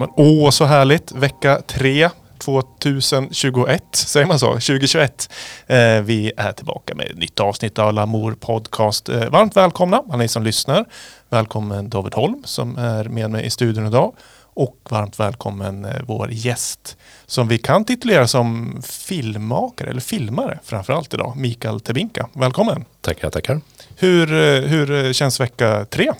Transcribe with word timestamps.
men 0.00 0.08
åh 0.16 0.50
så 0.50 0.64
härligt. 0.64 1.12
Vecka 1.12 1.62
3 1.66 2.10
2021, 2.38 3.82
säger 3.92 4.26
man 4.26 4.38
så? 4.38 4.46
2021. 4.46 5.30
Eh, 5.66 5.76
vi 6.00 6.32
är 6.36 6.52
tillbaka 6.52 6.94
med 6.94 7.10
ett 7.10 7.16
nytt 7.16 7.40
avsnitt 7.40 7.78
av 7.78 7.92
Lamour 7.92 8.32
Podcast. 8.32 9.08
Eh, 9.08 9.30
varmt 9.30 9.56
välkomna 9.56 10.02
alla 10.08 10.16
ni 10.16 10.28
som 10.28 10.42
lyssnar. 10.42 10.84
Välkommen 11.28 11.90
David 11.90 12.14
Holm 12.14 12.42
som 12.44 12.78
är 12.78 13.04
med 13.04 13.30
mig 13.30 13.46
i 13.46 13.50
studion 13.50 13.86
idag. 13.86 14.12
Och 14.54 14.76
varmt 14.90 15.20
välkommen 15.20 15.84
eh, 15.84 15.90
vår 16.06 16.30
gäst 16.30 16.96
som 17.26 17.48
vi 17.48 17.58
kan 17.58 17.84
titulera 17.84 18.26
som 18.26 18.80
filmmakare 18.84 19.90
eller 19.90 20.00
filmare 20.00 20.58
framförallt 20.64 21.14
idag. 21.14 21.36
Mikael 21.36 21.80
Tebinka. 21.80 22.28
Välkommen! 22.32 22.84
Tackar, 23.00 23.30
tackar. 23.30 23.60
Hur, 23.96 24.32
eh, 24.32 24.68
hur 24.68 25.12
känns 25.12 25.40
vecka 25.40 25.86
tre? 25.90 26.12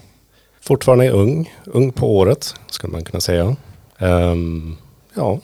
Fortfarande 0.62 1.10
ung, 1.10 1.52
ung 1.64 1.92
på 1.92 2.16
året 2.16 2.54
skulle 2.70 2.92
man 2.92 3.04
kunna 3.04 3.20
säga. 3.20 3.56
Um, 4.00 4.76
ja, 5.14 5.40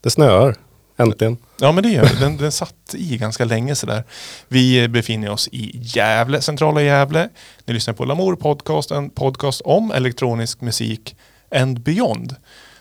det 0.00 0.10
snöar. 0.10 0.56
Äntligen. 0.96 1.36
Ja 1.60 1.72
men 1.72 1.82
det 1.82 1.90
gör 1.90 2.02
det. 2.02 2.20
Den, 2.20 2.36
den 2.36 2.52
satt 2.52 2.94
i 2.94 3.16
ganska 3.16 3.44
länge 3.44 3.74
sådär. 3.74 4.04
Vi 4.48 4.88
befinner 4.88 5.30
oss 5.30 5.48
i 5.52 5.80
Gävle, 5.82 6.40
centrala 6.40 6.82
Gävle. 6.82 7.28
Ni 7.64 7.74
lyssnar 7.74 7.94
på 7.94 8.04
Lamour 8.04 8.36
Podcast, 8.36 8.90
en 8.90 9.10
podcast 9.10 9.60
om 9.60 9.90
elektronisk 9.90 10.60
musik 10.60 11.16
and 11.50 11.80
beyond. 11.80 12.36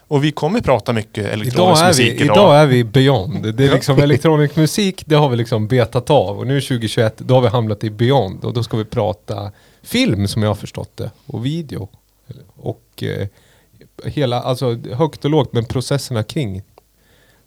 Och 0.08 0.24
vi 0.24 0.32
kommer 0.32 0.62
prata 0.62 0.94
mycket 0.94 1.26
elektronisk 1.26 1.82
idag 1.82 1.88
musik 1.88 2.22
vi, 2.22 2.24
idag. 2.24 2.36
Idag 2.36 2.58
är 2.58 2.66
vi 2.66 2.84
beyond. 2.84 3.56
Det 3.56 3.66
är 3.66 3.74
liksom 3.74 4.00
elektronisk 4.00 4.56
musik, 4.56 5.04
det 5.06 5.16
har 5.16 5.30
vi 5.30 5.38
liksom 5.38 5.68
betat 5.68 6.10
av. 6.10 6.40
Och 6.40 6.48
nu 6.48 6.62
2021, 6.62 7.18
då 7.18 7.34
har 7.34 7.42
vi 7.42 7.48
hamnat 7.48 7.84
i 7.84 7.90
beyond. 7.90 8.46
Och 8.46 8.54
då 8.54 8.64
ska 8.64 8.78
vi 8.78 8.86
prata 8.86 9.52
film 9.84 10.28
som 10.28 10.44
jag 10.44 10.50
har 10.50 10.56
förstått 10.56 10.98
det. 10.98 11.12
Och 11.26 11.46
video. 11.46 11.90
Och 12.56 13.04
eh, 13.04 13.28
hela, 14.06 14.42
alltså 14.42 14.76
högt 14.94 15.26
och 15.26 15.32
lågt, 15.32 15.54
men 15.54 15.66
processerna 15.66 16.24
kring 16.24 16.62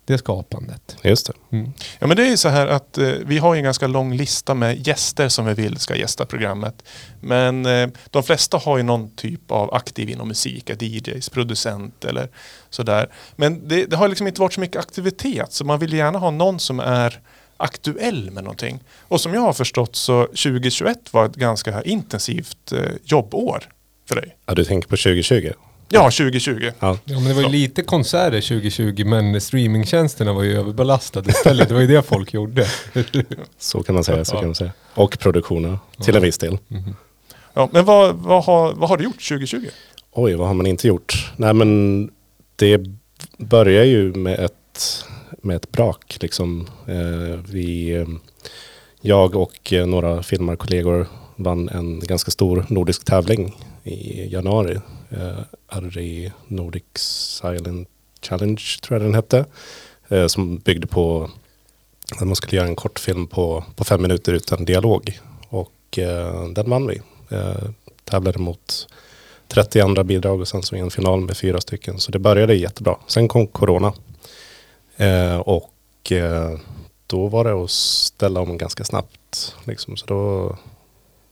det 0.05 0.19
skapandet. 0.19 0.97
Just 1.03 1.27
det. 1.27 1.57
Mm. 1.57 1.73
Ja 1.99 2.07
men 2.07 2.17
det 2.17 2.23
är 2.23 2.31
ju 2.31 2.37
så 2.37 2.49
här 2.49 2.67
att 2.67 2.99
eh, 2.99 3.09
vi 3.09 3.39
har 3.39 3.57
en 3.57 3.65
ganska 3.65 3.87
lång 3.87 4.15
lista 4.15 4.55
med 4.55 4.87
gäster 4.87 5.29
som 5.29 5.47
vi 5.47 5.55
vill 5.55 5.77
ska 5.77 5.97
gästa 5.97 6.27
programmet. 6.27 6.83
Men 7.21 7.67
eh, 7.67 7.89
de 8.11 8.23
flesta 8.23 8.57
har 8.57 8.77
ju 8.77 8.83
någon 8.83 9.11
typ 9.11 9.51
av 9.51 9.75
aktiv 9.75 10.11
inom 10.11 10.29
musik, 10.29 10.71
DJs, 10.83 11.29
producent 11.29 12.05
eller 12.05 12.29
sådär. 12.71 13.13
Men 13.37 13.69
det, 13.69 13.87
det 13.87 13.97
har 13.97 14.09
liksom 14.09 14.27
inte 14.27 14.41
varit 14.41 14.53
så 14.53 14.61
mycket 14.61 14.77
aktivitet 14.77 15.53
så 15.53 15.65
man 15.65 15.79
vill 15.79 15.93
gärna 15.93 16.19
ha 16.19 16.31
någon 16.31 16.61
som 16.61 16.81
är 16.81 17.21
aktuell 17.57 18.31
med 18.31 18.45
någonting. 18.45 18.81
Och 19.01 19.21
som 19.21 19.35
jag 19.35 19.41
har 19.41 19.53
förstått 19.53 19.97
så 19.97 20.27
2021 20.27 21.13
var 21.13 21.27
ett 21.27 21.37
ganska 21.37 21.83
intensivt 21.83 22.73
eh, 22.73 22.81
jobbår 23.05 23.65
för 24.09 24.15
dig. 24.15 24.37
Ja, 24.47 24.55
du 24.55 24.65
tänker 24.65 24.89
på 24.89 24.97
2020? 24.97 25.53
Ja, 25.95 26.11
2020. 26.11 26.71
Ja. 26.79 26.99
Ja 27.05 27.21
men 27.21 27.25
det 27.25 27.35
var 27.35 27.43
ju 27.43 27.49
lite 27.49 27.83
konserter 27.83 28.41
2020 28.41 29.05
men 29.05 29.41
streamingtjänsterna 29.41 30.33
var 30.33 30.43
ju 30.43 30.59
överbelastade 30.59 31.31
istället. 31.31 31.69
Det 31.69 31.75
var 31.75 31.81
ju 31.81 31.87
det 31.87 32.03
folk 32.03 32.35
gjorde. 32.35 32.67
Så 33.59 33.83
kan 33.83 33.95
man 33.95 34.05
säga. 34.05 34.25
Så 34.25 34.37
kan 34.37 34.45
man 34.45 34.55
säga. 34.55 34.73
Och 34.95 35.19
produktionen 35.19 35.79
till 36.03 36.17
en 36.17 36.23
viss 36.23 36.39
del. 36.39 36.59
Ja, 37.55 37.69
men 37.73 37.85
vad, 37.85 38.15
vad, 38.15 38.45
har, 38.45 38.73
vad 38.73 38.89
har 38.89 38.97
du 38.97 39.05
gjort 39.05 39.29
2020? 39.29 39.67
Oj, 40.13 40.35
vad 40.35 40.47
har 40.47 40.55
man 40.55 40.67
inte 40.67 40.89
gjort? 40.89 41.33
Nej, 41.37 41.55
men 41.55 42.11
det 42.57 42.81
börjar 43.39 43.85
ju 43.85 44.15
med 44.15 44.41
ett, 44.41 45.05
med 45.43 45.57
ett 45.57 45.73
brak. 45.73 46.19
Liksom. 46.21 46.69
Eh, 46.87 47.41
vi, 47.49 47.91
eh, 47.91 48.07
jag 49.01 49.37
och 49.37 49.73
eh, 49.73 49.87
några 49.87 50.23
filmarkollegor 50.23 51.07
vann 51.37 51.69
en 51.69 52.01
ganska 52.01 52.31
stor 52.31 52.67
nordisk 52.69 53.05
tävling 53.05 53.55
i 53.85 54.29
januari. 54.33 54.79
Eh, 55.11 55.39
RI 55.69 56.33
Nordic 56.47 56.85
Silent 56.95 57.89
Challenge 58.23 58.63
tror 58.83 58.99
jag 59.01 59.09
den 59.09 59.15
hette. 59.15 59.45
Eh, 60.09 60.27
som 60.27 60.59
byggde 60.59 60.87
på 60.87 61.31
att 62.21 62.27
man 62.27 62.37
skulle 62.37 62.57
göra 62.57 62.69
en 62.69 62.77
kortfilm 62.77 63.27
på, 63.27 63.65
på 63.77 63.85
fem 63.85 64.03
minuter 64.03 64.33
utan 64.33 64.65
dialog. 64.65 65.19
Och 65.49 65.99
eh, 65.99 66.49
den 66.49 66.71
vann 66.71 66.87
vi. 66.87 67.01
Eh, 67.31 67.71
tävlade 68.05 68.39
mot 68.39 68.89
30 69.49 69.81
andra 69.81 70.05
bidrag 70.05 70.41
och 70.41 70.49
sen 70.49 70.63
så 70.63 70.77
en 70.77 70.91
final 70.91 71.21
med 71.21 71.37
fyra 71.37 71.61
stycken. 71.61 71.99
Så 71.99 72.13
det 72.13 72.19
började 72.19 72.55
jättebra. 72.55 72.97
Sen 73.07 73.29
kom 73.29 73.47
corona. 73.47 73.93
Eh, 74.97 75.37
och 75.37 76.13
eh, 76.13 76.59
då 77.07 77.27
var 77.27 77.45
det 77.45 77.65
att 77.65 77.71
ställa 77.71 78.41
om 78.41 78.59
ganska 78.59 78.85
snabbt. 78.85 79.57
Liksom. 79.65 79.97
Så 79.97 80.07
då, 80.07 80.57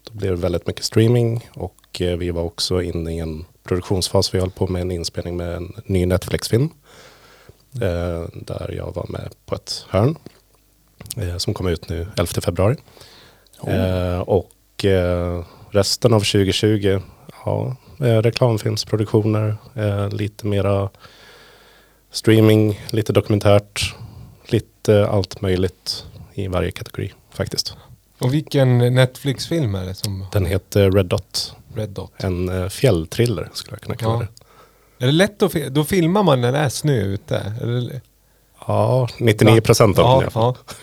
då 0.02 0.12
blev 0.12 0.30
det 0.30 0.42
väldigt 0.42 0.66
mycket 0.66 0.84
streaming 0.84 1.48
och 1.54 1.74
eh, 1.98 2.16
vi 2.16 2.30
var 2.30 2.42
också 2.42 2.82
inne 2.82 3.14
i 3.16 3.18
en 3.18 3.44
produktionsfas. 3.62 4.34
Vi 4.34 4.40
höll 4.40 4.50
på 4.50 4.66
med 4.66 4.82
en 4.82 4.90
inspelning 4.90 5.36
med 5.36 5.56
en 5.56 5.72
ny 5.86 6.06
Netflix-film. 6.06 6.70
Eh, 7.74 8.24
där 8.32 8.74
jag 8.76 8.94
var 8.94 9.06
med 9.08 9.34
på 9.46 9.54
ett 9.54 9.84
hörn. 9.88 10.16
Eh, 11.16 11.36
som 11.36 11.54
kom 11.54 11.66
ut 11.66 11.88
nu 11.88 12.06
11 12.16 12.26
februari. 12.26 12.76
Eh, 13.66 14.20
och 14.20 14.84
resten 15.70 16.12
av 16.12 16.20
2020, 16.20 17.00
ja, 17.44 17.76
reklamfilmsproduktioner, 17.98 19.56
lite 20.10 20.46
mera 20.46 20.90
streaming, 22.10 22.80
lite 22.90 23.12
dokumentärt, 23.12 23.94
lite 24.46 25.08
allt 25.08 25.40
möjligt 25.40 26.06
i 26.34 26.48
varje 26.48 26.70
kategori 26.70 27.12
faktiskt. 27.30 27.76
Och 28.18 28.34
vilken 28.34 28.78
Netflix-film 28.78 29.74
är 29.74 29.84
det 29.84 29.94
som 29.94 30.26
Den 30.32 30.46
heter 30.46 30.90
Red 30.90 31.06
Dot, 31.06 31.54
Red 31.74 31.88
Dot? 31.90 32.12
en 32.16 32.48
eh, 32.62 32.68
fjällthriller 32.68 33.48
skulle 33.52 33.74
jag 33.74 33.80
kunna 33.82 33.96
kalla 33.96 34.12
Ja. 34.14 34.18
det. 34.98 35.04
Är 35.04 35.06
det 35.06 35.12
lätt 35.12 35.42
att 35.42 35.52
fi- 35.52 35.68
Då 35.68 35.84
filmar 35.84 36.22
man 36.22 36.40
när 36.40 36.52
det 36.52 36.58
är 36.58 36.68
snö 36.68 37.00
ute? 37.02 37.36
Är 37.62 37.66
det, 37.66 38.00
Ja, 38.66 39.08
99 39.18 39.60
procent 39.60 39.98
av 39.98 40.04
den 40.04 40.12
i 40.12 40.14
ja, 40.14 40.20
alla 40.22 40.30
fall. 40.30 40.54
ja. 40.66 40.74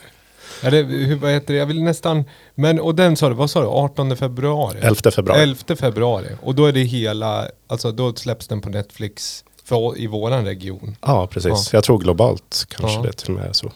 Är 0.67 0.71
det, 0.71 0.77
hur, 0.83 1.15
vad 1.15 1.31
heter 1.31 1.53
det? 1.53 1.59
Jag 1.59 1.65
vill 1.65 1.83
nästan... 1.83 2.23
Men 2.55 2.79
och 2.79 2.95
den 2.95 3.15
sa 3.17 3.29
du, 3.29 3.35
vad 3.35 3.49
sa 3.49 3.61
du? 3.61 3.67
18 3.67 4.17
februari? 4.17 4.79
11 4.81 5.11
februari. 5.11 5.41
11 5.41 5.75
februari. 5.75 6.27
Och 6.41 6.55
då 6.55 6.65
är 6.65 6.71
det 6.73 6.79
hela, 6.83 7.47
alltså 7.67 7.91
då 7.91 8.13
släpps 8.13 8.47
den 8.47 8.61
på 8.61 8.69
Netflix 8.69 9.43
för, 9.63 9.97
i 9.97 10.07
våran 10.07 10.45
region. 10.45 10.95
Ja, 11.01 11.27
precis. 11.27 11.51
Ja. 11.51 11.77
Jag 11.77 11.83
tror 11.83 11.97
globalt 11.99 12.65
kanske 12.69 12.97
Ja. 12.97 13.03
det 13.03 13.11
till 13.11 13.29
och 13.33 13.39
med 13.39 13.49
är 13.49 13.53
så. 13.53 13.71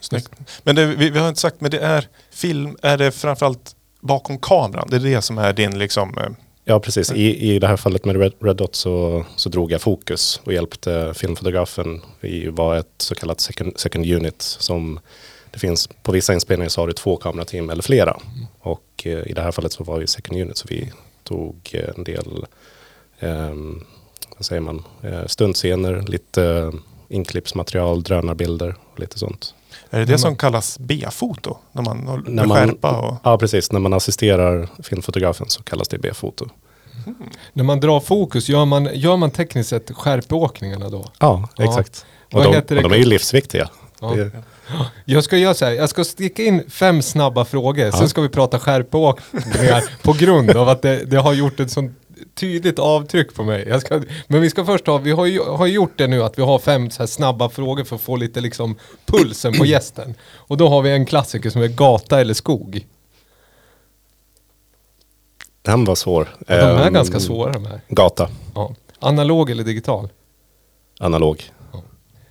Snyggt. 0.00 0.30
Men 0.62 0.76
det, 0.76 0.86
vi, 0.86 1.10
vi 1.10 1.18
har 1.18 1.28
inte 1.28 1.40
sagt, 1.40 1.60
men 1.60 1.70
det 1.70 1.78
är 1.78 2.08
film, 2.30 2.76
är 2.82 2.98
det 2.98 3.12
framförallt 3.12 3.76
bakom 4.02 4.38
kameran? 4.38 4.88
Det 4.90 4.96
är 4.96 5.00
det 5.00 5.22
som 5.22 5.38
är 5.38 5.52
din 5.52 5.78
liksom... 5.78 6.18
Eh, 6.18 6.28
ja, 6.64 6.80
precis. 6.80 7.12
I, 7.12 7.54
I 7.54 7.58
det 7.58 7.66
här 7.66 7.76
fallet 7.76 8.04
med 8.04 8.16
Red, 8.16 8.32
Red 8.40 8.56
Dot 8.56 8.74
så, 8.74 9.24
så 9.36 9.48
drog 9.48 9.72
jag 9.72 9.80
fokus 9.80 10.40
och 10.44 10.52
hjälpte 10.52 11.14
filmfotografen. 11.14 12.00
Vi 12.20 12.48
var 12.48 12.76
ett 12.76 12.94
så 12.98 13.14
kallat 13.14 13.40
second, 13.40 13.72
second 13.78 14.06
unit 14.06 14.42
som 14.42 15.00
det 15.50 15.58
finns 15.58 15.88
på 16.02 16.12
vissa 16.12 16.34
inspelningar 16.34 16.68
så 16.68 16.80
har 16.80 16.86
du 16.86 16.92
två 16.92 17.16
kamerateam 17.16 17.70
eller 17.70 17.82
flera. 17.82 18.16
Och 18.60 19.02
eh, 19.04 19.26
i 19.26 19.32
det 19.32 19.42
här 19.42 19.52
fallet 19.52 19.72
så 19.72 19.84
var 19.84 19.98
vi 19.98 20.06
second 20.06 20.40
unit 20.40 20.56
så 20.56 20.66
vi 20.70 20.92
tog 21.24 21.70
eh, 21.72 21.88
en 21.96 22.04
del 22.04 22.46
eh, 23.18 23.54
vad 24.36 24.46
säger 24.46 24.60
man, 24.60 24.84
eh, 25.02 26.08
lite 26.08 26.44
eh, 26.44 26.70
inklippsmaterial, 27.08 28.02
drönarbilder 28.02 28.74
och 28.92 29.00
lite 29.00 29.18
sånt. 29.18 29.54
Är 29.94 29.98
det 29.98 30.04
det 30.04 30.18
som 30.18 30.36
kallas 30.36 30.78
B-foto? 30.78 31.56
När 31.72 31.82
man 31.82 32.24
När 32.26 32.46
man- 32.46 32.56
skärpa 32.56 32.90
och... 33.00 33.16
Ja, 33.24 33.38
precis. 33.38 33.72
När 33.72 33.80
man 33.80 33.92
assisterar 33.92 34.68
filmfotografen 34.82 35.48
så 35.48 35.62
kallas 35.62 35.88
det 35.88 35.98
B-foto. 35.98 36.46
När 37.52 37.64
man 37.64 37.80
drar 37.80 38.00
fokus, 38.00 38.48
gör 38.48 38.64
man, 38.64 38.88
gör 38.94 39.16
man 39.16 39.30
tekniskt 39.30 39.70
sett 39.70 39.90
skärpåkningarna 39.90 40.88
då? 40.88 41.04
Ja, 41.18 41.48
Ja. 41.56 41.64
exakt. 41.64 42.06
Och 42.32 42.44
Vad 42.44 42.52
de, 42.68 42.76
och 42.76 42.82
de 42.82 42.92
är 42.92 42.96
ju 42.96 43.04
livsviktiga. 43.04 43.68
Ja. 44.00 44.14
Det, 44.14 44.30
Jag 45.04 45.24
ska 45.24 45.36
göra 45.36 45.54
så 45.54 45.64
här, 45.64 45.72
jag 45.72 45.88
ska 45.90 46.04
sticka 46.04 46.42
in 46.42 46.70
fem 46.70 47.02
snabba 47.02 47.44
frågor, 47.44 47.84
Ja. 47.86 47.92
sen 47.92 48.08
ska 48.08 48.20
vi 48.20 48.28
prata 48.28 48.58
skärpåkningar 48.58 49.84
på 50.02 50.12
grund 50.12 50.50
av 50.50 50.68
att 50.68 50.82
det, 50.82 51.04
det 51.04 51.16
har 51.16 51.32
gjort 51.32 51.60
ett 51.60 51.70
sånt 51.70 51.98
tydligt 52.34 52.78
avtryck 52.78 53.34
på 53.34 53.42
mig. 53.44 53.80
Ska, 53.80 54.02
men 54.26 54.40
vi 54.40 54.50
ska 54.50 54.64
först 54.64 54.86
ha, 54.86 54.98
vi 54.98 55.10
har 55.10 55.26
ju 55.26 55.40
har 55.42 55.66
gjort 55.66 55.92
det 55.98 56.06
nu 56.06 56.22
att 56.22 56.38
vi 56.38 56.42
har 56.42 56.58
fem 56.58 56.90
så 56.90 57.06
snabba 57.06 57.48
frågor 57.48 57.84
för 57.84 57.96
att 57.96 58.02
få 58.02 58.16
lite 58.16 58.40
liksom 58.40 58.76
pulsen 59.06 59.52
på 59.52 59.66
gästen. 59.66 60.14
Och 60.34 60.56
då 60.56 60.68
har 60.68 60.82
vi 60.82 60.90
en 60.90 61.06
klassiker 61.06 61.50
som 61.50 61.62
är 61.62 61.68
gata 61.68 62.20
eller 62.20 62.34
skog. 62.34 62.86
den 65.62 65.84
var 65.84 65.94
svår. 65.94 66.36
Ja, 66.46 66.56
de 66.56 66.62
är 66.64 66.86
Ehm, 66.86 66.92
ganska 66.92 67.20
svåra 67.20 67.52
de 67.52 67.66
här. 67.66 67.80
Gata, 67.88 68.28
Ja. 68.54 68.74
Analog 68.98 69.50
eller 69.50 69.64
digital? 69.64 70.08
analog. 71.00 71.42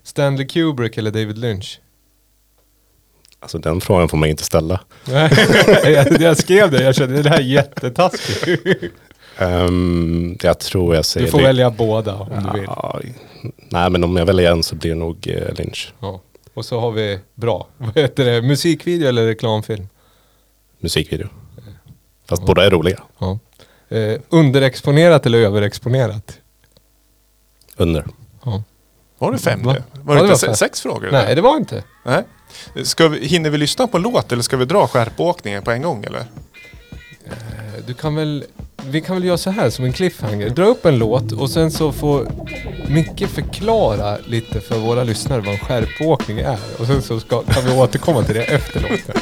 Stanley 0.03 0.47
Kubrick 0.47 0.97
eller 0.97 1.11
David 1.11 1.37
Lynch? 1.37 1.79
Alltså 3.43 3.57
den 3.57 3.81
frågan 3.81 4.09
får 4.09 4.17
man 4.17 4.29
inte 4.29 4.43
ställa. 4.43 4.79
Nej, 5.05 5.31
jag, 5.93 6.21
jag 6.21 6.37
skrev 6.37 6.71
det, 6.71 6.83
jag 6.83 6.95
kände 6.95 7.21
det 7.21 7.29
här 7.29 7.37
är 7.37 7.41
jättetaskigt. 7.43 8.93
Um, 9.39 10.37
jag 10.41 10.59
tror 10.59 10.95
jag 10.95 11.05
säger... 11.05 11.25
Du 11.25 11.31
får 11.31 11.39
Lyn- 11.39 11.43
välja 11.43 11.69
båda 11.69 12.15
om 12.15 12.29
du 12.53 12.59
vill. 12.59 12.67
Ja, 12.67 12.99
nej, 13.69 13.89
men 13.89 14.03
om 14.03 14.17
jag 14.17 14.25
väljer 14.25 14.51
en 14.51 14.63
så 14.63 14.75
blir 14.75 14.89
det 14.91 14.95
nog 14.97 15.27
eh, 15.27 15.53
Lynch. 15.53 15.93
Ja. 15.99 16.21
Och 16.53 16.65
så 16.65 16.79
har 16.79 16.91
vi, 16.91 17.19
bra, 17.35 17.67
vad 17.77 17.97
heter 17.97 18.25
det, 18.25 18.41
musikvideo 18.41 19.07
eller 19.09 19.25
reklamfilm? 19.25 19.87
Musikvideo. 20.79 21.27
Fast 22.29 22.45
båda 22.45 22.65
är 22.65 22.69
roliga. 22.69 23.03
Ja. 23.17 23.39
Eh, 23.89 24.19
underexponerat 24.29 25.25
eller 25.25 25.37
överexponerat? 25.39 26.37
Under. 27.75 28.05
Ja. 28.45 28.63
Var 29.17 29.31
det 29.31 29.37
fem 29.37 29.63
Va? 29.63 29.73
det? 29.73 29.83
Var 30.01 30.15
Ja, 30.15 30.21
det 30.21 30.27
det 30.27 30.33
inte 30.33 30.47
var 30.47 30.53
sex 30.53 30.81
frågor? 30.81 31.09
Nej, 31.11 31.35
det 31.35 31.41
var 31.41 31.57
inte. 31.57 31.83
Nej. 32.05 32.23
Ska 32.83 33.07
vi, 33.07 33.27
hinner 33.27 33.49
vi 33.49 33.57
lyssna 33.57 33.87
på 33.87 33.97
en 33.97 34.03
låt 34.03 34.31
eller 34.31 34.43
ska 34.43 34.57
vi 34.57 34.65
dra 34.65 34.87
skärpåkningen 34.87 35.63
på 35.63 35.71
en 35.71 35.81
gång 35.81 36.03
eller? 36.03 36.19
Eh, 37.25 37.85
du 37.87 37.93
kan 37.93 38.15
väl... 38.15 38.43
Vi 38.89 39.01
kan 39.01 39.15
väl 39.15 39.25
göra 39.25 39.37
så 39.37 39.49
här 39.49 39.69
som 39.69 39.85
en 39.85 39.93
cliffhanger. 39.93 40.49
Dra 40.49 40.65
upp 40.65 40.85
en 40.85 40.97
låt 40.97 41.31
och 41.31 41.49
sen 41.49 41.71
så 41.71 41.91
får 41.91 42.27
Micke 42.87 43.29
förklara 43.29 44.17
lite 44.25 44.61
för 44.61 44.79
våra 44.79 45.03
lyssnare 45.03 45.41
vad 45.41 45.53
en 45.53 45.59
skärpåkning 45.59 46.39
är. 46.39 46.59
Och 46.79 46.87
sen 46.87 47.01
så 47.01 47.19
ska, 47.19 47.41
kan 47.43 47.65
vi 47.65 47.71
återkomma 47.71 48.23
till 48.23 48.35
det 48.35 48.43
efter 48.43 48.79
låten. 48.79 49.21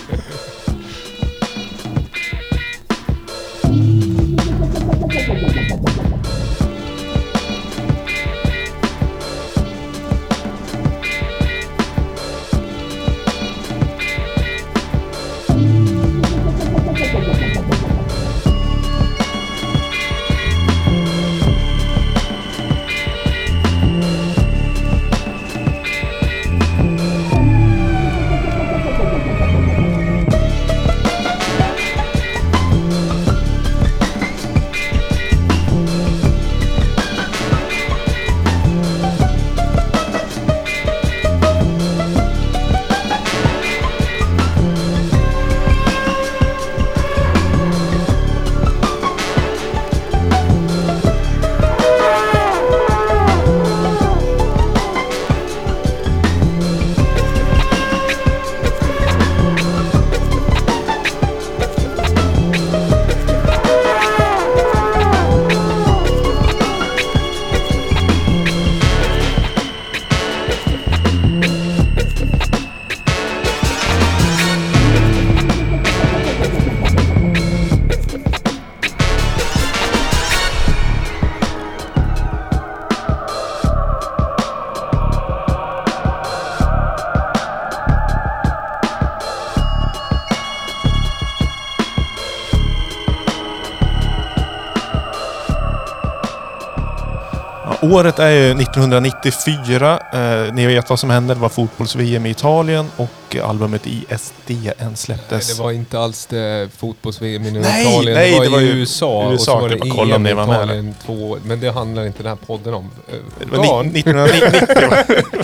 Året 97.93 98.19
är 98.19 98.29
ju 98.29 98.51
1994. 98.51 99.99
Eh, 100.13 100.53
ni 100.53 100.65
vet 100.67 100.89
vad 100.89 100.99
som 100.99 101.09
hände. 101.09 101.33
Det 101.33 101.39
var 101.39 101.49
fotbolls-VM 101.49 102.25
i 102.25 102.29
Italien 102.29 102.87
och 102.97 103.35
albumet 103.43 103.81
ISDN 103.87 104.95
släpptes. 104.95 105.47
Nej, 105.47 105.55
det 105.57 105.63
var 105.63 105.71
inte 105.71 105.99
alls 105.99 106.25
det 106.25 106.69
fotbolls-VM 106.77 107.45
i 107.45 107.51
Nej, 107.51 107.81
Italien. 107.81 108.13
nej, 108.15 108.31
det 108.31 108.37
var, 108.37 108.43
det 108.45 108.49
var 108.51 108.59
i 108.59 108.65
ju 108.65 108.71
USA, 108.71 109.25
och 109.25 109.31
USA, 109.31 109.45
så 109.45 109.59
var 109.59 109.69
det 109.69 109.75
det 109.75 109.91
om 109.91 110.11
EM 110.13 110.27
i 110.27 110.33
var 110.33 110.43
Italien 110.43 110.95
två 111.05 111.37
Men 111.43 111.59
det 111.59 111.71
handlar 111.71 112.05
inte 112.05 112.23
den 112.23 112.27
här 112.29 112.35
podden 112.47 112.73
om. 112.73 112.89
Eh, 113.07 113.15
Det 113.39 113.57
var 113.57 113.67
Barn. 113.67 113.87
ni- 113.87 113.99
1990. 113.99 115.39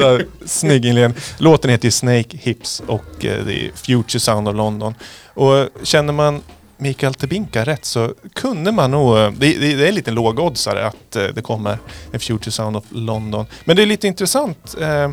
Ja, 0.00 0.18
Snygg 0.46 0.84
inledning. 0.84 1.18
Låten 1.38 1.70
heter 1.70 1.84
ju 1.84 1.90
Snake 1.90 2.36
Hips 2.36 2.82
och 2.86 3.24
eh, 3.24 3.44
det 3.46 3.54
är 3.64 3.70
Future 3.74 4.20
Sound 4.20 4.48
of 4.48 4.54
London. 4.56 4.94
Och 5.34 5.68
känner 5.82 6.12
man 6.12 6.42
Mikael 6.78 7.14
Tebinka 7.14 7.64
rätt 7.64 7.84
så 7.84 8.14
kunde 8.34 8.72
man 8.72 8.90
nog... 8.90 9.18
Eh, 9.18 9.30
det, 9.30 9.58
det, 9.58 9.74
det 9.74 9.88
är 9.88 9.92
lite 9.92 10.10
lågoddsare 10.10 10.86
att 10.86 11.16
eh, 11.16 11.24
det 11.34 11.42
kommer 11.42 11.78
en 12.12 12.20
Future 12.20 12.50
Sound 12.50 12.76
of 12.76 12.84
London. 12.90 13.46
Men 13.64 13.76
det 13.76 13.82
är 13.82 13.86
lite 13.86 14.06
intressant. 14.06 14.76
Eh, 14.80 15.10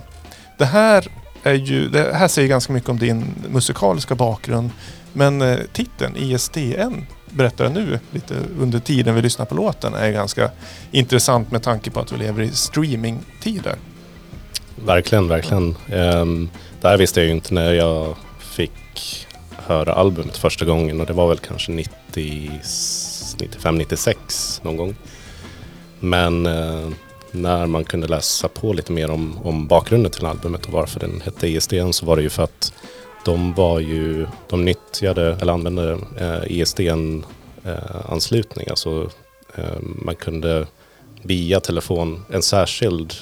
det 0.58 0.66
här, 0.66 1.08
är 1.44 1.54
ju, 1.54 1.90
det 1.90 2.14
här 2.14 2.28
säger 2.28 2.48
ganska 2.48 2.74
mycket 2.74 2.90
om 2.90 3.00
din 3.00 3.26
musikaliska 3.50 4.16
bakgrund. 4.16 4.70
Men 5.14 5.60
titeln 5.74 6.16
ISDN 6.18 7.06
berättar 7.30 7.70
nu 7.70 8.00
lite 8.12 8.36
under 8.60 8.80
tiden 8.80 9.16
vi 9.16 9.22
lyssnar 9.22 9.46
på 9.46 9.56
låten 9.56 9.94
är 9.94 10.12
ganska 10.12 10.52
intressant 10.92 11.52
med 11.52 11.64
tanke 11.64 11.92
på 11.92 12.00
att 12.00 12.12
vi 12.12 12.18
lever 12.18 12.44
i 12.44 12.52
streamingtider. 12.52 13.76
Verkligen, 14.86 15.28
verkligen. 15.28 15.76
Um, 15.94 16.50
det 16.82 16.88
här 16.88 16.98
visste 16.98 17.20
jag 17.20 17.28
ju 17.28 17.32
inte 17.32 17.54
när 17.54 17.74
jag 17.74 18.16
fick 18.40 19.25
höra 19.66 19.94
albumet 19.94 20.38
första 20.38 20.66
gången 20.66 21.02
och 21.02 21.08
det 21.08 21.14
var 21.14 21.28
väl 21.28 21.38
kanske 21.38 21.72
95, 21.72 23.78
96 23.78 24.62
någon 24.64 24.78
gång. 24.78 24.96
Men 26.00 26.46
eh, 26.46 26.90
när 27.32 27.66
man 27.66 27.84
kunde 27.84 28.08
läsa 28.08 28.48
på 28.48 28.74
lite 28.74 28.92
mer 28.92 29.12
om, 29.12 29.40
om 29.44 29.68
bakgrunden 29.68 30.12
till 30.12 30.26
albumet 30.26 30.66
och 30.66 30.72
varför 30.72 31.00
den 31.00 31.22
hette 31.22 31.48
ISDN 31.48 31.92
så 31.92 32.06
var 32.06 32.16
det 32.16 32.22
ju 32.22 32.30
för 32.30 32.44
att 32.44 32.74
de 33.26 33.54
var 33.54 33.80
ju, 33.80 34.28
de 34.50 34.66
nyttjade 34.66 35.38
eller 35.42 35.54
använde 35.54 36.00
eh, 36.20 36.42
ISDN-anslutning. 36.48 38.66
Eh, 38.68 38.72
alltså 38.72 39.10
eh, 39.56 39.80
man 39.82 40.16
kunde 40.16 40.68
via 41.22 41.60
telefon, 41.60 42.26
en 42.32 42.42
särskild 42.42 43.14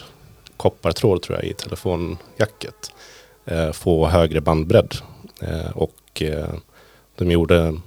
koppartråd 0.58 1.22
tror 1.22 1.38
jag 1.38 1.48
i 1.48 1.54
telefonjacket 1.54 2.92
eh, 3.46 3.72
få 3.72 4.08
högre 4.08 4.42
bandbredd. 4.42 4.96
Eh, 5.42 5.78
och 6.14 6.22
eh, 6.22 6.54
de 7.16 7.32
gjorde 7.32 7.78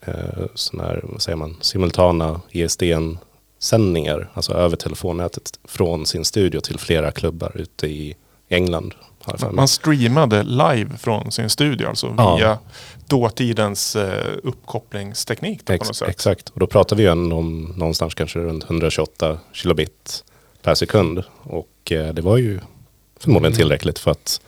eh, 0.00 0.14
såna 0.54 0.82
här, 0.82 1.00
vad 1.02 1.22
säger 1.22 1.36
man, 1.36 1.56
simultana 1.60 2.40
ISDN-sändningar, 2.50 4.30
alltså 4.34 4.52
över 4.52 4.76
telefonnätet 4.76 5.58
från 5.64 6.06
sin 6.06 6.24
studio 6.24 6.60
till 6.60 6.78
flera 6.78 7.10
klubbar 7.10 7.52
ute 7.54 7.86
i 7.86 8.14
England. 8.48 8.94
Man 9.52 9.68
streamade 9.68 10.42
live 10.42 10.90
från 10.98 11.32
sin 11.32 11.50
studio 11.50 11.88
alltså 11.88 12.14
Ja. 12.18 12.36
via 12.36 12.58
dåtidens 13.06 13.96
eh, 13.96 14.34
uppkopplingsteknik 14.42 15.60
då, 15.66 15.72
på 15.72 15.72
något 15.72 15.88
Ex, 15.90 15.98
sätt. 15.98 16.08
exakt, 16.08 16.48
och 16.48 16.60
då 16.60 16.66
pratar 16.66 16.96
vi 16.96 17.02
ju 17.02 17.10
om 17.10 17.74
någonstans 17.76 18.14
kanske 18.14 18.38
runt 18.38 18.64
128 18.64 19.38
kilobit 19.52 20.24
per 20.62 20.74
sekund. 20.74 21.24
Och 21.42 21.68
det 21.86 22.20
var 22.20 22.36
ju 22.36 22.60
förmodligen 23.20 23.56
tillräckligt 23.56 23.98
för 23.98 24.10
att, 24.10 24.40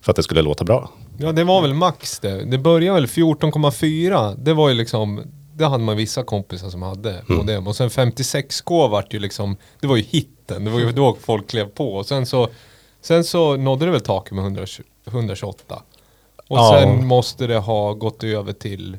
för 0.00 0.10
att 0.12 0.16
det 0.16 0.22
skulle 0.22 0.42
låta 0.42 0.64
bra. 0.64 0.90
Ja, 1.18 1.32
det 1.32 1.44
var 1.44 1.62
väl 1.62 1.74
max 1.74 2.18
det. 2.20 2.44
Det 2.44 2.58
började 2.58 3.00
väl 3.00 3.06
14,4. 3.06 4.34
Det 4.38 4.52
var 4.54 4.68
ju 4.68 4.74
liksom... 4.74 5.22
Det 5.54 5.66
hade 5.66 5.84
man 5.84 5.96
vissa 5.96 6.22
kompisar 6.24 6.70
som 6.70 6.82
hade 6.82 7.10
Mm. 7.12 7.36
modem. 7.38 7.66
Och 7.66 7.76
sen 7.76 7.88
56K 7.90 8.88
vart 8.88 9.14
ju 9.14 9.18
liksom... 9.18 9.56
Det 9.80 9.86
var 9.86 9.96
ju 9.96 10.02
hitten. 10.02 10.64
Det 10.64 10.70
var 10.70 10.78
ju 10.80 10.92
då 10.92 11.16
folk 11.20 11.46
klev 11.50 11.66
på. 11.68 11.94
Och 11.94 12.06
sen 12.06 12.26
så... 12.26 12.48
Sen 13.00 13.24
så 13.24 13.56
nådde 13.56 13.84
det 13.84 13.90
väl 13.90 14.00
taket 14.00 14.32
med 14.32 14.42
120, 14.44 14.82
128. 15.06 15.82
Och 16.48 16.58
Ja. 16.58 16.78
sen 16.80 17.06
måste 17.06 17.46
det 17.46 17.58
ha 17.58 17.92
gått 17.92 18.24
över 18.24 18.52
till... 18.52 18.98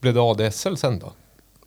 Blev 0.00 0.14
det 0.14 0.20
ADSL 0.20 0.76
sen 0.76 0.98
då? 0.98 1.12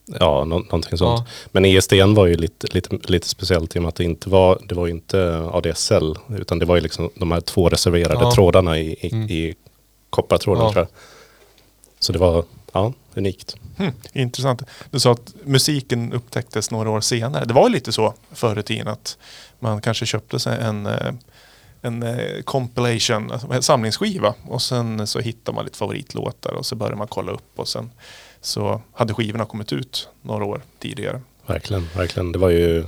Ja, 0.06 0.46
nå- 0.46 0.60
någonting 0.60 0.98
sånt. 0.98 1.20
Ja. 1.20 1.26
Men 1.52 1.66
ISDN 1.66 2.14
var 2.14 2.26
ju 2.26 2.36
lite, 2.36 2.68
lite, 2.72 2.98
lite 3.04 3.30
speciellt 3.30 3.76
i 3.76 3.80
och 3.80 3.84
med 3.84 3.90
att 3.90 3.96
det 3.96 4.04
inte 4.04 4.30
var, 4.30 4.60
det 4.70 4.76
var 4.76 4.86
ju 4.86 4.92
inte 4.92 5.50
ADSL, 5.54 6.16
utan 6.38 6.60
det 6.60 6.66
var 6.66 6.76
ju 6.76 6.82
liksom 6.82 7.10
de 7.16 7.32
här 7.32 7.42
två 7.42 7.70
reserverade 7.70 8.20
Ja. 8.24 8.32
trådarna 8.32 8.80
i, 8.80 8.94
i, 9.02 9.10
Mm. 9.14 9.30
i 9.30 9.56
koppartråden 10.10 10.64
Ja. 10.64 10.72
tror 10.72 10.82
jag. 10.82 10.90
Så 12.00 12.14
det 12.14 12.20
var, 12.20 12.44
ja, 12.72 12.94
unikt. 13.16 13.56
Hm, 13.78 13.92
intressant. 14.14 14.62
Du 14.92 15.00
sa 15.00 15.12
att 15.12 15.34
musiken 15.44 16.14
upptäcktes 16.14 16.72
några 16.72 16.90
år 16.90 17.02
senare. 17.02 17.46
Det 17.46 17.54
var 17.54 17.68
ju 17.68 17.74
lite 17.74 17.92
så 17.92 18.14
förr 18.32 18.60
i 18.60 18.64
tiden 18.64 18.88
att 18.88 19.18
man 19.60 19.82
kanske 19.82 20.06
köpte 20.06 20.40
sig 20.40 20.60
en, 20.62 20.86
eh, 20.86 21.14
en 21.82 22.04
eh, 22.04 22.42
compilation, 22.44 23.32
alltså 23.32 23.48
en 23.52 23.64
samlingsskiva 23.64 24.34
och 24.48 24.62
sen 24.62 25.08
så 25.08 25.20
hittar 25.20 25.54
man 25.54 25.66
lite 25.66 25.78
favoritlåtar 25.78 26.52
och 26.52 26.66
så 26.66 26.76
börjar 26.76 26.96
man 26.96 27.08
kolla 27.08 27.32
upp 27.32 27.52
och 27.60 27.68
sen 27.68 27.92
så 28.44 28.82
hade 28.94 29.14
skivorna 29.14 29.46
kommit 29.46 29.74
ut 29.74 30.10
några 30.22 30.46
år 30.46 30.62
tidigare. 30.80 31.22
Verkligen, 31.46 31.88
verkligen. 31.96 32.32
Det 32.32 32.40
var 32.40 32.50
ju, 32.50 32.86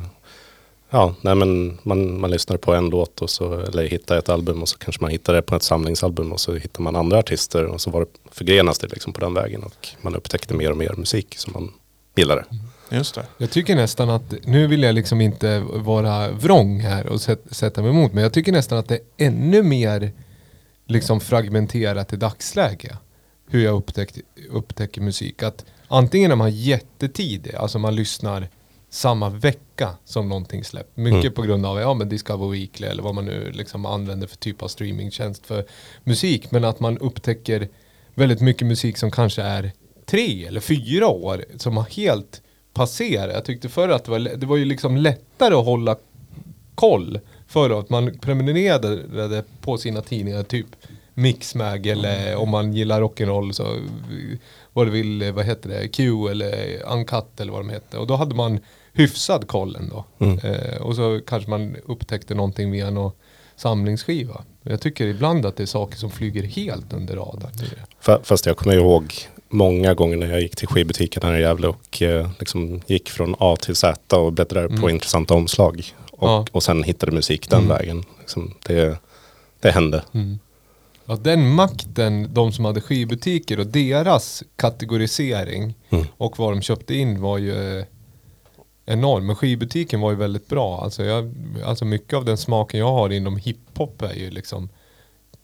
ja, 0.90 1.16
nej 1.22 1.36
men 1.36 1.78
man, 1.84 2.20
man 2.20 2.32
lyssnar 2.32 2.58
på 2.58 2.74
en 2.74 2.90
låt 2.90 3.22
och 3.22 3.30
så, 3.30 3.60
eller 3.60 3.88
hittar 3.88 4.18
ett 4.18 4.30
album 4.30 4.62
och 4.62 4.70
så 4.70 4.78
kanske 4.78 5.02
man 5.02 5.12
hittar 5.12 5.34
det 5.34 5.42
på 5.42 5.56
ett 5.56 5.64
samlingsalbum 5.64 6.32
och 6.32 6.40
så 6.40 6.54
hittar 6.54 6.82
man 6.82 6.96
andra 6.96 7.20
artister 7.20 7.66
och 7.66 7.82
så 7.82 7.92
var 7.92 8.00
det, 8.00 8.08
förgrenas 8.32 8.80
det 8.80 8.88
liksom 8.88 9.14
på 9.14 9.20
den 9.20 9.34
vägen 9.34 9.64
och 9.64 9.88
man 10.02 10.16
upptäckte 10.16 10.54
mer 10.54 10.72
och 10.72 10.78
mer 10.78 10.94
musik 10.98 11.36
som 11.38 11.54
man 11.54 11.74
gillade. 12.16 12.46
Just 12.90 13.16
det. 13.16 13.26
Jag 13.38 13.52
tycker 13.52 13.76
nästan 13.76 14.10
att, 14.10 14.34
nu 14.44 14.68
vill 14.68 14.84
jag 14.84 14.96
liksom 14.96 15.22
inte 15.22 15.60
vara 15.60 16.32
vrång 16.32 16.80
här 16.80 17.08
och 17.08 17.22
sätt, 17.22 17.42
sätta 17.52 17.82
mig 17.82 17.90
emot, 17.90 18.14
men 18.14 18.24
jag 18.24 18.34
tycker 18.34 18.52
nästan 18.52 18.78
att 18.78 18.88
det 18.88 18.96
är 18.96 19.02
ännu 19.18 19.64
mer 19.64 20.12
liksom 20.88 21.22
fragmenterat 21.22 22.14
i 22.14 22.16
dagsläge. 22.16 22.98
Hur 23.50 23.64
jag 23.64 23.76
upptäckt, 23.76 24.18
upptäcker 24.50 25.02
musik. 25.02 25.44
Att 25.44 25.66
antingen 25.88 26.32
är 26.32 26.36
man 26.36 26.52
jättetidig, 26.52 27.56
alltså 27.56 27.80
man 27.80 27.96
lyssnar 27.96 28.48
samma 28.90 29.30
vecka 29.30 29.90
som 30.06 30.30
någonting 30.30 30.64
släpps. 30.64 30.98
Mycket 30.98 31.20
Mm. 31.20 31.34
på 31.34 31.42
grund 31.42 31.66
av 31.66 31.80
ja, 31.80 31.94
men 31.94 32.10
Discover 32.10 32.48
Weekly 32.48 32.88
eller 32.88 33.04
vad 33.04 33.16
man 33.16 33.26
nu 33.26 33.52
liksom 33.52 33.86
använder 33.86 34.28
för 34.28 34.38
typ 34.38 34.62
av 34.64 34.68
streamingtjänst 34.68 35.46
för 35.46 35.66
musik. 36.04 36.52
Men 36.52 36.64
att 36.64 36.80
man 36.80 36.98
upptäcker 36.98 37.68
väldigt 38.14 38.42
mycket 38.42 38.68
musik 38.68 38.98
som 38.98 39.12
kanske 39.12 39.42
är 39.42 39.72
tre 40.06 40.46
eller 40.46 40.60
fyra 40.60 41.08
år 41.08 41.46
som 41.58 41.78
har 41.78 41.84
helt 41.84 42.42
passerat. 42.74 43.34
Jag 43.34 43.46
tyckte 43.46 43.70
förr 43.70 43.90
att 43.90 44.06
det 44.06 44.12
var, 44.12 44.20
det 44.20 44.46
var 44.46 44.58
ju 44.58 44.66
liksom 44.66 44.98
lättare 44.98 45.56
att 45.56 45.66
hålla 45.66 45.96
koll 46.76 47.20
förr 47.48 47.80
att 47.80 47.90
man 47.90 48.20
prenumererade 48.20 49.44
på 49.62 49.78
sina 49.78 50.02
tidningar 50.02 50.44
typ 50.44 50.68
Mixmag 51.18 51.86
eller 51.88 52.36
om 52.36 52.50
man 52.50 52.74
gillar 52.74 53.02
rock'n'roll 53.02 53.52
så 53.52 53.78
vad 54.74 54.88
det 54.88 54.92
vill, 54.92 55.32
vad 55.32 55.46
heter 55.46 55.70
det, 55.70 55.88
Q 55.88 56.28
eller 56.32 56.84
Uncut 56.92 57.40
eller 57.40 57.52
vad 57.52 57.62
de 57.62 57.70
hette. 57.70 57.98
Och 57.98 58.08
då 58.08 58.16
hade 58.16 58.36
man 58.36 58.60
hyfsad 58.94 59.48
koll 59.48 59.76
ändå. 59.76 60.06
Mm. 60.20 60.40
Eh, 60.40 60.82
och 60.82 60.96
så 60.96 61.20
kanske 61.28 61.50
man 61.50 61.76
upptäckte 61.86 62.36
någonting 62.36 62.72
via 62.72 62.90
någon 62.90 63.12
samlingsskiva. 63.56 64.44
Jag 64.64 64.82
tycker 64.82 65.08
ibland 65.08 65.46
att 65.46 65.58
det 65.58 65.64
är 65.64 65.68
saker 65.68 65.98
som 65.98 66.12
flyger 66.12 66.44
helt 66.44 66.94
under 66.94 67.16
radarn. 67.16 67.52
Fa- 68.04 68.20
Fast 68.24 68.46
jag 68.46 68.58
kommer 68.58 68.76
ihåg 68.76 69.14
många 69.50 69.94
gånger 69.94 70.18
när 70.18 70.28
jag 70.32 70.42
gick 70.42 70.56
till 70.56 70.68
skivbutiken 70.68 71.24
här 71.24 71.34
i 71.38 71.42
Gävle 71.42 71.68
och 71.68 72.02
eh, 72.02 72.30
liksom 72.40 72.82
gick 72.88 73.10
från 73.10 73.36
A 73.40 73.56
till 73.62 73.76
Z 73.76 74.18
och 74.18 74.34
bläddrade 74.34 74.68
på 74.68 74.74
Mm. 74.74 74.90
intressanta 74.90 75.34
omslag. 75.34 75.86
Och, 76.12 76.28
Ja. 76.30 76.46
och 76.52 76.64
sen 76.64 76.84
hittade 76.84 77.12
musik 77.12 77.50
den 77.50 77.64
Mm. 77.64 77.78
vägen. 77.78 78.04
Liksom, 78.20 78.54
det, 78.66 78.98
det 79.60 79.72
hände. 79.72 80.04
Mm. 80.14 80.40
Ja, 81.06 81.16
den 81.16 81.50
makten, 81.50 82.34
de 82.34 82.52
som 82.52 82.66
hade 82.66 82.82
skivbutiker 82.82 83.60
och 83.60 83.68
deras 83.68 84.44
kategorisering 84.56 85.74
Mm. 85.90 86.06
och 86.18 86.40
vad 86.40 86.52
de 86.54 86.62
köpte 86.62 86.96
in 86.96 87.22
var 87.22 87.38
ju 87.38 87.86
enorm. 88.86 89.26
Men 89.26 89.36
skivbutiken 89.36 90.02
var 90.02 90.12
ju 90.12 90.18
väldigt 90.18 90.48
bra. 90.48 90.82
Alltså, 90.84 91.04
jag, 91.06 91.34
alltså 91.66 91.86
mycket 91.86 92.14
av 92.14 92.26
den 92.26 92.38
smaken 92.38 92.80
jag 92.80 92.92
har 92.92 93.10
inom 93.10 93.38
hiphop 93.38 94.02
är 94.02 94.14
ju 94.14 94.30
liksom, 94.30 94.70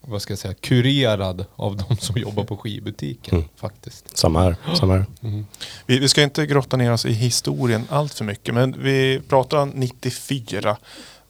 vad 0.00 0.22
ska 0.22 0.32
jag 0.32 0.38
säga, 0.38 0.54
kurerad 0.54 1.44
av 1.56 1.76
de 1.76 1.96
som 1.96 2.16
jobbar 2.20 2.44
på 2.44 2.56
skivbutiken 2.56 3.38
Mm. 3.38 3.48
faktiskt. 3.56 4.16
Samma 4.18 4.42
här. 4.42 4.56
Samma 4.78 4.92
här. 4.96 5.06
Mm. 5.22 5.46
Vi, 5.86 5.98
vi 5.98 6.08
ska 6.08 6.22
inte 6.22 6.46
grotta 6.46 6.76
ner 6.76 6.92
oss 6.92 7.06
i 7.06 7.12
historien 7.12 7.84
allt 7.88 8.14
för 8.14 8.24
mycket, 8.24 8.54
men 8.54 8.82
vi 8.82 9.20
pratar 9.28 9.58
om 9.58 9.68
94. 9.68 10.76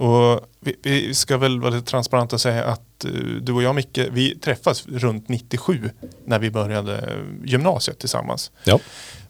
Och 0.03 0.41
vi, 0.61 0.77
vi 0.83 1.15
ska 1.15 1.39
väl 1.39 1.61
vara 1.61 1.71
lite 1.71 1.91
transparenta 1.91 2.37
och 2.37 2.41
säga 2.41 2.65
att 2.65 3.05
eh, 3.05 3.11
du 3.41 3.53
och 3.53 3.63
jag 3.63 3.75
Micke, 3.75 3.99
vi 3.99 4.39
träffas 4.39 4.87
runt 4.87 5.29
97 5.29 5.91
när 6.25 6.39
vi 6.39 6.51
började 6.51 6.97
eh, 6.97 7.45
gymnasiet 7.45 7.99
tillsammans. 7.99 8.51
Ja. 8.65 8.79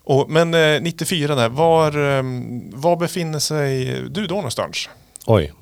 Och, 0.04 0.30
men 0.30 0.54
eh, 0.54 0.80
94 0.82 1.34
där, 1.34 1.48
var, 1.48 2.16
eh, 2.16 2.22
var 2.72 2.96
befinner 2.96 3.38
sig 3.38 3.84
du 4.10 4.26
då 4.26 4.34
någonstans? 4.34 4.88
Oj. 5.26 5.52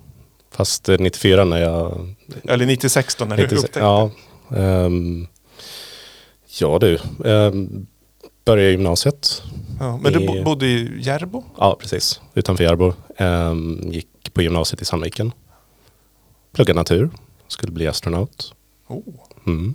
Fast 0.50 0.88
eh, 0.88 0.98
94 0.98 1.44
när 1.44 1.58
jag... 1.58 2.14
Eller 2.48 2.66
96 2.66 3.14
då 3.14 3.24
när 3.24 3.36
du 3.36 3.42
96 3.42 3.64
upptäckte? 3.64 3.80
ja, 3.80 4.10
ehm, 4.56 5.26
ja 6.60 6.78
du. 6.78 6.98
Um, 7.18 7.86
började 8.44 8.70
gymnasiet. 8.70 9.42
Ja, 9.80 9.96
men 10.02 10.12
du 10.12 10.22
I- 10.22 10.26
bo, 10.26 10.42
bodde 10.42 10.66
i 10.66 11.00
Järbo? 11.00 11.44
Ja, 11.58 11.76
precis. 11.80 12.20
Utanför 12.34 12.64
Järbo. 12.64 12.92
Ehm, 13.16 13.92
gick 13.92 14.09
på 14.32 14.42
gymnasiet 14.42 14.82
i 14.82 14.84
Sandviken. 14.84 15.32
Pluggade 16.52 16.76
natur. 16.76 17.10
Skulle 17.48 17.72
bli 17.72 17.86
astronaut. 17.86 18.54
Oh. 18.86 19.02
Mm. 19.46 19.74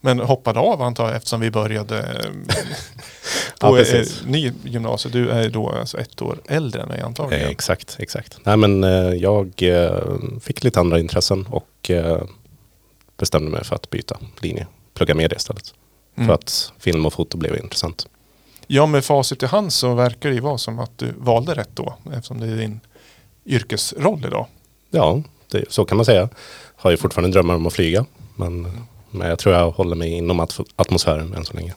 Men 0.00 0.20
hoppade 0.20 0.60
av 0.60 0.82
antar 0.82 1.06
jag 1.06 1.16
eftersom 1.16 1.40
vi 1.40 1.50
började 1.50 1.98
eh, 1.98 2.56
Ja, 3.60 3.68
på 3.68 3.76
eh, 3.76 3.84
precis. 3.84 4.22
ny 4.26 4.52
gymnasium. 4.64 5.12
Du 5.12 5.30
är 5.30 5.50
då 5.50 5.70
alltså 5.70 5.98
ett 5.98 6.22
år 6.22 6.38
äldre 6.46 6.82
än 6.82 6.88
mig 6.88 7.00
antagligen. 7.00 7.44
Eh, 7.44 7.50
exakt, 7.50 7.96
exakt. 7.98 8.38
Nej 8.44 8.56
men 8.56 8.84
eh, 8.84 8.90
jag 9.14 9.52
eh, 9.58 10.02
fick 10.40 10.64
lite 10.64 10.80
andra 10.80 10.98
intressen 10.98 11.46
och 11.46 11.90
eh, 11.90 12.22
bestämde 13.16 13.50
mig 13.50 13.64
för 13.64 13.74
att 13.74 13.90
byta 13.90 14.18
linje. 14.40 14.66
Plugga 14.94 15.14
media 15.14 15.36
istället. 15.36 15.74
Mm. 16.16 16.26
För 16.26 16.34
att 16.34 16.72
film 16.78 17.06
och 17.06 17.12
foto 17.12 17.36
blev 17.38 17.56
intressant. 17.56 18.06
Ja, 18.66 18.86
med 18.86 19.04
facit 19.04 19.42
i 19.42 19.46
hand 19.46 19.72
så 19.72 19.94
verkar 19.94 20.28
det 20.28 20.34
ju 20.34 20.40
vara 20.40 20.58
som 20.58 20.78
att 20.78 20.98
du 20.98 21.12
valde 21.16 21.54
rätt 21.54 21.70
då. 21.74 21.94
Eftersom 22.12 22.40
det 22.40 22.46
är 22.46 22.56
din 22.56 22.80
yrkesroll 23.48 24.24
idag. 24.26 24.46
Ja, 24.90 25.22
det, 25.50 25.64
så 25.72 25.84
kan 25.84 25.96
man 25.96 26.04
säga. 26.04 26.28
Har 26.76 26.90
ju 26.90 26.96
fortfarande 26.96 27.32
drömmar 27.32 27.54
om 27.54 27.66
att 27.66 27.72
flyga. 27.72 28.04
Men, 28.36 28.62
men 29.10 29.28
jag 29.28 29.38
tror 29.38 29.54
jag 29.54 29.70
håller 29.70 29.96
mig 29.96 30.10
inom 30.12 30.40
at- 30.40 30.60
atmosfären 30.76 31.34
än 31.34 31.44
så 31.44 31.54
länge. 31.54 31.74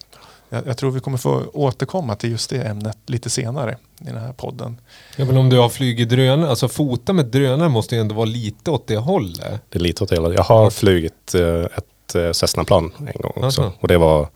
Jag, 0.50 0.68
jag 0.68 0.78
tror 0.78 0.92
vi 0.92 1.00
kommer 1.00 1.18
få 1.18 1.44
återkomma 1.54 2.16
till 2.16 2.32
just 2.32 2.50
det 2.50 2.62
ämnet 2.62 2.98
lite 3.06 3.30
senare 3.30 3.78
i 4.02 4.06
den 4.06 4.18
här 4.18 4.34
podden. 4.34 4.78
Ja 5.16 5.26
men 5.26 5.38
om 5.38 5.50
du 5.50 5.58
har 5.58 5.70
flugit 5.70 6.10
drönare, 6.10 6.50
alltså 6.50 6.68
fota 6.68 7.14
med 7.14 7.26
drönare 7.26 7.70
måste 7.70 7.96
ju 7.96 8.02
ändå 8.02 8.16
vara 8.16 8.26
lite 8.26 8.72
åt 8.72 8.88
det 8.88 8.98
hållet. 8.98 9.62
Det 9.70 9.80
är 9.80 9.84
lite 9.84 10.04
åt 10.04 10.10
det 10.10 10.16
hela. 10.16 10.34
Jag 10.34 10.44
har 10.44 10.70
flugit 10.70 11.36
eh, 11.36 11.64
ett 11.78 12.16
eh, 12.16 12.32
Cessna-plan 12.32 12.92
en 13.00 13.22
gång 13.22 13.44
också. 13.44 13.62
Aha. 13.62 13.72
Och 13.80 13.88
det 13.88 13.98
var 13.98 14.28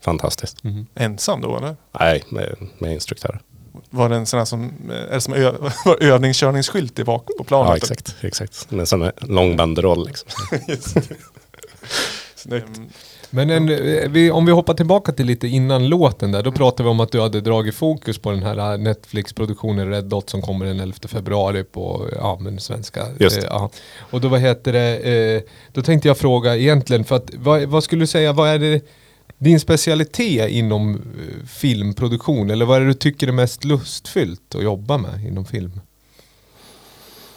fantastiskt. 0.00 0.64
Mm. 0.64 0.86
Ensam 0.94 1.40
då 1.40 1.56
eller? 1.56 1.76
Nej, 2.00 2.24
med, 2.28 2.54
med 2.78 2.92
instruktör. 2.92 3.40
Var 3.90 4.08
det 4.08 4.16
en 4.16 4.26
sån 4.26 4.38
här 4.38 4.44
som, 4.44 4.72
är 4.90 5.14
det 5.14 5.20
som 5.20 5.34
ö, 5.34 5.52
var 5.84 6.02
övningskörningsskylt 6.02 6.98
i 6.98 7.04
bak 7.04 7.28
på 7.38 7.44
planet? 7.44 7.68
Ja, 7.70 7.76
exakt. 7.76 8.16
exakt. 8.20 8.72
En 8.72 8.86
sån 8.86 9.02
här 9.02 9.12
lång 9.16 9.56
banderoll. 9.56 10.06
Liksom. 10.06 11.02
Snyggt. 12.34 12.80
Men 13.34 13.50
en, 13.50 13.68
eh, 13.68 14.08
vi, 14.08 14.30
om 14.30 14.46
vi 14.46 14.52
hoppar 14.52 14.74
tillbaka 14.74 15.12
till 15.12 15.26
lite 15.26 15.48
innan 15.48 15.88
låten 15.88 16.32
där, 16.32 16.42
då 16.42 16.52
pratade 16.52 16.82
vi 16.82 16.88
om 16.88 17.00
att 17.00 17.12
du 17.12 17.20
hade 17.20 17.40
dragit 17.40 17.74
fokus 17.74 18.18
på 18.18 18.30
den 18.30 18.42
här 18.42 18.72
eh, 18.72 18.78
Netflix-produktionen 18.78 19.90
Red 19.90 20.04
Dot 20.04 20.30
som 20.30 20.42
kommer 20.42 20.66
den 20.66 20.80
11 20.80 20.94
februari 21.08 21.64
på, 21.64 22.08
ja 22.16 22.38
men 22.40 22.60
svenska. 22.60 23.06
Just 23.18 23.38
Eh, 23.38 23.44
ja. 23.48 23.70
Och 23.98 24.20
då 24.20 24.28
vad 24.28 24.40
heter 24.40 24.72
det, 24.72 24.96
eh, 24.96 25.42
då 25.72 25.82
tänkte 25.82 26.08
jag 26.08 26.18
fråga 26.18 26.56
egentligen, 26.56 27.04
för 27.04 27.16
att 27.16 27.30
vad, 27.34 27.62
vad 27.62 27.84
skulle 27.84 28.02
du 28.02 28.06
säga, 28.06 28.32
vad 28.32 28.48
är 28.48 28.58
det 28.58 28.80
din 29.38 29.60
specialitet 29.60 30.50
inom 30.50 30.94
eh, 30.94 31.46
filmproduktion? 31.46 32.50
Eller 32.50 32.64
vad 32.64 32.76
är 32.76 32.80
det 32.80 32.86
du 32.86 32.94
tycker 32.94 33.28
är 33.28 33.32
mest 33.32 33.64
lustfyllt 33.64 34.54
att 34.54 34.62
jobba 34.62 34.98
med 34.98 35.24
inom 35.26 35.44
film? 35.44 35.80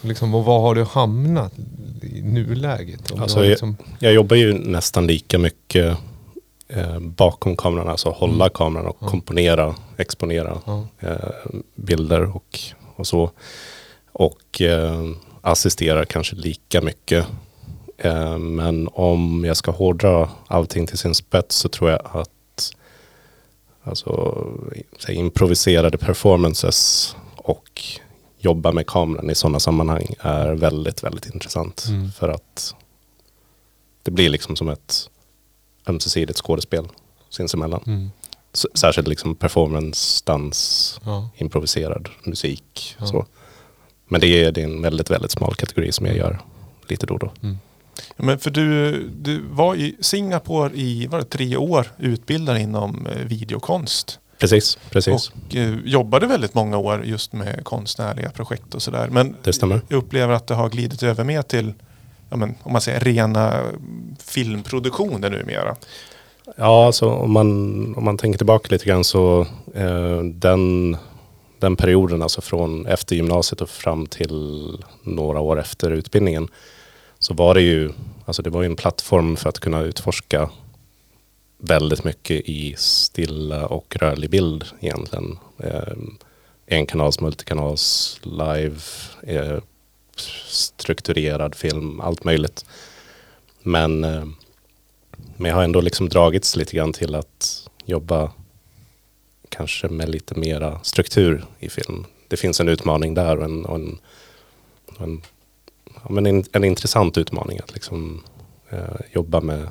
Liksom, 0.00 0.34
och 0.34 0.44
vad 0.44 0.60
har 0.62 0.74
du 0.74 0.84
hamnat 0.84 1.52
i 2.02 2.22
nuläget? 2.22 3.10
Om 3.10 3.22
Alltså, 3.22 3.38
har 3.38 3.44
jag- 3.44 3.50
liksom, 3.50 3.76
Jag 3.98 4.12
jobbar 4.12 4.36
ju 4.36 4.52
nästan 4.58 5.06
lika 5.06 5.38
mycket 5.38 5.96
eh, 6.68 6.98
bakom 7.00 7.56
kameran. 7.56 7.88
Alltså 7.88 8.10
hålla 8.10 8.44
Mm. 8.44 8.50
kameran 8.54 8.86
och 8.86 8.96
Ja. 9.00 9.08
komponera, 9.08 9.74
exponera 9.96 10.58
ja. 10.66 10.86
eh, 11.00 11.16
bilder 11.74 12.36
och, 12.36 12.58
och 12.96 13.06
så. 13.06 13.30
Och 14.12 14.60
eh, 14.62 15.02
assisterar 15.40 16.04
kanske 16.04 16.36
lika 16.36 16.80
mycket. 16.80 17.26
Eh, 17.98 18.38
men 18.38 18.88
om 18.92 19.44
jag 19.44 19.56
ska 19.56 19.70
hårdra 19.70 20.30
allting 20.46 20.86
till 20.86 20.98
sin 20.98 21.14
spets 21.14 21.56
så 21.56 21.68
tror 21.68 21.90
jag 21.90 22.00
att 22.12 22.72
alltså, 23.82 24.44
improviserade 25.08 25.98
performances 25.98 27.16
och 27.36 27.82
jobba 28.38 28.72
med 28.72 28.86
kameran 28.86 29.30
i 29.30 29.34
sådana 29.34 29.60
sammanhang 29.60 30.06
är 30.20 30.54
väldigt, 30.54 31.02
väldigt 31.04 31.26
intressant. 31.34 31.84
Mm. 31.88 32.12
För 32.12 32.28
att 32.28 32.74
det 34.02 34.10
blir 34.10 34.28
liksom 34.28 34.56
som 34.56 34.68
ett 34.68 35.10
ömsesidigt 35.88 36.38
skådespel 36.38 36.88
sinsemellan. 37.30 37.82
Mm. 37.86 38.10
Särskilt 38.74 39.08
liksom 39.08 39.34
performance, 39.34 40.22
dans, 40.26 41.00
Ja. 41.04 41.30
improviserad 41.36 42.08
musik. 42.24 42.96
Ja. 42.98 43.06
Så. 43.06 43.26
Men 44.08 44.20
det 44.20 44.26
är, 44.44 44.52
det 44.52 44.60
är 44.60 44.64
en 44.64 44.82
väldigt, 44.82 45.10
väldigt 45.10 45.30
smal 45.30 45.54
kategori 45.54 45.92
som 45.92 46.06
jag 46.06 46.16
gör 46.16 46.38
lite 46.88 47.06
då 47.06 47.14
och 47.14 47.20
då. 47.20 47.32
Ja, 47.40 47.48
Men 48.16 48.38
för 48.38 48.50
du, 48.50 49.02
du 49.08 49.42
var 49.50 49.74
i 49.74 49.96
Singapore 50.00 50.70
i 50.74 51.06
var 51.06 51.18
det, 51.18 51.24
tre 51.24 51.56
år 51.56 51.86
utbildad 51.98 52.58
inom 52.58 53.06
eh, 53.06 53.26
videokonst. 53.26 54.18
Precis, 54.38 54.78
precis. 54.90 55.30
Och 55.48 55.56
eh, 55.56 55.74
jobbade 55.84 56.26
väldigt 56.26 56.54
många 56.54 56.78
år 56.78 57.04
just 57.04 57.32
med 57.32 57.64
konstnärliga 57.64 58.30
projekt 58.30 58.74
och 58.74 58.82
sådär. 58.82 59.08
Men 59.10 59.36
Det 59.42 59.52
stämmer. 59.52 59.80
jag 59.88 59.98
upplever 59.98 60.34
att 60.34 60.46
det 60.46 60.54
har 60.54 60.68
glidit 60.68 61.02
över 61.02 61.24
mer 61.24 61.42
till, 61.42 61.72
ja, 62.30 62.36
men, 62.36 62.54
om 62.62 62.72
man 62.72 62.80
säger 62.80 63.00
rena 63.00 63.52
mm, 63.54 64.16
filmproduktioner 64.26 65.30
numera. 65.30 65.76
Ja, 66.56 66.86
alltså 66.86 67.06
om 67.10 67.32
man, 67.32 67.48
om 67.96 68.04
man 68.04 68.18
tänker 68.18 68.38
tillbaka 68.38 68.68
lite 68.70 68.84
grann 68.84 69.04
så 69.04 69.46
eh, 69.74 70.18
den, 70.24 70.96
den 71.58 71.76
perioden, 71.76 72.22
alltså 72.22 72.40
från 72.40 72.86
efter 72.86 73.16
gymnasiet 73.16 73.60
och 73.60 73.70
fram 73.70 74.06
till 74.06 74.78
några 75.02 75.40
år 75.40 75.60
efter 75.60 75.90
utbildningen, 75.90 76.48
så 77.18 77.34
var 77.34 77.54
det 77.54 77.60
ju, 77.62 77.92
alltså 78.24 78.42
det 78.42 78.50
var 78.50 78.64
en 78.64 78.76
plattform 78.76 79.36
för 79.36 79.48
att 79.48 79.60
kunna 79.60 79.80
utforska 79.80 80.50
väldigt 81.58 82.04
mycket 82.04 82.48
i 82.48 82.74
stilla 82.78 83.66
och 83.66 83.96
rörlig 83.96 84.30
bild 84.30 84.64
egentligen. 84.80 85.38
Eh, 85.58 85.96
enkanals, 86.66 87.20
multikanals, 87.20 88.20
live, 88.22 88.80
eh, 89.22 89.58
strukturerad 90.46 91.54
film, 91.54 92.00
allt 92.00 92.24
möjligt. 92.24 92.64
Men, 93.62 94.04
eh, 94.04 94.24
men 95.36 95.48
jag 95.48 95.56
har 95.56 95.64
ändå 95.64 95.80
liksom 95.80 96.08
dragits 96.08 96.56
lite 96.56 96.76
grann 96.76 96.92
till 96.92 97.14
att 97.14 97.68
jobba 97.84 98.32
kanske 99.48 99.88
med 99.88 100.08
lite 100.08 100.34
mera 100.34 100.80
struktur 100.82 101.44
i 101.58 101.68
film. 101.68 102.04
Det 102.28 102.36
finns 102.36 102.60
en 102.60 102.68
utmaning 102.68 103.14
där 103.14 103.36
och 103.36 103.44
en, 103.44 103.64
och 103.64 103.74
en, 103.74 103.98
och 104.86 105.00
en, 105.00 105.22
men 106.08 106.26
en, 106.26 106.44
en, 106.52 106.64
intressant 106.64 107.18
utmaning 107.18 107.58
att 107.58 107.74
liksom, 107.74 108.24
eh, 108.70 109.00
jobba 109.12 109.40
med 109.40 109.68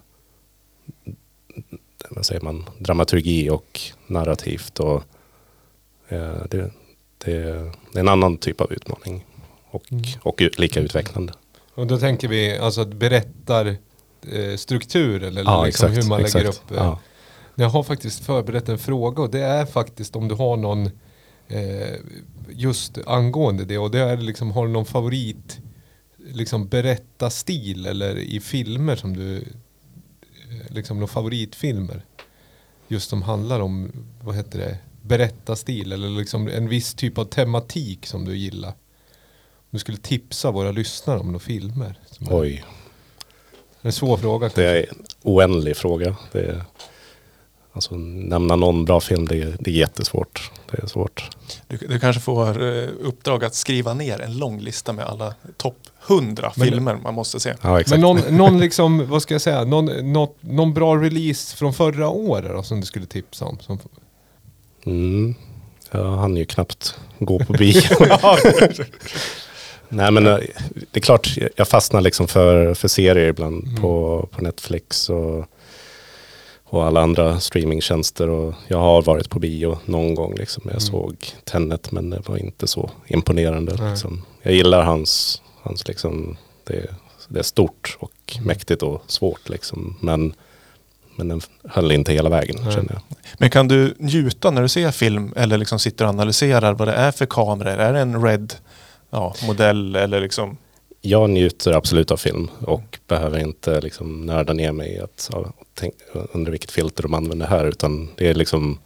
vad 2.09 2.25
säger 2.25 2.41
man, 2.41 2.65
dramaturgi 2.79 3.49
och 3.49 3.81
narrativt. 4.07 4.79
Och, 4.79 5.03
eh, 6.07 6.45
det, 6.49 6.71
det, 7.25 7.31
är 7.31 7.71
en 7.93 8.07
annan 8.07 8.37
typ 8.37 8.61
av 8.61 8.73
utmaning 8.73 9.25
och, 9.69 9.91
mm. 9.91 10.03
och 10.21 10.41
lika 10.41 10.79
utvecklande. 10.79 11.33
Och 11.73 11.87
då 11.87 11.97
tänker 11.97 12.27
vi 12.27 12.57
alltså 12.57 12.85
berättar 12.85 13.75
eh, 14.31 14.55
struktur 14.55 15.23
eller 15.23 15.43
ja, 15.43 15.65
liksom 15.65 15.87
exakt, 15.87 16.05
hur 16.05 16.09
man 16.09 16.21
lägger 16.21 16.39
exakt, 16.39 16.71
upp. 16.71 16.71
Eh, 16.71 16.77
ja. 16.77 16.99
Jag 17.55 17.69
har 17.69 17.83
faktiskt 17.83 18.25
förberett 18.25 18.69
en 18.69 18.79
fråga 18.79 19.23
och 19.23 19.29
det 19.29 19.41
är 19.41 19.65
faktiskt 19.65 20.15
om 20.15 20.27
du 20.27 20.35
har 20.35 20.57
någon 20.57 20.85
eh, 21.47 21.95
just 22.49 22.97
angående 23.05 23.65
det 23.65 23.77
och 23.77 23.91
det 23.91 23.99
är 23.99 24.17
liksom 24.17 24.51
har 24.51 24.65
du 24.67 24.71
någon 24.73 24.85
favorit 24.85 25.59
liksom 26.33 26.67
berättarstil 26.67 27.85
eller 27.85 28.15
i 28.15 28.39
filmer 28.39 28.95
som 28.95 29.17
du 29.17 29.37
eh, 29.37 30.69
liksom 30.69 30.97
några 30.97 31.07
favoritfilmer 31.07 32.05
just 32.87 33.09
som 33.09 33.21
handlar 33.21 33.59
om 33.59 33.91
vad 34.21 34.35
heter 34.35 34.59
det 34.59 34.77
berättarstil 35.01 35.91
eller 35.91 36.09
liksom 36.09 36.47
en 36.47 36.69
viss 36.69 36.93
typ 36.93 37.17
av 37.17 37.25
tematik 37.25 38.05
som 38.05 38.25
du 38.25 38.37
gillar. 38.37 38.69
Om 38.69 39.71
du 39.71 39.79
skulle 39.79 39.97
tipsa 39.97 40.51
våra 40.51 40.71
lyssnare 40.71 41.19
om 41.19 41.25
några 41.25 41.39
filmer. 41.39 41.99
Oj. 42.19 42.65
Det 43.81 43.85
är 43.85 43.87
en 43.87 43.93
svår 43.93 44.17
fråga. 44.17 44.49
Det 44.55 44.65
är 44.65 44.89
en 44.89 45.05
oändlig 45.23 45.77
fråga. 45.77 46.17
Det 46.31 46.39
är, 46.39 46.63
alltså, 47.77 47.95
nämna 47.95 48.55
någon 48.55 48.85
bra 48.85 48.99
film, 48.99 49.27
det 49.27 49.41
är, 49.41 49.55
det 49.59 49.71
är 49.71 49.75
jättesvårt. 49.75 50.51
Det 50.71 50.83
är 50.83 50.87
svårt. 50.87 51.29
Du, 51.67 51.77
du 51.77 51.99
kanske 51.99 52.21
får 52.21 52.61
uh, 52.61 52.89
uppdrag 53.01 53.43
att 53.43 53.55
skriva 53.55 53.93
ner 53.93 54.21
en 54.21 54.37
lång 54.37 54.59
lista 54.59 54.93
med 54.93 55.05
alla 55.05 55.33
topp 55.57 55.77
100 56.07 56.51
Men, 56.55 56.67
filmer 56.67 56.95
man 57.03 57.13
måste 57.13 57.39
se. 57.39 57.53
Ja, 57.61 57.81
Men 57.89 58.01
någon, 58.01 58.19
någon, 58.29 58.59
liksom, 58.59 59.09
vad 59.09 59.21
ska 59.21 59.33
jag 59.33 59.41
säga, 59.41 59.63
någon, 59.63 60.13
någon, 60.13 60.29
någon 60.39 60.73
bra 60.73 60.95
release 60.95 61.57
från 61.57 61.73
förra 61.73 62.09
året 62.09 62.51
då, 62.51 62.63
som 62.63 62.79
du 62.79 62.85
skulle 62.85 63.05
tipsa 63.05 63.45
om? 63.45 63.59
Som... 63.59 63.79
Mm. 64.85 65.35
Jag 65.91 66.17
hann 66.17 66.37
ju 66.37 66.45
knappt 66.45 66.99
gå 67.19 67.39
på 67.39 67.53
bio. 67.53 67.81
Nej 69.89 70.11
men 70.11 70.27
eh, 70.27 70.37
det 70.91 70.99
är 70.99 71.01
klart, 71.01 71.37
jag 71.55 71.67
fastnar 71.67 72.01
liksom 72.01 72.27
för, 72.27 72.73
för 72.73 72.87
serier 72.87 73.29
ibland 73.29 73.63
mm. 73.63 73.81
på, 73.81 74.27
på 74.31 74.41
Netflix 74.41 75.09
och, 75.09 75.45
och 76.69 76.85
alla 76.85 77.01
andra 77.01 77.39
streamingtjänster. 77.39 78.29
Och 78.29 78.53
jag 78.67 78.77
har 78.77 79.01
varit 79.01 79.29
på 79.29 79.39
bio 79.39 79.79
någon 79.85 80.15
gång. 80.15 80.35
Liksom. 80.35 80.63
Jag 80.65 80.71
mm. 80.71 80.81
såg 80.81 81.15
Tenet 81.43 81.91
men 81.91 82.09
det 82.09 82.29
var 82.29 82.37
inte 82.37 82.67
så 82.67 82.89
imponerande. 83.07 83.89
Liksom. 83.89 84.25
Jag 84.41 84.53
gillar 84.53 84.83
hans, 84.83 85.41
hans 85.61 85.87
liksom, 85.87 86.37
det, 86.63 86.85
det 87.27 87.39
är 87.39 87.43
stort 87.43 87.97
och 87.99 88.33
mm. 88.35 88.47
mäktigt 88.47 88.83
och 88.83 89.03
svårt. 89.07 89.49
Liksom. 89.49 89.97
Men, 90.01 90.33
men 91.15 91.27
den 91.27 91.41
höll 91.63 91.91
inte 91.91 92.13
hela 92.13 92.29
vägen 92.29 92.57
känner 92.71 92.93
jag. 92.93 93.01
Men 93.37 93.49
kan 93.49 93.67
du 93.67 93.95
njuta 93.97 94.51
när 94.51 94.61
du 94.61 94.69
ser 94.69 94.91
film 94.91 95.33
eller 95.35 95.57
liksom 95.57 95.79
sitter 95.79 96.05
och 96.05 96.09
analyserar 96.09 96.73
vad 96.73 96.87
det 96.87 96.93
är 96.93 97.11
för 97.11 97.25
kameror? 97.25 97.71
Är 97.71 97.93
det 97.93 97.99
en 97.99 98.23
Red 98.23 98.53
ja, 99.09 99.35
modell 99.47 99.95
eller 99.95 100.21
liksom? 100.21 100.57
Jag 101.07 101.29
njuter 101.29 101.73
absolut 101.73 102.11
av 102.11 102.17
film 102.17 102.49
och 102.59 102.99
behöver 103.07 103.39
inte 103.39 103.81
liksom 103.81 104.25
nörda 104.25 104.53
ner 104.53 104.71
mig 104.71 104.93
i 104.93 104.99
att 104.99 105.29
ja, 105.33 105.53
tänk, 105.73 105.93
under 106.13 106.51
vilket 106.51 106.71
filter 106.71 107.03
de 107.03 107.13
använder 107.13 107.47
här 107.47 107.65
utan 107.65 108.09
det 108.15 108.29
är 108.29 108.33
liksom 108.33 108.79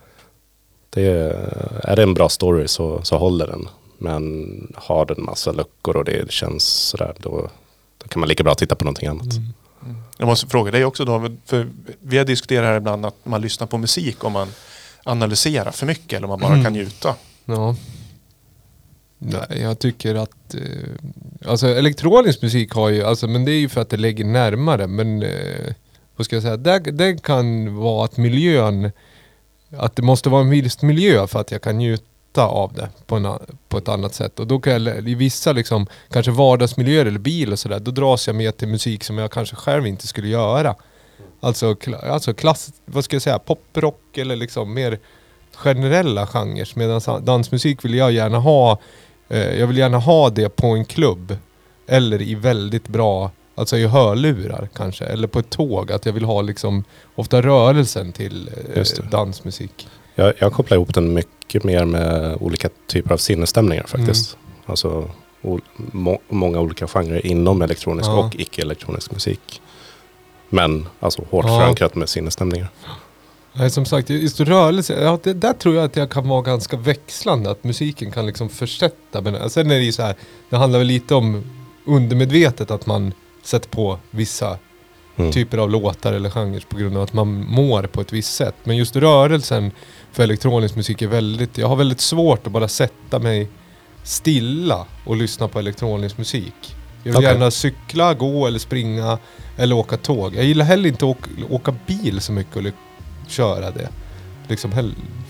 det 0.89 1.01
är, 1.01 1.81
är 1.83 1.95
det 1.95 2.03
en 2.03 2.13
bra 2.13 2.29
story 2.29 2.67
så, 2.67 3.03
så 3.03 3.17
håller 3.17 3.47
den. 3.47 3.69
Men 3.97 4.73
har 4.75 5.05
den 5.05 5.23
massa 5.23 5.51
luckor 5.51 5.97
och 5.97 6.05
det 6.05 6.31
känns 6.31 6.63
sådär 6.63 7.13
då, 7.17 7.49
då 7.97 8.07
kan 8.07 8.19
man 8.19 8.29
lika 8.29 8.43
bra 8.43 8.55
titta 8.55 8.75
på 8.75 8.85
någonting 8.85 9.07
annat. 9.07 9.33
Mm. 9.33 9.53
Mm. 9.85 10.01
Jag 10.17 10.27
måste 10.27 10.47
fråga 10.47 10.71
dig 10.71 10.85
också 10.85 11.05
då, 11.05 11.29
för 11.45 11.67
vi 11.99 12.17
har 12.17 12.25
diskuterat 12.25 12.65
här 12.65 12.77
ibland 12.77 13.05
att 13.05 13.25
man 13.25 13.41
lyssnar 13.41 13.67
på 13.67 13.77
musik 13.77 14.23
om 14.23 14.33
man 14.33 14.47
analyserar 15.03 15.71
för 15.71 15.85
mycket 15.85 16.13
eller 16.13 16.25
om 16.25 16.29
man 16.29 16.39
bara 16.39 16.53
mm. 16.53 16.63
kan 16.63 16.73
njuta. 16.73 17.15
Ja. 17.45 17.75
Nej, 19.23 19.61
jag 19.61 19.79
tycker 19.79 20.15
att 20.15 20.55
eh, 20.55 21.49
alltså 21.49 21.67
elektronisk 21.67 22.41
musik 22.41 22.71
har 22.71 22.89
ju, 22.89 23.03
alltså, 23.03 23.27
men 23.27 23.45
det 23.45 23.51
är 23.51 23.59
ju 23.59 23.69
för 23.69 23.81
att 23.81 23.89
det 23.89 23.97
lägger 23.97 24.25
närmare. 24.25 24.87
Men 24.87 25.23
eh, 25.23 25.73
vad 26.15 26.25
ska 26.25 26.35
jag 26.35 26.43
säga, 26.43 26.57
det, 26.57 26.79
det 26.79 27.23
kan 27.23 27.75
vara 27.75 28.05
att 28.05 28.17
miljön, 28.17 28.91
att 29.77 29.95
det 29.95 30.01
måste 30.01 30.29
vara 30.29 30.41
en 30.41 30.49
viss 30.49 30.81
miljö 30.81 31.27
för 31.27 31.39
att 31.39 31.51
jag 31.51 31.61
kan 31.61 31.77
njuta 31.77 32.45
av 32.45 32.73
det 32.73 32.89
på, 33.05 33.15
en, 33.15 33.27
på 33.69 33.77
ett 33.77 33.87
annat 33.87 34.13
sätt. 34.13 34.39
Och 34.39 34.47
då 34.47 34.59
kan 34.59 34.83
jag, 34.83 35.09
i 35.09 35.15
vissa 35.15 35.51
liksom, 35.51 35.87
kanske 36.09 36.31
vardagsmiljöer 36.31 37.05
eller 37.05 37.19
bil 37.19 37.51
och 37.51 37.59
sådär, 37.59 37.79
då 37.79 37.91
dras 37.91 38.27
jag 38.27 38.35
med 38.35 38.57
till 38.57 38.67
musik 38.67 39.03
som 39.03 39.17
jag 39.17 39.31
kanske 39.31 39.55
själv 39.55 39.87
inte 39.87 40.07
skulle 40.07 40.27
göra. 40.27 40.75
Alltså, 41.39 41.75
alltså 42.03 42.33
klass, 42.33 42.73
vad 42.85 43.03
ska 43.03 43.15
jag 43.15 43.23
säga, 43.23 43.39
poprock 43.39 44.17
eller 44.17 44.35
liksom 44.35 44.73
mer 44.73 44.99
generella 45.55 46.27
genrer. 46.27 46.69
Medan 46.75 47.25
dansmusik 47.25 47.85
vill 47.85 47.93
jag 47.93 48.11
gärna 48.11 48.39
ha 48.39 48.71
Eh, 48.71 48.79
jag 49.37 49.67
vill 49.67 49.77
gärna 49.77 49.97
ha 49.97 50.29
det 50.29 50.49
på 50.49 50.67
en 50.67 50.85
klubb. 50.85 51.37
Eller 51.87 52.21
i 52.21 52.35
väldigt 52.35 52.87
bra, 52.87 53.31
alltså 53.55 53.77
i 53.77 53.87
hörlurar 53.87 54.69
kanske. 54.75 55.05
Eller 55.05 55.27
på 55.27 55.39
ett 55.39 55.49
tåg. 55.49 55.91
Att 55.91 56.05
jag 56.05 56.13
vill 56.13 56.25
ha 56.25 56.41
liksom 56.41 56.83
ofta 57.15 57.41
rörelsen 57.41 58.11
till 58.11 58.49
eh, 58.75 58.83
dansmusik. 59.11 59.87
Jag, 60.15 60.33
jag 60.39 60.53
kopplar 60.53 60.77
ihop 60.77 60.93
den 60.93 61.13
mycket 61.13 61.63
mer 61.63 61.85
med 61.85 62.37
olika 62.39 62.69
typer 62.87 63.13
av 63.13 63.17
sinnesstämningar 63.17 63.83
faktiskt. 63.83 64.35
Mm. 64.35 64.47
Alltså 64.65 65.09
må, 65.75 66.19
många 66.29 66.59
olika 66.59 66.87
genrer 66.87 67.25
inom 67.25 67.61
elektronisk 67.61 68.09
ja. 68.09 68.25
och 68.25 68.35
icke-elektronisk 68.35 69.11
musik. 69.11 69.61
Men 70.49 70.87
alltså 70.99 71.25
hårt 71.29 71.45
ja. 71.47 71.59
förankrat 71.59 71.95
med 71.95 72.09
sinnesstämningar. 72.09 72.67
Nej, 73.53 73.69
som 73.69 73.85
sagt, 73.85 74.09
just 74.09 74.39
rörelse, 74.39 75.01
ja, 75.01 75.19
det, 75.23 75.33
där 75.33 75.53
tror 75.53 75.75
jag 75.75 75.85
att 75.85 75.95
jag 75.95 76.09
kan 76.09 76.27
vara 76.27 76.41
ganska 76.41 76.77
växlande. 76.77 77.51
Att 77.51 77.63
musiken 77.63 78.11
kan 78.11 78.25
liksom 78.25 78.49
försätta. 78.49 79.21
Men 79.21 79.49
sen 79.49 79.71
är 79.71 79.75
det 79.75 79.83
ju 79.83 79.91
så 79.91 80.01
här, 80.01 80.15
det 80.49 80.57
handlar 80.57 80.79
väl 80.79 80.87
lite 80.87 81.15
om 81.15 81.43
undermedvetet 81.85 82.71
att 82.71 82.85
man 82.85 83.13
sätter 83.43 83.69
på 83.69 83.99
vissa 84.11 84.57
mm. 85.15 85.31
typer 85.31 85.57
av 85.57 85.69
låtar 85.69 86.13
eller 86.13 86.29
genrer 86.29 86.63
på 86.69 86.77
grund 86.77 86.97
av 86.97 87.03
att 87.03 87.13
man 87.13 87.45
mår 87.47 87.83
på 87.83 88.01
ett 88.01 88.13
visst 88.13 88.35
sätt. 88.35 88.55
Men 88.63 88.77
just 88.77 88.95
rörelsen 88.95 89.71
för 90.11 90.23
elektronisk 90.23 90.75
musik 90.75 91.01
är 91.01 91.07
väldigt, 91.07 91.57
jag 91.57 91.67
har 91.67 91.75
väldigt 91.75 92.01
svårt 92.01 92.47
att 92.47 92.53
bara 92.53 92.67
sätta 92.67 93.19
mig 93.19 93.49
stilla 94.03 94.85
och 95.05 95.15
lyssna 95.15 95.47
på 95.47 95.59
elektronisk 95.59 96.17
musik. 96.17 96.75
Jag 97.03 97.11
vill 97.11 97.17
okay. 97.17 97.33
gärna 97.33 97.51
cykla, 97.51 98.13
gå 98.13 98.47
eller 98.47 98.59
springa 98.59 99.17
eller 99.57 99.75
åka 99.75 99.97
tåg. 99.97 100.35
Jag 100.35 100.45
gillar 100.45 100.65
heller 100.65 100.89
inte 100.89 101.05
att 101.05 101.17
åka, 101.17 101.29
åka 101.49 101.75
bil 101.87 102.21
så 102.21 102.31
mycket 102.31 102.57
köra 103.31 103.71
det. 103.71 103.89
Liksom, 104.47 104.71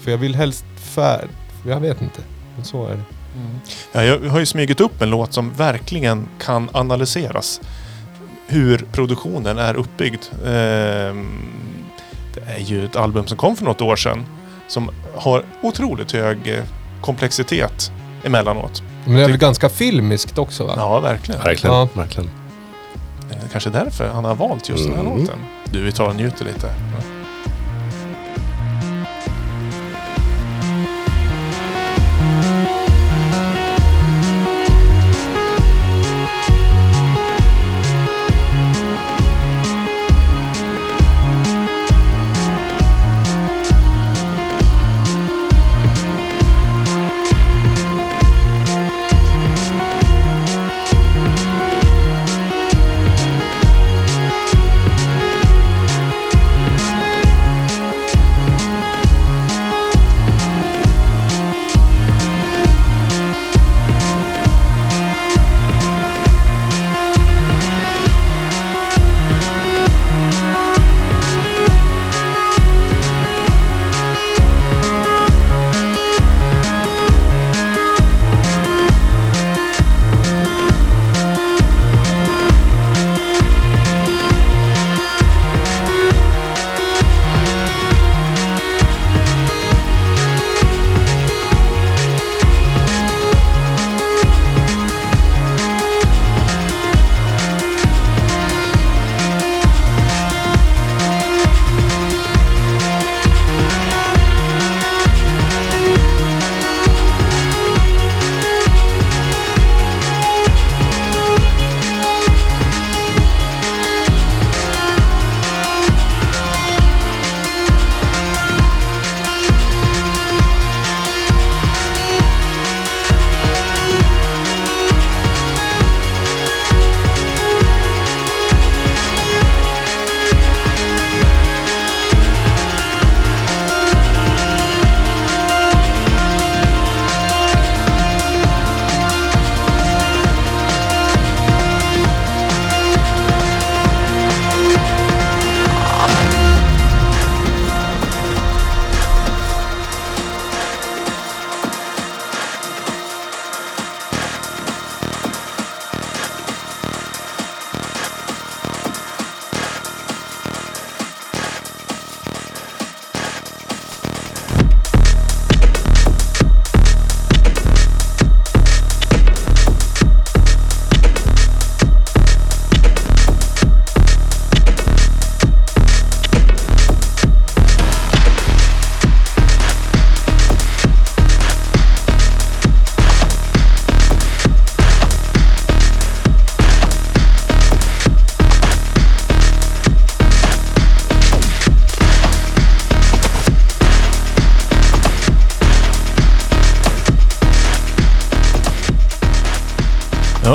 för 0.02 0.12
jag 0.12 0.18
vill 0.18 0.36
helst 0.36 0.66
färd... 0.76 1.28
Jag 1.66 1.80
vet 1.80 2.02
inte. 2.02 2.22
Men 2.56 2.66
så 2.66 2.86
är 2.86 2.90
det. 2.90 3.04
Mm. 3.36 3.60
Ja, 3.92 4.04
jag 4.04 4.30
har 4.30 4.40
ju 4.40 4.46
smugit 4.46 4.82
upp 4.82 5.02
en 5.02 5.10
låt 5.10 5.34
som 5.34 5.54
verkligen 5.54 6.28
kan 6.40 6.70
analyseras. 6.72 7.62
Hur 8.48 8.78
produktionen 8.92 9.58
är 9.58 9.76
uppbyggd. 9.76 10.22
Ehm, 10.46 11.42
det 12.34 12.42
är 12.56 12.60
ju 12.60 12.86
ett 12.86 12.96
album 12.96 13.28
som 13.28 13.38
kom 13.38 13.56
för 13.56 13.66
något 13.66 13.82
år 13.82 13.96
sedan. 13.96 14.26
Som 14.68 14.90
har 15.16 15.44
otroligt 15.62 16.12
hög 16.12 16.38
eh, 16.48 16.64
komplexitet 17.02 17.92
emellanåt. 18.24 18.84
Men 19.06 19.16
det 19.16 19.24
är 19.24 19.28
väl 19.28 19.38
ganska 19.38 19.70
filmiskt 19.70 20.38
också 20.38 20.66
va? 20.66 20.74
Ja, 20.78 21.00
verkligen. 21.00 21.42
Verkligen. 21.42 21.76
Ja. 21.76 21.88
verkligen. 21.94 22.30
Eh, 23.32 23.38
kanske 23.52 23.70
därför 23.70 24.10
han 24.10 24.26
har 24.26 24.36
valt 24.36 24.70
just 24.70 24.86
mm. 24.86 24.98
den 24.98 25.06
här 25.06 25.14
mm. 25.14 25.22
låten. 25.22 25.40
Du, 25.66 25.84
vi 25.84 25.92
tar 25.92 26.08
och 26.08 26.16
njuter 26.16 26.46
lite. 26.46 26.68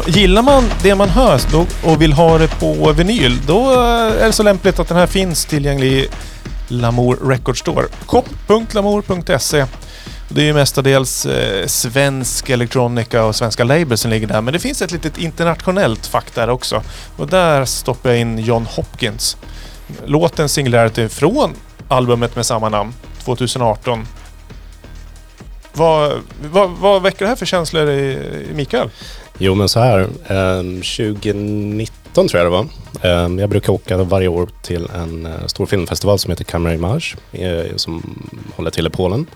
Gillar 0.06 0.42
man 0.42 0.64
det 0.82 0.94
man 0.94 1.08
hör 1.08 1.40
då, 1.52 1.66
och 1.84 2.02
vill 2.02 2.12
ha 2.12 2.38
det 2.38 2.48
på 2.48 2.92
vinyl, 2.92 3.40
då 3.46 3.72
eh, 3.72 4.22
är 4.22 4.26
det 4.26 4.32
så 4.32 4.42
lämpligt 4.42 4.78
att 4.78 4.88
den 4.88 4.96
här 4.96 5.06
finns 5.06 5.44
tillgänglig 5.44 5.92
i 5.92 6.08
Lamour 6.68 7.16
Record 7.28 7.58
Store. 7.58 7.86
shop.lamour.se 8.06 9.66
det 10.28 10.40
är 10.40 10.44
ju 10.44 10.52
mestadels 10.52 11.26
eh, 11.26 11.66
svensk 11.66 12.50
elektronika 12.50 13.24
och 13.24 13.36
svenska 13.36 13.64
labels 13.64 14.00
som 14.00 14.10
ligger 14.10 14.26
där. 14.26 14.40
Men 14.40 14.52
det 14.52 14.58
finns 14.58 14.82
ett 14.82 14.92
litet 14.92 15.18
internationellt 15.18 16.06
fack 16.06 16.34
där 16.34 16.50
också. 16.50 16.82
Och 17.16 17.26
där 17.26 17.64
stoppar 17.64 18.10
jag 18.10 18.18
in 18.18 18.38
John 18.38 18.66
Hopkins. 18.66 19.36
Låten 20.04 20.48
Singularity 20.48 21.08
från 21.08 21.54
albumet 21.88 22.36
med 22.36 22.46
samma 22.46 22.68
namn, 22.68 22.94
2018. 23.24 24.06
Vad, 25.76 26.22
vad, 26.50 26.70
vad 26.70 27.02
väcker 27.02 27.18
det 27.18 27.28
här 27.28 27.36
för 27.36 27.46
känslor 27.46 27.88
i, 27.88 28.12
i 28.50 28.54
Mikael? 28.54 28.90
Jo 29.38 29.54
men 29.54 29.68
så 29.68 29.80
här, 29.80 30.00
eh, 30.26 30.62
2019 30.62 32.28
tror 32.28 32.42
jag 32.42 32.46
det 32.46 32.50
var. 32.50 32.66
Eh, 33.02 33.40
jag 33.40 33.50
brukar 33.50 33.72
åka 33.72 33.96
varje 33.96 34.28
år 34.28 34.48
till 34.62 34.88
en 34.94 35.26
eh, 35.26 35.46
stor 35.46 35.66
filmfestival 35.66 36.18
som 36.18 36.30
heter 36.30 36.44
Camera 36.44 36.74
Image 36.74 37.16
eh, 37.32 37.76
som 37.76 38.20
håller 38.56 38.70
till 38.70 38.86
i 38.86 38.90
Polen. 38.90 39.26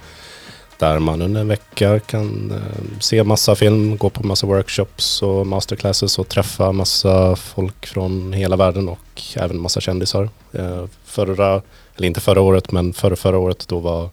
Där 0.79 0.99
man 0.99 1.23
under 1.23 1.41
en 1.41 1.49
vecka 1.49 2.01
kan 2.01 2.51
eh, 2.51 3.01
se 3.01 3.25
massa 3.25 3.55
film, 3.55 3.97
gå 3.97 4.11
på 4.11 4.27
massa 4.27 4.47
workshops 4.47 5.23
och 5.23 5.47
masterclasses 5.47 6.19
och 6.19 6.29
träffa 6.29 6.73
massa 6.73 7.37
folk 7.37 7.87
från 7.87 8.33
hela 8.33 8.57
världen 8.57 8.89
och 8.89 9.23
även 9.37 9.61
massa 9.61 9.81
kändisar. 9.81 10.29
Eh, 10.53 10.85
förra, 11.05 11.63
eller 11.97 12.07
inte 12.07 12.21
förra 12.21 12.41
året 12.41 12.73
men 12.73 12.93
förra, 12.93 13.17
förra 13.17 13.39
året 13.39 13.69
då 13.69 13.79
var 13.79 14.09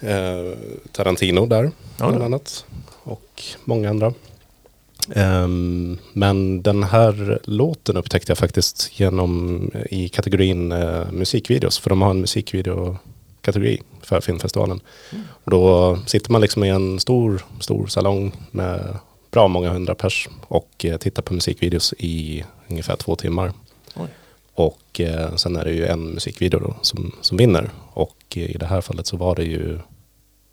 eh, 0.00 0.58
Tarantino 0.92 1.46
där 1.46 1.70
Ja, 1.98 2.08
bland 2.08 2.22
annat. 2.22 2.64
Och 3.02 3.42
många 3.64 3.90
andra. 3.90 4.14
Ehm, 5.14 5.98
men 6.12 6.62
den 6.62 6.82
här 6.82 7.38
låten 7.44 7.96
upptäckte 7.96 8.30
jag 8.30 8.38
faktiskt 8.38 9.00
genom 9.00 9.70
i 9.90 10.08
kategorin 10.08 10.72
eh, 10.72 11.10
musikvideos. 11.12 11.78
För 11.78 11.90
de 11.90 12.02
har 12.02 12.10
en 12.10 12.20
musikvideokategori 12.20 13.82
för 14.02 14.20
filmfestivalen. 14.20 14.80
Och 15.44 15.50
då 15.50 15.98
sitter 16.06 16.32
man 16.32 16.40
liksom 16.40 16.64
i 16.64 16.68
en 16.68 17.00
stor, 17.00 17.44
stor 17.60 17.86
salong 17.86 18.32
med 18.50 18.98
bra 19.30 19.48
många 19.48 19.70
hundra 19.70 19.94
pers 19.94 20.28
och 20.48 20.84
eh, 20.84 20.96
tittar 20.96 21.22
på 21.22 21.34
musikvideos 21.34 21.94
i 21.98 22.44
ungefär 22.68 22.96
två 22.96 23.16
timmar. 23.16 23.52
Oj. 23.96 24.08
Och 24.54 25.00
eh, 25.00 25.34
sen 25.34 25.56
är 25.56 25.64
det 25.64 25.72
ju 25.72 25.86
en 25.86 26.10
musikvideo 26.10 26.60
då 26.60 26.74
som, 26.82 27.12
som 27.20 27.36
vinner. 27.36 27.70
Och 27.98 28.36
i 28.36 28.58
det 28.58 28.66
här 28.66 28.80
fallet 28.80 29.06
så 29.06 29.16
var 29.16 29.36
det 29.36 29.44
ju 29.44 29.78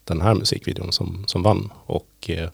den 0.03 0.21
här 0.21 0.33
musikvideon 0.33 0.91
som, 0.91 1.23
som 1.27 1.43
vann. 1.43 1.71
Och 1.85 2.29
eh, 2.29 2.49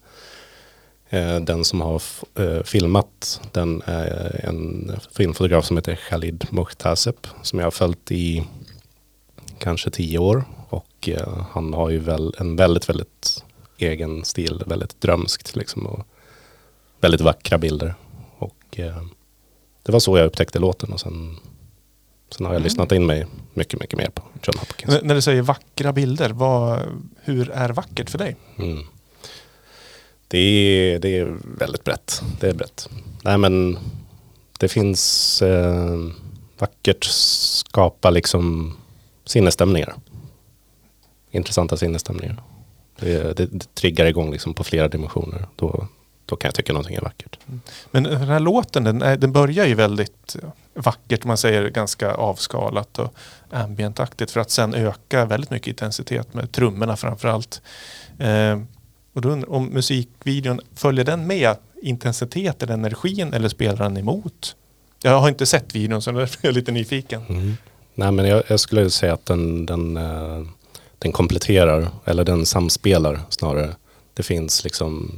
eh 1.10 1.39
den 1.39 1.63
som 1.63 1.82
har 1.82 2.01
eh, 2.36 2.63
filmat 2.63 3.41
den 3.51 3.82
är 3.86 4.45
en 4.45 4.91
filmfotograf 5.12 5.65
som 5.65 5.77
heter 5.77 5.95
Khalid 5.95 6.47
Muhtaseb 6.49 7.27
som 7.41 7.60
jag 7.60 7.65
har 7.65 7.71
följt 7.71 8.12
i 8.12 8.43
kanske 9.60 9.89
tio 9.89 10.17
år. 10.17 10.43
Och 10.69 11.10
eh, 11.10 11.45
han 11.51 11.73
har 11.73 11.89
ju 11.89 11.99
väl 11.99 12.36
en 12.38 12.56
väldigt, 12.56 12.89
väldigt 12.89 13.43
egen 13.77 14.25
stil, 14.25 14.63
väldigt 14.65 15.01
drömskt 15.01 15.56
liksom. 15.56 15.86
Och 15.86 16.08
väldigt 17.01 17.21
vackra 17.21 17.58
bilder. 17.58 17.95
Och 18.38 18.80
eh, 18.80 19.04
det 19.84 19.91
var 19.91 19.99
så 19.99 20.17
jag 20.17 20.25
upptäckte 20.25 20.60
låten 20.60 20.93
och 20.93 20.99
sen, 20.99 21.38
sen 22.32 22.46
har 22.46 22.54
jag 22.54 22.60
Mm. 22.60 22.63
lyssnat 22.63 22.91
in 22.91 23.06
mig 23.06 23.26
mycket, 23.54 23.80
mycket 23.80 23.98
mer 24.00 24.10
på 24.10 24.24
John 24.44 24.58
Hopkins. 24.60 24.94
N- 24.94 25.02
när 25.04 25.15
du 25.15 25.22
säger 25.22 25.41
vackra 25.41 25.94
bilder, 25.94 26.30
vad, 26.30 26.80
hur 27.24 27.50
är 27.50 27.70
vackert 27.70 28.10
för 28.10 28.17
dig? 28.17 28.36
Mm. 28.58 28.84
Det, 30.28 30.38
är, 30.38 31.00
det 31.00 31.17
är 31.17 31.38
väldigt 31.58 31.84
brett. 31.84 32.22
Det 32.39 32.50
är 32.50 32.54
brett. 32.54 32.89
Nej 33.24 33.38
men 33.38 33.78
det 34.60 34.67
finns 34.67 35.41
eh, 35.41 35.98
vackert 36.58 37.04
skapa 37.04 38.10
liksom 38.10 38.76
sinnesstämningar. 39.26 39.94
Intressanta 41.32 41.78
sinnesstämningar. 41.78 42.44
Det, 43.00 43.38
det, 43.38 43.46
det 43.46 43.76
triggar 43.76 44.06
igång 44.06 44.32
liksom 44.32 44.54
på 44.54 44.63
flera 44.63 44.88
dimensioner. 44.88 45.46
Då, 45.56 45.88
då 46.26 46.36
kan 46.36 46.48
jag 46.48 46.56
tycka 46.56 46.74
någonting 46.74 46.96
är 46.96 47.02
vackert. 47.02 47.39
Men 47.91 48.04
den 48.04 48.17
här 48.28 48.39
låten, 48.39 48.84
den, 48.84 49.00
den 49.00 49.32
börjar 49.32 49.65
ju 49.65 49.76
väldigt 49.76 50.36
vackert, 50.74 51.24
man 51.24 51.38
säger 51.38 51.70
ganska 51.70 52.14
avskalat 52.14 53.00
och 53.00 53.14
ambientaktigt 53.50 54.32
för 54.32 54.40
att 54.40 54.52
sen 54.52 54.74
öka 54.74 55.26
väldigt 55.26 55.52
mycket 55.52 55.68
intensitet 55.68 56.34
med 56.34 56.52
trummorna 56.52 56.98
framförallt. 56.98 57.62
Eh, 58.20 58.60
och 59.14 59.22
då 59.22 59.30
undrar 59.30 59.52
om 59.52 59.66
musikvideon, 59.66 60.60
följer 60.76 61.06
den 61.06 61.28
med 61.28 61.56
intensiteten, 61.82 62.70
energin 62.70 63.34
eller 63.34 63.50
spelar 63.50 63.78
den 63.78 63.98
emot? 63.98 64.56
Jag 65.04 65.20
har 65.20 65.30
inte 65.30 65.46
sett 65.46 65.76
videon 65.76 66.02
så 66.02 66.12
därför 66.12 66.38
är 66.42 66.48
jag 66.48 66.56
lite 66.56 66.72
nyfiken. 66.72 67.26
Mm. 67.30 67.58
Nej 67.96 68.12
men 68.12 68.28
jag, 68.28 68.44
jag 68.48 68.60
skulle 68.60 68.90
säga 68.90 69.14
att 69.14 69.26
den, 69.26 69.66
den, 69.66 69.98
eh, 69.98 70.42
den 71.00 71.12
kompletterar, 71.12 71.90
eller 72.06 72.24
den 72.24 72.46
samspelar 72.46 73.20
snarare. 73.30 73.76
Det 74.14 74.24
finns 74.24 74.64
liksom 74.64 75.12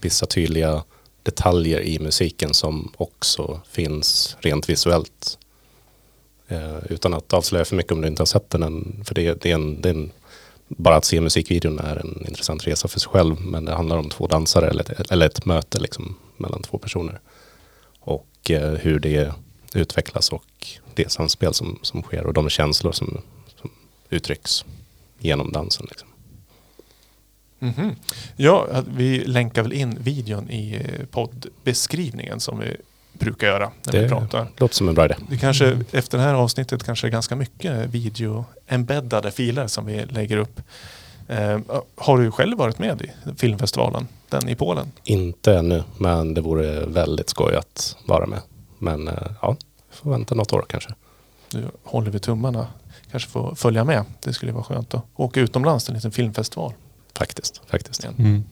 vissa 0.00 0.26
tydliga 0.26 0.82
detaljer 1.24 1.80
i 1.80 1.98
musiken 1.98 2.54
som 2.54 2.92
också 2.96 3.60
finns 3.70 4.36
rent 4.40 4.68
visuellt. 4.68 5.38
Eh, 6.48 6.78
utan 6.90 7.14
att 7.14 7.32
avslöja 7.32 7.64
för 7.64 7.76
mycket 7.76 7.92
om 7.92 8.00
du 8.00 8.08
inte 8.08 8.20
har 8.20 8.26
sett 8.26 8.50
den 8.50 8.62
än. 8.62 9.02
För 9.04 9.14
det, 9.14 9.42
det, 9.42 9.50
är 9.50 9.54
en, 9.54 9.80
det 9.80 9.88
är 9.88 9.94
en, 9.94 10.10
bara 10.68 10.96
att 10.96 11.04
se 11.04 11.20
musikvideon 11.20 11.78
är 11.78 11.96
en 11.96 12.24
intressant 12.28 12.66
resa 12.66 12.88
för 12.88 13.00
sig 13.00 13.10
själv. 13.10 13.40
Men 13.40 13.64
det 13.64 13.74
handlar 13.74 13.96
om 13.96 14.08
två 14.08 14.26
dansare 14.26 14.68
eller 14.68 15.00
ett, 15.00 15.10
eller 15.10 15.26
ett 15.26 15.44
möte 15.44 15.78
liksom, 15.78 16.16
mellan 16.36 16.62
två 16.62 16.78
personer. 16.78 17.20
Och 18.00 18.50
eh, 18.50 18.72
hur 18.72 18.98
det 18.98 19.32
utvecklas 19.74 20.32
och 20.32 20.66
det 20.94 21.12
samspel 21.12 21.54
som, 21.54 21.78
som 21.82 22.02
sker 22.02 22.26
och 22.26 22.34
de 22.34 22.48
känslor 22.48 22.92
som, 22.92 23.20
som 23.60 23.70
uttrycks 24.10 24.64
genom 25.18 25.52
dansen. 25.52 25.86
Liksom. 25.90 26.08
Mhm. 27.64 27.96
Ja, 28.36 28.66
att 28.72 28.86
vi 28.88 29.24
länkar 29.24 29.62
väl 29.62 29.72
in 29.72 29.96
videon 30.00 30.50
i 30.50 30.74
eh, 30.74 31.06
poddbeskrivningen 31.06 32.40
som 32.40 32.58
vi 32.58 32.76
brukar 33.18 33.46
göra 33.46 33.70
när 33.86 33.92
vi 33.92 33.98
Det 33.98 34.08
pratar. 34.08 34.46
låter 34.56 34.74
som 34.74 34.88
en 34.88 34.94
bra 34.94 35.04
idé. 35.04 35.14
Det 35.30 35.36
kanske, 35.38 35.78
Efter 35.92 36.18
det 36.18 36.24
här 36.24 36.34
avsnittet 36.34 36.84
kanske 36.84 37.06
det 37.06 37.08
är 37.08 37.12
ganska 37.12 37.36
mycket 37.36 37.90
video-embeddade 37.90 39.30
filer 39.30 39.66
som 39.66 39.86
vi 39.86 40.04
lägger 40.04 40.36
upp. 40.36 40.60
Eh, 41.28 41.58
har 41.96 42.18
du 42.18 42.30
själv 42.30 42.58
varit 42.58 42.78
med 42.78 43.02
i 43.02 43.10
filmfestivalen, 43.36 44.08
den 44.28 44.48
i 44.48 44.54
Polen? 44.54 44.92
Inte 45.04 45.54
ännu, 45.56 45.82
men 45.98 46.34
det 46.34 46.40
vore 46.40 46.86
väldigt 46.86 47.28
skoj 47.30 47.56
att 47.56 47.96
vara 48.06 48.26
med. 48.26 48.40
Men 48.78 49.08
eh, 49.08 49.14
ja, 49.42 49.56
vi 49.90 49.96
får 49.96 50.10
vänta 50.10 50.34
något 50.34 50.52
år 50.52 50.64
kanske. 50.68 50.90
Nu 51.52 51.64
håller 51.84 52.10
vi 52.10 52.18
tummarna. 52.18 52.66
Kanske 53.10 53.30
få 53.30 53.54
följa 53.54 53.84
med. 53.84 54.04
Det 54.20 54.32
skulle 54.32 54.52
vara 54.52 54.64
skönt 54.64 54.94
att 54.94 55.04
åka 55.16 55.40
utomlands 55.40 55.84
till 55.84 55.92
en 55.92 55.96
liten 55.96 56.12
filmfestival. 56.12 56.72
Faktiskt, 57.18 57.60
faktiskt. 57.66 58.04
Mm. 58.04 58.44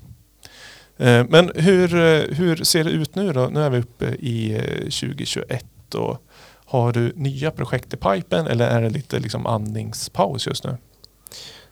Eh, 0.97 1.27
Men 1.29 1.53
hur, 1.55 1.95
eh, 1.95 2.37
hur 2.37 2.65
ser 2.65 2.85
det 2.85 2.91
ut 2.91 3.15
nu 3.15 3.33
då? 3.33 3.49
Nu 3.53 3.61
är 3.61 3.71
vi 3.71 3.79
uppe 3.79 4.07
i 4.07 4.55
eh, 4.55 4.79
2021 4.79 5.95
och 5.95 6.23
har 6.65 6.93
du 6.93 7.13
nya 7.17 7.51
projekt 7.51 7.95
i 7.95 7.97
pipen 7.97 8.47
eller 8.47 8.69
är 8.69 8.83
det 8.83 8.91
lite 8.91 9.19
liksom 9.19 9.47
andningspaus 9.47 10.47
just 10.47 10.65
nu? 10.65 10.77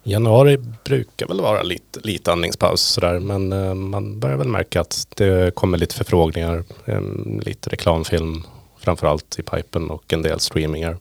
Januari 0.03 0.59
brukar 0.85 1.27
väl 1.27 1.41
vara 1.41 1.63
lite, 1.63 2.01
lite 2.03 2.33
andningspaus 2.33 2.81
sådär, 2.81 3.19
men 3.19 3.53
eh, 3.53 3.75
man 3.75 4.21
börjar 4.21 4.37
väl 4.37 4.49
märka 4.49 4.81
att 4.81 5.07
det 5.17 5.55
kommer 5.55 5.79
lite 5.79 5.95
förfrågningar, 5.95 6.65
eh, 6.85 7.01
lite 7.43 7.71
reklamfilm 7.71 8.43
framförallt 8.79 9.39
i 9.39 9.43
pipen 9.43 9.91
och 9.91 10.13
en 10.13 10.23
del 10.23 10.41
streamingar. 10.41 10.99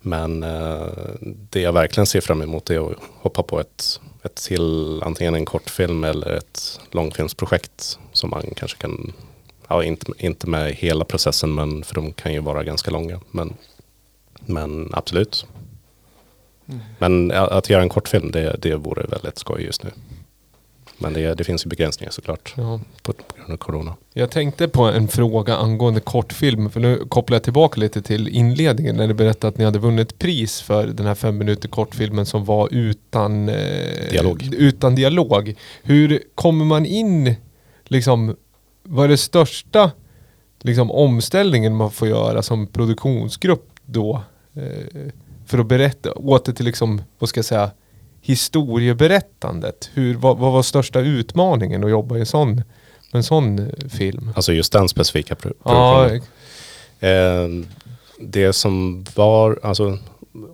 Men 0.00 0.42
eh, 0.42 0.86
det 1.22 1.60
jag 1.60 1.72
verkligen 1.72 2.06
ser 2.06 2.20
fram 2.20 2.42
emot 2.42 2.70
är 2.70 2.90
att 2.90 2.96
hoppa 3.20 3.42
på 3.42 3.60
ett, 3.60 4.00
ett 4.22 4.34
till 4.36 5.02
antingen 5.02 5.34
en 5.34 5.44
kortfilm 5.44 6.04
eller 6.04 6.30
ett 6.36 6.80
långfilmsprojekt 6.90 7.98
som 8.12 8.30
man 8.30 8.44
kanske 8.56 8.78
kan, 8.78 9.12
ja 9.68 9.84
inte, 9.84 10.12
inte 10.18 10.46
med 10.46 10.72
hela 10.74 11.04
processen 11.04 11.54
men 11.54 11.84
för 11.84 11.94
de 11.94 12.12
kan 12.12 12.32
ju 12.32 12.40
vara 12.40 12.64
ganska 12.64 12.90
långa. 12.90 13.20
Men, 13.30 13.54
men 14.40 14.90
absolut, 14.92 15.46
men 16.98 17.32
a- 17.32 17.46
att 17.50 17.70
göra 17.70 17.82
en 17.82 17.88
kortfilm, 17.88 18.30
det, 18.30 18.56
det 18.62 18.74
vore 18.74 19.06
väldigt 19.06 19.38
skoj 19.38 19.62
just 19.62 19.82
nu. 19.82 19.90
Men 21.02 21.12
det, 21.12 21.34
det 21.34 21.44
finns 21.44 21.66
ju 21.66 21.68
begränsningar 21.68 22.10
såklart 22.10 22.54
Ja. 22.56 22.80
på, 23.02 23.12
på 23.12 23.22
grund 23.36 23.52
av 23.52 23.56
corona. 23.56 23.94
Jag 24.12 24.30
tänkte 24.30 24.68
på 24.68 24.82
en 24.82 25.08
fråga 25.08 25.56
angående 25.56 26.00
kortfilm, 26.00 26.70
för 26.70 26.80
nu 26.80 27.02
kopplar 27.08 27.34
jag 27.34 27.42
tillbaka 27.42 27.80
lite 27.80 28.02
till 28.02 28.28
inledningen 28.28 28.96
när 28.96 29.08
du 29.08 29.14
berättade 29.14 29.48
att 29.48 29.58
ni 29.58 29.64
hade 29.64 29.78
vunnit 29.78 30.18
pris 30.18 30.60
för 30.60 30.86
den 30.86 31.06
här 31.06 31.14
fem 31.14 31.38
minuter 31.38 31.68
kortfilmen 31.68 32.26
som 32.26 32.44
var 32.44 32.68
utan 32.74 33.48
eh, 33.48 34.10
Dialog. 34.10 34.48
Utan 34.54 34.94
dialog. 34.94 35.54
Hur 35.82 36.22
kommer 36.34 36.64
man 36.64 36.86
in, 36.86 37.34
liksom, 37.84 38.36
vad 38.82 39.04
är 39.04 39.08
det 39.08 39.16
största 39.16 39.90
liksom, 40.62 40.90
omställningen 40.90 41.76
man 41.76 41.90
får 41.90 42.08
göra 42.08 42.42
som 42.42 42.66
produktionsgrupp 42.66 43.70
då? 43.86 44.22
Eh, 44.54 44.62
för 45.46 45.58
att 45.58 45.66
berätta, 45.66 46.12
åter 46.12 46.52
till 46.52 46.64
liksom, 46.66 47.02
vad 47.18 47.28
ska 47.28 47.38
jag 47.38 47.44
säga, 47.44 47.70
historieberättandet. 48.30 49.90
Hur, 49.94 50.14
vad, 50.16 50.38
vad 50.38 50.52
var 50.52 50.62
största 50.62 51.00
utmaningen 51.00 51.84
att 51.84 51.90
jobba 51.90 52.16
i 52.16 52.20
en 52.20 52.26
sån 52.26 52.62
en 53.12 53.22
sån 53.22 53.58
eh, 53.58 53.88
film? 53.88 54.30
Alltså 54.36 54.52
just 54.52 54.72
den 54.72 54.88
specifika 54.88 55.34
pro- 55.34 55.52
Ja, 55.64 56.08
produktionen. 56.08 57.62
Eh, 57.62 57.66
det 58.18 58.52
som 58.52 59.04
var, 59.14 59.58
alltså 59.62 59.98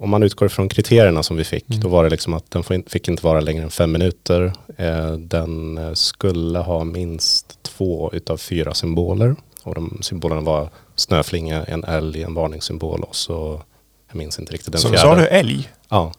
om 0.00 0.10
man 0.10 0.22
utgår 0.22 0.48
från 0.48 0.68
kriterierna 0.68 1.22
som 1.22 1.36
vi 1.36 1.44
fick, 1.44 1.68
Mm. 1.70 1.80
då 1.80 1.88
var 1.88 2.04
det 2.04 2.10
liksom 2.10 2.34
att 2.34 2.50
den 2.50 2.62
fick 2.86 3.08
inte 3.08 3.24
vara 3.24 3.40
längre 3.40 3.62
än 3.64 3.70
fem 3.70 3.92
minuter. 3.92 4.52
Eh, 4.76 5.12
den 5.12 5.78
eh, 5.78 5.92
skulle 5.92 6.58
ha 6.58 6.84
minst 6.84 7.58
två 7.62 8.10
utav 8.12 8.36
fyra 8.36 8.74
symboler. 8.74 9.36
Och 9.62 9.74
de 9.74 9.98
symbolerna 10.02 10.40
var 10.40 10.68
snöflinga, 10.94 11.64
en 11.64 11.84
älg, 11.84 12.22
en 12.22 12.34
varningssymbol 12.34 13.02
och 13.02 13.16
så, 13.16 13.62
jag 14.08 14.16
minns 14.16 14.38
inte 14.38 14.52
riktigt 14.52 14.72
den 14.72 14.80
Så 14.80 14.88
fjärde. 14.88 15.02
sa 15.02 15.14
du 15.14 15.26
älg? 15.26 15.68
Ja, 15.88 16.12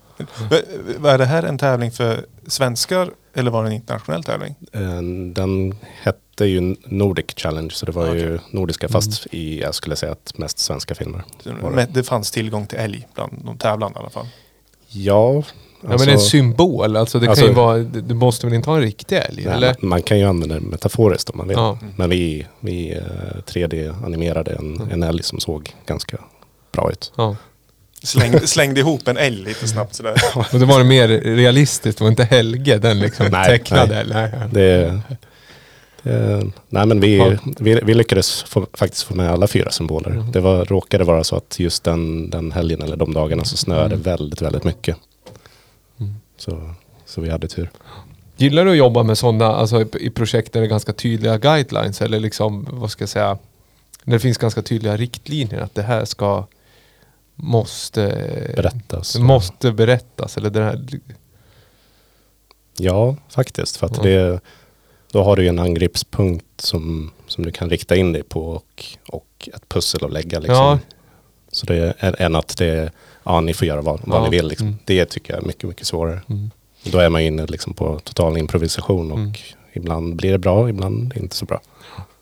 Var 0.97 1.17
det 1.17 1.25
här 1.25 1.43
en 1.43 1.57
tävling 1.57 1.91
för 1.91 2.25
svenskar 2.47 3.09
eller 3.33 3.51
var 3.51 3.63
det 3.63 3.69
en 3.69 3.75
internationell 3.75 4.23
tävling? 4.23 4.55
eh, 4.73 5.01
den 5.33 5.75
hette 6.01 6.45
ju 6.45 6.75
Nordic 6.85 7.25
Challenge, 7.35 7.69
så 7.71 7.85
det 7.85 7.91
var 7.91 8.13
ju 8.15 8.39
nordiska 8.51 8.87
fast 8.87 9.25
Mm. 9.25 9.41
i, 9.41 9.61
jag 9.61 9.75
skulle 9.75 9.95
säga 9.95 10.11
att 10.11 10.37
mest 10.37 10.59
svenska 10.59 10.95
filmer. 10.95 11.23
Det? 11.75 11.87
Det 11.93 12.03
fanns 12.03 12.31
tillgång 12.31 12.67
till 12.67 12.77
älg 12.77 13.07
bland 13.15 13.41
de 13.45 13.57
tävlande 13.57 13.97
i 13.97 14.01
alla 14.01 14.09
fall. 14.09 14.27
Ja, 14.89 15.43
Ja 15.81 15.97
men 15.99 16.09
en 16.09 16.19
symbol, 16.19 16.95
alltså 16.97 17.19
det 17.19 17.27
Alltså- 17.29 17.45
kan 17.45 17.51
ju 17.51 17.55
vara, 17.55 17.77
du 17.79 18.13
måste 18.15 18.45
väl 18.47 18.53
inte 18.55 18.69
ha 18.69 18.77
en 18.77 18.83
riktig 18.83 19.15
älg? 19.17 19.45
Nej, 19.45 19.53
eller? 19.55 19.75
man, 19.81 20.01
kan 20.01 20.19
ju 20.19 20.25
använda 20.25 20.55
det 20.55 20.61
metaforiskt 20.61 21.29
om 21.29 21.37
man 21.37 21.47
vill. 21.47 21.57
Ja. 21.57 21.77
Men 21.95 22.09
vi, 22.09 22.47
vi 22.59 22.91
eh, 22.97 23.01
3D-animerade 23.45 24.55
en, 24.59 24.91
en 24.91 25.03
älg 25.03 25.23
som 25.23 25.39
såg 25.39 25.75
ganska 25.85 26.17
bra 26.71 26.91
ut. 26.91 27.13
Ja. 27.17 27.35
Slängde, 28.03 28.47
slängde 28.47 28.79
ihop 28.79 29.07
en 29.07 29.17
älg 29.17 29.43
lite 29.43 29.67
snabbt 29.67 29.95
sådär. 29.95 30.15
Och 30.53 30.59
det 30.59 30.65
var 30.65 30.77
det 30.79 30.85
mer 30.85 31.07
realistiskt, 31.07 31.97
det 31.97 32.03
var 32.03 32.09
inte 32.09 32.23
Helge 32.23 32.77
den 32.77 32.99
liksom 32.99 33.27
Nej, 33.31 33.45
tecknade. 33.47 34.05
Nej. 34.13 34.31
Det, 34.51 35.01
det, 36.03 36.43
nej 36.69 36.85
men 36.85 36.99
vi, 36.99 37.17
Ja. 37.17 37.31
vi, 37.59 37.79
vi 37.83 37.93
lyckades 37.93 38.43
få, 38.43 38.67
faktiskt 38.73 39.03
få 39.03 39.15
med 39.15 39.31
alla 39.31 39.47
fyra 39.47 39.71
symboler. 39.71 40.09
Mm. 40.11 40.31
Det 40.31 40.39
var, 40.39 40.65
råkade 40.65 41.03
vara 41.03 41.23
så 41.23 41.35
att 41.35 41.59
just 41.59 41.83
den, 41.83 42.29
den 42.29 42.51
helgen 42.51 42.81
eller 42.81 42.95
de 42.95 43.13
dagarna 43.13 43.43
så 43.45 43.57
snöade 43.57 43.85
Mm. 43.95 44.01
väldigt, 44.01 44.41
väldigt 44.41 44.63
mycket. 44.63 44.97
Mm. 45.99 46.15
Så, 46.37 46.73
så 47.05 47.21
vi 47.21 47.29
hade 47.29 47.47
tur. 47.47 47.69
Gillar 48.37 48.65
du 48.65 48.71
att 48.71 48.77
jobba 48.77 49.03
med 49.03 49.17
sådana, 49.17 49.45
alltså 49.45 49.81
i, 49.81 49.85
i 49.99 50.09
projekt 50.09 50.53
där 50.53 50.59
det 50.59 50.65
är 50.65 50.69
ganska 50.69 50.93
tydliga 50.93 51.37
guidelines 51.37 52.01
eller 52.01 52.19
liksom, 52.19 52.67
vad 52.71 52.91
ska 52.91 53.01
jag 53.01 53.09
säga, 53.09 53.37
när 54.03 54.13
det 54.13 54.19
finns 54.19 54.37
ganska 54.37 54.61
tydliga 54.61 54.97
riktlinjer 54.97 55.59
att 55.61 55.75
det 55.75 55.81
här 55.81 56.05
ska, 56.05 56.45
måste 57.39 58.01
Berättas. 58.55 59.17
Måste 59.17 59.71
berättas 59.71 60.37
eller 60.37 60.49
det 60.49 60.63
här, 60.63 60.85
Ja, 62.79 63.15
faktiskt. 63.29 63.77
För 63.77 63.85
att 63.87 63.97
Ja. 63.97 64.03
det, 64.03 64.39
då 65.11 65.23
har 65.23 65.35
du 65.35 65.43
ju 65.43 65.49
en 65.49 65.59
angreppspunkt 65.59 66.61
som, 66.61 67.11
som 67.27 67.45
du 67.45 67.51
kan 67.51 67.69
rikta 67.69 67.95
in 67.95 68.13
dig 68.13 68.23
på 68.23 68.41
och, 68.49 68.85
och 69.09 69.49
ett 69.55 69.69
pussel 69.69 70.05
att 70.05 70.11
lägga. 70.13 70.39
Liksom. 70.39 70.55
Ja. 70.55 70.79
Så 71.51 71.65
det 71.65 71.93
är 71.99 72.21
än 72.21 72.35
att 72.35 72.57
det 72.57 72.91
ja, 73.23 73.41
ni 73.41 73.53
får 73.53 73.67
göra 73.67 73.81
vad, 73.81 74.01
vad 74.05 74.19
Ja. 74.19 74.23
ni 74.23 74.29
vill. 74.29 74.47
Liksom. 74.47 74.67
Mm. 74.67 74.79
Det 74.85 75.05
tycker 75.05 75.33
jag 75.33 75.43
är 75.43 75.47
mycket, 75.47 75.69
mycket 75.69 75.87
svårare. 75.87 76.21
mm. 76.29 76.51
Då 76.83 76.99
är 76.99 77.09
man 77.09 77.21
inne 77.21 77.45
liksom 77.45 77.73
på 77.73 77.99
total 77.99 78.37
improvisation 78.37 79.11
och 79.11 79.17
Mm. 79.17 79.33
ibland 79.73 80.15
blir 80.15 80.31
det 80.31 80.37
bra, 80.37 80.69
ibland 80.69 81.13
inte 81.17 81.35
så 81.35 81.45
bra. 81.45 81.61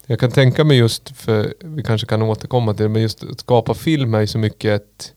Jag 0.07 0.19
kan 0.19 0.31
tänka 0.31 0.63
mig 0.63 0.77
just, 0.77 1.17
för 1.17 1.53
vi 1.59 1.83
kanske 1.83 2.07
kan 2.07 2.21
återkomma 2.21 2.73
till 2.73 2.83
det, 2.83 2.89
men 2.89 3.01
just 3.01 3.23
att 3.23 3.39
skapa 3.39 3.73
film 3.73 4.13
är 4.13 4.21
ju 4.21 4.27
så 4.27 4.37
mycket 4.37 4.81
ett, 4.81 5.13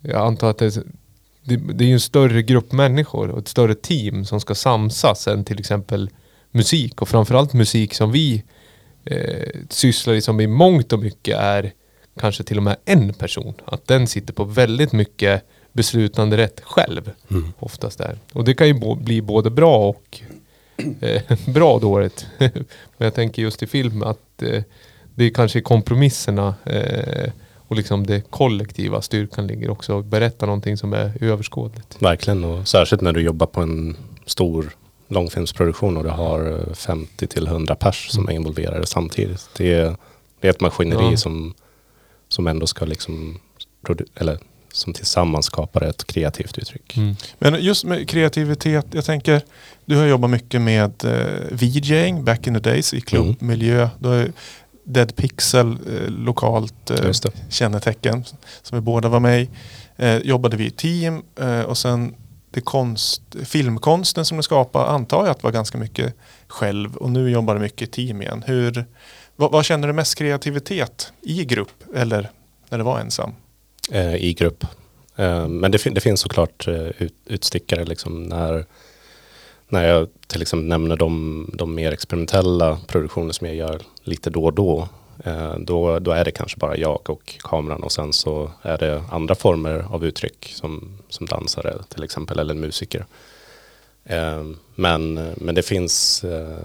jag 0.00 0.26
antar 0.26 0.50
att 0.50 0.58
det 0.58 0.76
är, 0.76 0.82
det, 1.44 1.56
det 1.56 1.84
är 1.84 1.88
ju 1.88 1.92
en 1.92 2.00
större 2.00 2.42
grupp 2.42 2.72
människor 2.72 3.30
och 3.30 3.38
ett 3.38 3.48
större 3.48 3.74
team 3.74 4.24
som 4.24 4.40
ska 4.40 4.54
samsas 4.54 5.28
än 5.28 5.44
till 5.44 5.60
exempel 5.60 6.10
musik 6.50 7.02
och 7.02 7.08
framförallt 7.08 7.52
musik 7.52 7.94
som 7.94 8.12
vi 8.12 8.42
eh, 9.04 9.60
sysslar 9.70 10.14
i 10.14 10.20
som 10.20 10.40
i 10.40 10.46
mångt 10.46 10.92
och 10.92 10.98
mycket 10.98 11.36
är 11.38 11.72
kanske 12.20 12.44
till 12.44 12.56
och 12.56 12.62
med 12.62 12.76
en 12.84 13.14
person. 13.14 13.54
Att 13.64 13.86
den 13.86 14.06
sitter 14.06 14.32
på 14.32 14.44
väldigt 14.44 14.92
mycket 14.92 15.42
beslutande 15.72 16.36
rätt 16.36 16.60
själv 16.60 17.10
oftast 17.58 17.98
där. 17.98 18.18
Och 18.32 18.44
det 18.44 18.54
kan 18.54 18.66
ju 18.66 18.96
bli 18.96 19.22
både 19.22 19.50
bra 19.50 19.88
och 19.88 20.20
bra 21.46 21.74
och 21.74 21.80
dåligt. 21.80 22.26
Men 22.38 22.64
jag 22.98 23.14
tänker 23.14 23.42
just 23.42 23.62
i 23.62 23.66
film 23.66 24.02
att 24.02 24.42
eh, 24.42 24.62
det 25.14 25.24
är 25.24 25.30
kanske 25.30 25.60
kompromisserna 25.60 26.54
eh, 26.64 27.30
och 27.68 27.76
liksom 27.76 28.06
det 28.06 28.20
kollektiva 28.30 29.02
styrkan 29.02 29.46
ligger 29.46 29.70
också. 29.70 29.98
Att 29.98 30.04
berätta 30.04 30.46
någonting 30.46 30.76
som 30.76 30.92
är 30.92 31.12
överskådligt. 31.20 32.02
Verkligen, 32.02 32.44
och 32.44 32.68
särskilt 32.68 33.02
när 33.02 33.12
du 33.12 33.20
jobbar 33.20 33.46
på 33.46 33.60
en 33.60 33.96
stor 34.26 34.76
långfilmsproduktion 35.08 35.96
och 35.96 36.04
du 36.04 36.10
har 36.10 36.52
eh, 36.68 36.74
50 36.74 37.26
till 37.26 37.46
100 37.46 37.74
pers 37.74 38.08
som 38.10 38.28
är 38.28 38.32
involverade 38.32 38.86
samtidigt. 38.86 39.48
Det 39.56 39.74
är, 39.74 39.96
det 40.40 40.48
är 40.48 40.50
ett 40.50 40.60
maskineri 40.60 41.10
Ja. 41.10 41.16
som, 41.16 41.54
som 42.28 42.46
ändå 42.46 42.66
ska 42.66 42.84
liksom, 42.84 43.40
eller 44.14 44.38
som 44.72 44.92
tillsammans 44.92 45.46
skapar 45.46 45.82
ett 45.82 46.06
kreativt 46.06 46.58
uttryck. 46.58 46.96
Mm. 46.96 47.16
Men 47.38 47.62
just 47.62 47.84
med 47.84 48.08
kreativitet, 48.08 48.86
jag 48.90 49.04
tänker, 49.04 49.42
du 49.86 49.96
har 49.96 50.06
jobbat 50.06 50.30
mycket 50.30 50.60
med 50.60 51.04
eh, 51.04 51.42
VJing 51.50 52.24
back 52.24 52.46
in 52.46 52.54
the 52.54 52.60
days 52.60 52.94
i 52.94 53.00
klubbmiljö. 53.00 53.88
Du 53.98 54.08
har 54.08 54.28
Dead 54.84 55.16
Pixel 55.16 55.66
eh, 55.72 56.08
lokalt 56.10 56.90
eh, 56.90 56.96
kännetecken 57.48 58.24
som 58.62 58.76
vi 58.78 58.80
båda 58.80 59.08
var 59.08 59.20
med 59.20 59.42
i. 59.42 59.48
Eh, 59.96 60.16
jobbade 60.16 60.56
vi 60.56 60.66
i 60.66 60.70
team 60.70 61.22
eh, 61.40 61.60
och 61.60 61.78
sen 61.78 62.14
det 62.50 62.60
konst, 62.60 63.22
filmkonsten 63.44 64.24
som 64.24 64.36
du 64.36 64.42
skapade 64.42 64.86
antar 64.86 65.18
jag 65.18 65.28
att 65.28 65.42
var 65.42 65.50
ganska 65.52 65.78
mycket 65.78 66.14
själv 66.48 66.96
och 66.96 67.10
nu 67.10 67.30
jobbar 67.30 67.54
du 67.54 67.60
mycket 67.60 67.88
i 67.88 67.92
team 67.92 68.22
igen. 68.22 68.44
Hur, 68.46 68.84
vad, 69.36 69.52
vad 69.52 69.64
känner 69.64 69.86
du 69.88 69.92
mest 69.94 70.14
kreativitet 70.14 71.12
i 71.22 71.44
grupp 71.44 71.82
eller 71.94 72.30
när 72.68 72.78
det 72.78 72.84
var 72.84 72.98
ensam? 73.00 73.32
eh, 73.90 74.14
i 74.14 74.34
grupp. 74.34 74.64
Eh, 75.16 75.48
men 75.48 75.70
det, 75.70 75.78
fin- 75.78 75.94
det 75.94 76.00
finns 76.00 76.20
såklart 76.20 76.68
ut, 76.98 77.14
utstickare 77.26 77.84
liksom 77.84 78.22
när, 78.22 78.64
när 79.68 79.88
jag 79.88 80.08
till 80.26 80.42
exempel 80.42 80.68
nämner 80.68 80.96
de, 80.96 81.50
de 81.54 81.74
mer 81.74 81.92
experimentella 81.92 82.78
produktioner 82.86 83.32
som 83.32 83.46
jag 83.46 83.56
gör 83.56 83.82
lite 84.02 84.30
då 84.30 84.44
och 84.44 84.52
då. 84.52 84.88
Eh, 85.24 85.58
då, 85.58 85.98
då 85.98 86.10
är 86.10 86.24
det 86.24 86.30
kanske 86.30 86.58
bara 86.58 86.76
jag 86.76 87.10
och 87.10 87.38
kameran 87.38 87.82
och 87.82 87.92
sen 87.92 88.12
så 88.12 88.50
är 88.62 88.78
det 88.78 89.02
andra 89.10 89.34
former 89.34 89.86
av 89.90 90.04
uttryck 90.04 90.52
som, 90.54 90.98
som 91.08 91.26
dansare 91.26 91.82
till 91.88 92.04
exempel 92.04 92.38
eller 92.38 92.54
musiker. 92.54 93.06
Eh, 94.04 94.44
men, 94.74 95.14
men 95.36 95.54
det 95.54 95.62
finns, 95.62 96.24
eh, 96.24 96.58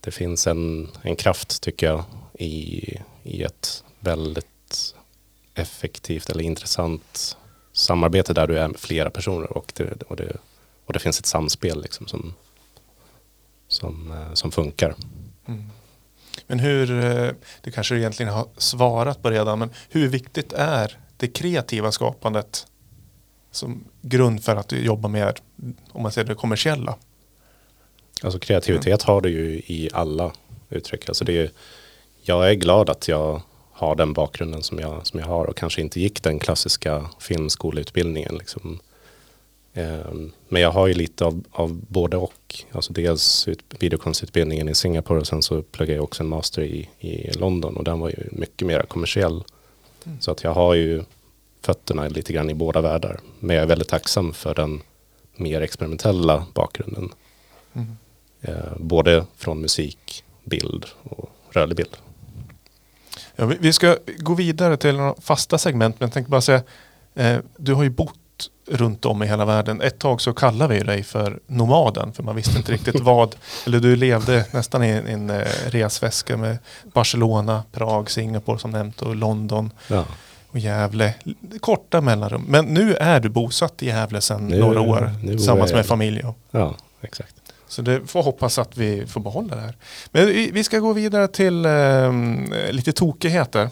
det 0.00 0.10
finns 0.10 0.46
en, 0.46 0.88
en 1.02 1.16
kraft 1.16 1.62
tycker 1.62 1.86
jag 1.86 2.04
i, 2.38 2.84
i 3.22 3.42
ett 3.42 3.84
väldigt 4.00 4.94
effektivt 5.54 6.30
eller 6.30 6.44
intressant 6.44 7.36
samarbete 7.72 8.32
där 8.32 8.46
du 8.46 8.58
är 8.58 8.68
med 8.68 8.80
flera 8.80 9.10
personer 9.10 9.56
och 9.56 9.72
det, 9.76 10.02
och 10.02 10.16
det, 10.16 10.36
och 10.86 10.92
det 10.92 10.98
finns 10.98 11.18
ett 11.18 11.26
samspel 11.26 11.82
liksom 11.82 12.06
som, 12.06 12.34
som, 13.74 14.12
eh, 14.12 14.34
som 14.34 14.52
funkar. 14.52 14.94
Men 16.46 16.58
hur, 16.58 17.04
eh, 17.04 17.30
du 17.62 17.70
kanske 17.70 17.96
egentligen 17.96 18.32
har 18.32 18.46
svarat 18.56 19.22
på 19.22 19.30
redan, 19.30 19.58
men 19.58 19.70
hur 19.88 20.08
viktigt 20.08 20.52
är 20.52 20.98
det 21.16 21.28
kreativa 21.28 21.92
skapandet 21.92 22.66
som 23.50 23.84
grund 24.02 24.44
för 24.44 24.56
att 24.56 24.68
du 24.68 24.84
jobbar 24.84 25.08
med, 25.08 25.40
om 25.92 26.02
man 26.02 26.12
säger 26.12 26.28
det 26.28 26.34
kommersiella? 26.34 26.96
Alltså 28.22 28.38
kreativitet 28.38 29.02
har 29.02 29.20
du 29.20 29.30
ju 29.30 29.62
i 29.66 29.90
alla 29.92 30.32
uttryck. 30.70 31.08
Alltså 31.08 31.24
det 31.24 31.38
är, 31.38 31.50
jag 32.22 32.50
är 32.50 32.54
glad 32.54 32.90
att 32.90 33.08
jag 33.08 33.42
har 33.72 33.94
den 33.94 34.12
bakgrunden 34.12 34.62
som 34.62 34.78
jag, 34.78 35.06
som 35.06 35.20
jag 35.20 35.26
har 35.26 35.44
och 35.44 35.56
kanske 35.56 35.80
inte 35.80 36.00
gick 36.00 36.22
den 36.22 36.38
klassiska 36.38 37.10
filmskoleutbildningen. 37.20 38.36
Liksom. 38.38 38.80
Ehm, 39.74 40.32
Men 40.48 40.62
jag 40.62 40.70
har 40.70 40.86
ju 40.86 40.94
lite 40.94 41.24
av, 41.24 41.44
av 41.50 41.80
både 41.88 42.16
och. 42.16 42.64
Alltså 42.72 42.92
dels 42.92 43.48
ut, 43.48 43.64
videokonstutbildningen 43.78 44.68
i 44.68 44.74
Singapore 44.74 45.20
och 45.20 45.26
sen 45.26 45.42
så 45.42 45.62
pluggade 45.62 45.96
jag 45.96 46.04
också 46.04 46.22
en 46.22 46.28
master 46.28 46.62
i, 46.62 46.88
i 46.98 47.32
London 47.32 47.76
och 47.76 47.84
den 47.84 48.00
var 48.00 48.08
ju 48.08 48.28
mycket 48.32 48.66
mer 48.66 48.82
kommersiell. 48.82 49.44
Så 50.20 50.30
att 50.30 50.44
jag 50.44 50.54
har 50.54 50.74
ju 50.74 51.04
fötterna 51.62 52.08
lite 52.08 52.32
grann 52.32 52.50
i 52.50 52.54
båda 52.54 52.80
världar. 52.80 53.20
Men 53.40 53.56
jag 53.56 53.62
är 53.62 53.66
väldigt 53.66 53.88
tacksam 53.88 54.32
för 54.32 54.54
den 54.54 54.82
mer 55.36 55.60
experimentella 55.60 56.46
bakgrunden. 56.54 57.12
Eh, 58.40 58.76
både 58.76 59.26
från 59.36 59.60
musik, 59.60 60.24
bild 60.44 60.86
och 61.02 61.30
rörlig 61.50 61.76
bild. 61.76 61.96
Ja, 63.36 63.46
vi, 63.46 63.56
vi 63.60 63.72
ska 63.72 63.96
gå 64.18 64.34
vidare 64.34 64.76
till 64.76 64.96
några 64.96 65.14
fasta 65.20 65.58
segment, 65.58 66.00
men 66.00 66.06
jag 66.06 66.12
tänkte 66.12 66.30
bara 66.30 66.40
säga, 66.40 66.62
eh, 67.14 67.38
du 67.56 67.74
har 67.74 67.82
ju 67.82 67.90
bott 67.90 68.18
runt 68.66 69.04
om 69.04 69.22
i 69.22 69.26
hela 69.26 69.44
världen. 69.44 69.80
Ett 69.80 69.98
tag 69.98 70.20
så 70.20 70.32
kallade 70.32 70.74
vi 70.74 70.80
dig 70.80 71.02
för 71.02 71.38
nomaden, 71.46 72.12
för 72.12 72.22
man 72.22 72.36
visste 72.36 72.56
inte 72.58 72.72
riktigt 72.72 73.00
vad, 73.00 73.36
eller 73.66 73.80
du 73.80 73.96
levde 73.96 74.46
nästan 74.52 74.84
i 74.84 74.88
en, 74.88 75.06
en 75.06 75.30
eh, 75.30 75.46
resväska 75.66 76.36
med 76.36 76.58
Barcelona, 76.92 77.62
Prag, 77.72 78.10
Singapore 78.10 78.58
som 78.58 78.70
nämnt 78.70 79.02
och 79.02 79.16
London 79.16 79.70
Ja, 79.88 80.04
och 80.50 80.58
Gävle. 80.58 81.14
Korta 81.60 82.00
mellanrum. 82.00 82.44
Men 82.48 82.64
nu 82.64 82.94
är 82.94 83.20
du 83.20 83.28
bosatt 83.28 83.82
i 83.82 83.86
Gävle 83.86 84.20
sedan 84.20 84.46
Nu- 84.48 84.58
några 84.60 84.80
år 84.80 85.10
tillsammans 85.20 85.72
med 85.72 85.86
familj. 85.86 86.22
ja 86.50 86.74
exakt. 87.00 87.34
Så 87.68 87.82
det 87.82 88.00
får 88.06 88.22
hoppas 88.22 88.58
att 88.58 88.76
vi 88.76 89.06
får 89.06 89.20
behålla 89.20 89.54
det 89.56 89.60
här. 89.62 89.76
Men 90.10 90.26
vi 90.26 90.50
vi 90.50 90.64
ska 90.64 90.78
gå 90.78 90.92
vidare 90.92 91.28
till 91.28 91.64
eh, 91.66 92.12
lite 92.70 92.92
tokigheter. 92.92 93.68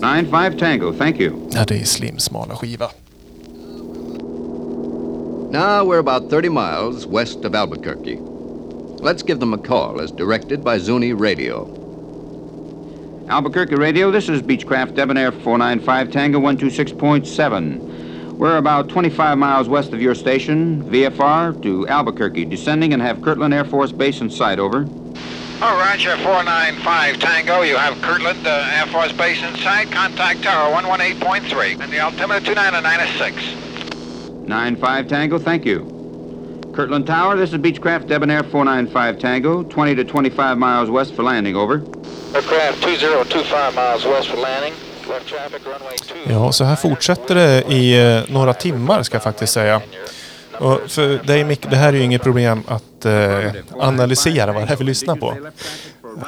9-5 0.00 0.58
Tango, 0.58 0.92
thank 0.92 1.18
you. 1.20 1.48
Ja, 1.50 1.64
det 1.64 1.80
är 1.80 1.84
Slims 1.84 2.24
smala 2.24 2.54
skiva. 2.54 2.90
Now 5.50 5.84
we're 5.84 5.98
about 5.98 6.30
30 6.30 6.48
miles 6.48 7.06
west 7.06 7.44
of 7.44 7.54
Albuquerque. 7.54 8.18
Let's 9.00 9.22
give 9.22 9.38
them 9.40 9.54
a 9.54 9.58
call 9.58 10.00
as 10.00 10.10
directed 10.10 10.64
by 10.64 10.78
Zuni 10.78 11.12
Radio. 11.12 11.68
Albuquerque 13.28 13.76
Radio, 13.76 14.10
this 14.10 14.28
is 14.28 14.42
Beechcraft 14.42 14.94
Debonair 14.94 15.32
495 15.32 16.10
Tango 16.10 16.40
126.7. 16.40 18.05
We're 18.36 18.58
about 18.58 18.90
25 18.90 19.38
miles 19.38 19.66
west 19.66 19.94
of 19.94 20.02
your 20.02 20.14
station, 20.14 20.82
VFR, 20.90 21.62
to 21.62 21.88
Albuquerque, 21.88 22.44
descending 22.44 22.92
and 22.92 23.00
have 23.00 23.22
Kirtland 23.22 23.54
Air 23.54 23.64
Force 23.64 23.92
Base 23.92 24.20
in 24.20 24.28
sight, 24.28 24.58
over. 24.58 24.86
Oh, 25.62 25.80
Roger, 25.80 26.18
495 26.18 27.18
Tango. 27.18 27.62
You 27.62 27.76
have 27.76 27.98
Kirtland 28.02 28.46
uh, 28.46 28.68
Air 28.74 28.86
Force 28.88 29.12
Base 29.12 29.42
in 29.42 29.56
sight. 29.56 29.90
Contact 29.90 30.42
Tower 30.42 30.70
118.3. 30.74 31.80
And 31.80 31.90
the 31.90 31.98
altimeter 31.98 32.44
299 32.44 34.76
9-5 34.76 35.08
Tango, 35.08 35.38
thank 35.38 35.64
you. 35.64 35.80
Kirtland 36.74 37.06
Tower, 37.06 37.36
this 37.36 37.54
is 37.54 37.58
Beechcraft 37.58 38.06
Debonair 38.06 38.42
495 38.42 39.18
Tango, 39.18 39.62
20 39.62 39.94
to 39.94 40.04
25 40.04 40.58
miles 40.58 40.90
west 40.90 41.14
for 41.14 41.22
landing, 41.22 41.56
over. 41.56 41.76
Aircraft 42.34 42.82
2025 42.82 43.74
miles 43.74 44.04
west 44.04 44.28
for 44.28 44.36
landing. 44.36 44.74
Left 45.08 45.28
traffic 45.28 45.66
runway 45.66 45.96
2. 46.26 46.32
Ja, 46.32 46.52
så 46.52 46.64
här 46.64 46.76
fortsätter 46.76 47.34
det 47.34 47.62
i 47.68 48.16
eh, 48.16 48.34
några 48.34 48.54
timmar 48.54 49.02
ska 49.02 49.14
jag 49.14 49.22
faktiskt 49.22 49.52
säga. 49.52 49.80
Och 50.58 50.80
för 50.88 51.26
dig 51.26 51.44
Mick, 51.44 51.70
det 51.70 51.76
här 51.76 51.88
är 51.88 51.92
ju 51.92 52.02
inget 52.02 52.22
problem 52.22 52.62
att 52.68 53.04
eh, 53.04 53.52
analysera 53.80 54.52
vad 54.52 54.66
det 54.68 54.72
är 54.72 54.76
vi 54.76 54.84
lyssnar 54.84 55.16
på. 55.16 55.34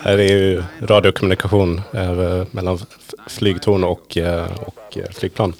Här 0.02 0.18
är 0.18 0.32
ju 0.32 0.62
radiokommunikation 0.80 1.82
eh, 1.94 2.44
mellan 2.50 2.78
flygtorn 3.26 3.84
och, 3.84 4.16
eh, 4.16 4.46
och 4.60 4.98
eh, 4.98 5.10
flygplan. 5.10 5.54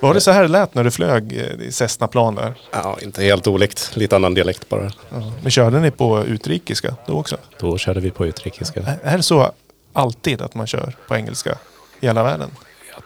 Var 0.00 0.14
det 0.14 0.20
så 0.20 0.30
här 0.30 0.42
det 0.42 0.48
lät 0.48 0.74
när 0.74 0.84
du 0.84 0.90
flög 0.90 1.32
eh, 1.32 1.66
i 1.66 1.72
Cessna-plan 1.72 2.34
där? 2.34 2.54
Ja, 2.72 2.98
inte 3.02 3.22
helt 3.22 3.46
olikt. 3.46 3.90
Lite 3.94 4.16
annan 4.16 4.34
dialekt 4.34 4.68
bara. 4.68 4.90
Ja. 5.10 5.32
Men 5.42 5.50
körde 5.50 5.80
ni 5.80 5.90
på 5.90 6.24
utrikiska 6.24 6.96
då 7.06 7.18
också? 7.18 7.36
Då 7.58 7.78
körde 7.78 8.00
vi 8.00 8.10
på 8.10 8.26
utrikiska. 8.26 8.80
Är 9.02 9.16
det 9.16 9.22
så 9.22 9.52
alltid 9.92 10.42
att 10.42 10.54
man 10.54 10.66
kör 10.66 10.96
på 11.08 11.16
engelska 11.16 11.58
i 12.02 12.06
hela 12.06 12.22
världen? 12.22 12.50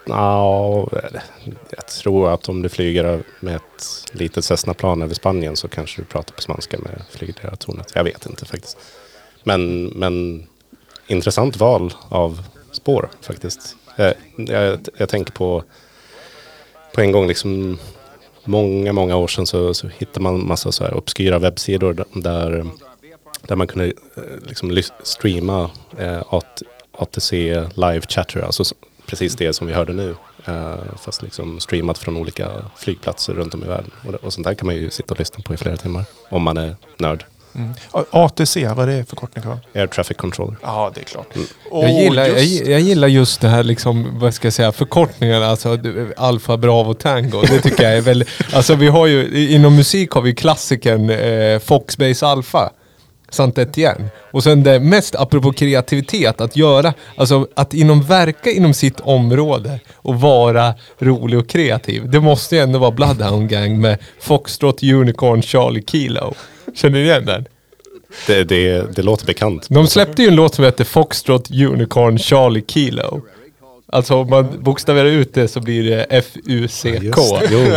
Ja, 0.07 0.89
eh, 0.93 1.21
jag 1.71 1.87
tror 1.87 2.31
att 2.31 2.49
om 2.49 2.63
du 2.63 2.69
flyger 2.69 3.23
med 3.41 3.57
ett 3.57 4.05
litet 4.13 4.45
Cessna-plan 4.45 5.03
över 5.03 5.15
Spanien 5.15 5.57
så 5.57 5.69
kanske 5.69 6.03
du 6.03 6.05
pratar 6.05 6.35
på 6.35 6.43
spanska 6.43 6.79
med 6.79 7.03
flygledartornet. 7.11 7.93
Jag 7.95 8.05
vet 8.05 8.27
inte 8.27 8.45
faktiskt. 8.45 8.79
Men, 9.45 9.85
men 9.85 10.47
intressant 11.07 11.57
val 11.57 11.95
av 12.09 12.43
spår 12.73 13.09
faktiskt. 13.21 13.77
Jag, 13.97 14.15
jag, 14.37 14.79
jag 14.97 15.09
tänker 15.09 15.33
på 15.33 15.65
på 16.95 17.01
en 17.01 17.13
gång 17.13 17.27
liksom 17.27 17.79
många, 18.45 18.93
många 18.93 19.17
år 19.17 19.29
sedan 19.29 19.47
så, 19.47 19.75
så 19.75 19.89
hittade 19.89 20.21
man 20.21 20.47
massa 20.47 20.73
så 20.73 20.85
här 20.85 20.95
obskyra 20.95 21.39
webbsidor 21.39 22.05
där, 22.13 22.67
där 23.43 23.57
man 23.57 23.67
kunde 23.67 23.87
eh, 23.87 24.23
liksom 24.47 24.83
streama 25.03 25.71
eh, 25.99 26.23
ATC 26.93 27.33
live 27.75 28.03
chatter, 28.09 28.41
alltså 28.41 28.65
precis 29.07 29.37
det 29.37 29.53
som 29.53 29.67
vi 29.67 29.73
hörde 29.73 29.93
nu. 29.93 30.15
Eh, 30.47 30.75
fast 31.05 31.23
liksom 31.23 31.61
streamat 31.61 31.99
från 31.99 32.17
olika 32.17 32.49
flygplatser 32.77 33.33
runt 33.35 33.55
om 33.55 33.65
i 33.65 33.67
världen. 33.67 33.91
Och, 34.23 34.33
sånt 34.33 34.47
där 34.47 34.55
kan 34.55 34.67
man 34.67 34.75
ju 34.77 34.91
sitta 34.91 35.15
och 35.15 35.19
lyssna 35.19 35.43
på 35.45 35.55
i 35.55 35.57
flera 35.57 35.77
timmar. 35.77 36.05
Om 36.31 36.43
man 36.43 36.57
är 36.57 36.77
nörd. 36.99 37.25
A- 37.93 38.05
ATC, 38.11 38.57
vad 38.77 38.89
är 38.89 38.97
det 38.97 38.99
för 39.05 39.09
förkortning? 39.11 39.45
va? 39.49 39.59
Air 39.75 39.87
Traffic 39.87 40.17
Controller. 40.17 40.57
Ja, 40.63 40.93
det 40.95 41.01
är 41.01 41.05
klart. 41.05 41.27
Jag 41.73 41.91
gillar, 41.93 42.27
jag, 42.27 42.39
just- 42.45 42.67
jag 42.67 42.81
gillar 42.81 43.09
just 43.09 43.41
det 43.41 43.49
här 43.49 43.63
liksom, 43.63 44.19
vad 44.19 44.35
ska 44.35 44.47
jag 44.47 44.53
säga, 44.53 44.73
förkortningarna, 44.73 45.47
alltså 45.47 45.79
Alfa, 46.17 46.57
Bravo, 46.57 46.95
Tango. 46.95 47.43
Det 47.43 47.61
tycker 47.61 47.83
jag 47.83 47.97
är 47.97 48.01
väldigt, 48.01 48.29
alltså 48.53 48.75
vi 48.75 48.89
har 48.89 49.07
ju, 49.07 49.49
inom 49.55 49.77
musik 49.77 50.11
har 50.11 50.23
vi 50.23 50.35
klassikern 50.35 51.11
eh, 51.11 51.59
Foxbase 51.59 52.27
Alpha. 52.27 52.71
Sant 53.31 53.59
Etienne. 53.59 54.09
Och 54.31 54.43
sen 54.43 54.63
det 54.63 54.81
mest, 54.81 55.15
apropå 55.15 55.53
kreativitet, 55.53 56.41
att 56.41 56.57
göra, 56.57 56.95
alltså 57.17 57.49
att 57.55 57.75
inom 57.75 58.03
verka 58.03 58.51
inom 58.51 58.75
sitt 58.75 59.01
område 59.01 59.81
och 59.95 60.21
vara 60.21 60.75
rolig 60.99 61.39
och 61.39 61.49
kreativ. 61.49 62.11
Det 62.11 62.21
måste 62.21 62.57
ju 62.57 62.63
ändå 62.63 62.79
vara 62.79 62.91
Bloodhound 62.91 63.49
Gang 63.49 63.81
med 63.81 63.99
Foxtrot, 64.21 64.83
Unicorn, 64.83 65.43
Charlie 65.43 65.83
Kilo. 65.87 66.35
Känner 66.75 66.99
ni 66.99 67.05
igen 67.05 67.27
den? 67.27 67.45
Det, 68.27 68.45
det, 68.45 68.97
det 68.97 69.03
låter 69.03 69.27
bekant. 69.27 69.67
De 69.71 69.87
släppte 69.87 70.23
ju 70.23 70.29
en 70.29 70.35
låt 70.37 70.55
som 70.55 70.65
heter 70.65 70.85
Foxtrot 70.85 71.51
Unicorn 71.51 72.19
Charlie 72.19 72.65
Kilo. 72.69 73.23
Alltså 73.93 74.15
om 74.15 74.31
man 74.31 74.47
bokstaverar 74.61 75.09
ut 75.09 75.35
det 75.35 75.49
så 75.49 75.61
blir 75.61 75.91
det 75.91 76.07
F-U-C-K. 76.11 77.23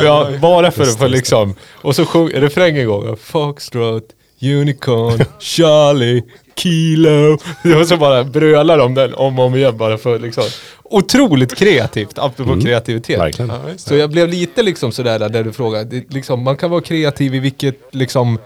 Ja, 0.04 0.30
bara 0.42 0.72
för 0.72 0.84
att 0.84 0.98
få 0.98 1.08
liksom. 1.08 1.56
Och 1.72 1.96
så 1.96 2.06
sjung 2.06 2.30
refrängen 2.30 2.82
igång. 2.82 3.18
Foxtrot 3.18 4.04
Unicorn 4.42 5.26
Charlie 5.40 6.24
Kilo. 6.56 7.38
Och 7.80 7.88
så 7.88 7.98
bara 7.98 8.24
brölar 8.24 8.78
de 8.78 8.94
den 8.94 9.14
om 9.14 9.40
och 9.40 9.46
om 9.46 9.56
igen 9.56 9.78
bara 9.78 9.98
för 9.98 10.20
liksom. 10.20 10.44
Otroligt 10.84 11.56
kreativt, 11.56 12.20
apropå 12.20 12.62
kreativitet. 12.62 13.16
Mm. 13.16 13.26
Verkligen. 13.26 13.52
Ja, 13.52 13.60
visst. 13.72 13.88
Så 13.88 13.96
jag 13.96 14.10
blev 14.10 14.30
lite 14.30 14.64
liksom 14.64 14.92
sådär 14.92 15.30
där 15.30 15.44
du 15.44 15.54
frågar. 15.54 15.84
Det, 15.84 16.14
liksom, 16.14 16.44
man 16.44 16.58
kan 16.58 16.70
vara 16.70 16.82
kreativ 16.82 17.36
i 17.36 17.40
vilket 17.40 17.76
liksom... 17.92 18.40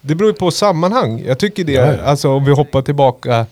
Det 0.00 0.14
beror 0.14 0.30
ju 0.30 0.34
på 0.34 0.50
sammanhang. 0.50 1.24
Jag 1.26 1.38
tycker 1.38 1.64
det, 1.64 1.72
ja. 1.72 1.96
alltså 2.04 2.28
om 2.28 2.44
vi 2.44 2.52
hoppar 2.52 2.82
tillbaka. 2.82 3.46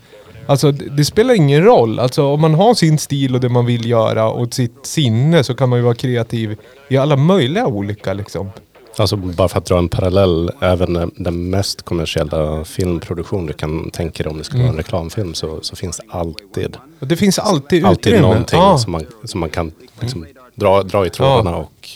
Alltså 0.47 0.73
det, 0.73 0.97
det 0.97 1.05
spelar 1.05 1.35
ingen 1.35 1.65
roll. 1.65 1.99
Alltså 1.99 2.27
om 2.27 2.41
man 2.41 2.55
har 2.55 2.75
sin 2.75 2.99
stil 2.99 3.35
och 3.35 3.41
det 3.41 3.49
man 3.49 3.67
vill 3.67 3.91
göra 3.91 4.29
och 4.29 4.55
sitt 4.55 4.87
sinne 4.87 5.45
så 5.45 5.55
kan 5.55 5.69
man 5.69 5.79
ju 5.79 5.83
vara 5.85 5.95
kreativ 5.95 6.57
i 6.89 6.97
alla 6.97 7.17
möjliga 7.17 7.67
olika 7.67 8.13
liksom. 8.13 8.51
Alltså 8.97 9.17
bara 9.17 9.49
för 9.49 9.59
att 9.59 9.65
dra 9.65 9.79
en 9.79 9.89
parallell, 9.89 10.51
även 10.61 11.11
den 11.17 11.51
mest 11.51 11.83
kommersiella 11.83 12.65
filmproduktion 12.65 13.47
du 13.47 13.53
kan 13.53 13.91
tänka 13.91 14.23
dig 14.23 14.31
om 14.31 14.39
det 14.39 14.45
skulle 14.45 14.63
vara 14.63 14.73
en 14.73 14.77
reklamfilm 14.79 15.35
så, 15.35 15.59
så 15.63 15.77
finns 15.77 15.97
det 15.97 16.03
alltid, 16.09 16.77
det 17.01 17.17
finns 17.17 17.39
alltid 17.39 17.85
alltid 17.85 18.07
utrymme. 18.13 18.29
någonting 18.29 18.59
Ja. 18.59 18.79
som, 18.79 18.93
man, 18.93 19.07
som 19.25 19.41
man 19.41 19.51
kan 19.51 19.73
liksom 20.01 20.27
dra, 20.55 20.83
dra 20.83 21.07
i 21.07 21.11
trådarna 21.11 21.57
och 21.57 21.89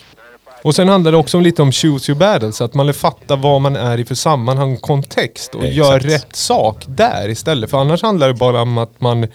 Och 0.63 0.75
sen 0.75 0.89
handlar 0.89 1.13
det 1.13 1.19
också 1.19 1.37
om 1.37 1.43
lite 1.43 1.63
om 1.63 1.73
choose 1.73 2.13
your 2.13 2.19
battles. 2.19 2.61
Att 2.61 2.75
man 2.75 2.95
fattar 2.95 3.37
vad 3.37 3.61
man 3.61 3.77
är 3.77 3.99
i 3.99 4.05
för 4.05 4.15
sammanhang 4.15 4.75
och 4.75 4.81
kontext. 4.83 5.55
Och 5.55 5.65
Exakt. 5.65 5.77
gör 5.77 6.01
rätt 6.01 6.37
sak 6.37 6.85
där 6.87 7.29
istället. 7.29 7.71
För 7.71 7.79
annars 7.79 8.03
handlar 8.03 8.29
det 8.29 8.35
bara 8.35 8.63
om 8.63 8.79
att 8.79 9.01
man 9.01 9.27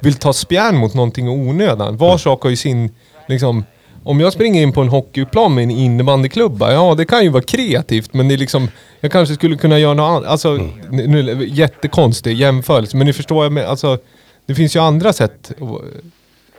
vill 0.00 0.14
ta 0.14 0.32
spjärn 0.32 0.76
mot 0.76 0.94
någonting 0.94 1.26
i 1.26 1.30
onödan. 1.48 1.96
Var 1.96 2.18
sak 2.18 2.42
har 2.42 2.50
ju 2.50 2.56
sin, 2.56 2.90
liksom, 3.28 3.64
om 4.04 4.20
jag 4.20 4.32
springer 4.32 4.62
in 4.62 4.72
på 4.72 4.80
en 4.80 4.88
hockeyplan 4.88 5.54
med 5.54 5.64
en 5.64 5.70
innebandyklubba, 5.70 6.72
ja 6.72 6.94
det 6.94 7.04
kan 7.04 7.22
ju 7.22 7.28
vara 7.28 7.42
kreativt 7.42 8.14
men 8.14 8.28
det 8.28 8.34
är 8.34 8.38
liksom, 8.38 8.68
jag 9.00 9.12
kanske 9.12 9.34
skulle 9.34 9.56
kunna 9.56 9.78
göra 9.78 9.94
något 9.94 10.10
annat. 10.10 10.24
Alltså, 10.24 10.52
nu, 10.90 11.06
nu, 11.06 11.48
jättekonstig 11.48 12.36
jämförelse, 12.36 12.96
men 12.96 13.06
ni 13.06 13.12
förstår 13.12 13.44
jag. 13.44 13.58
Alltså, 13.58 13.98
det 14.46 14.54
finns 14.54 14.76
ju 14.76 14.80
andra 14.80 15.12
sätt. 15.12 15.52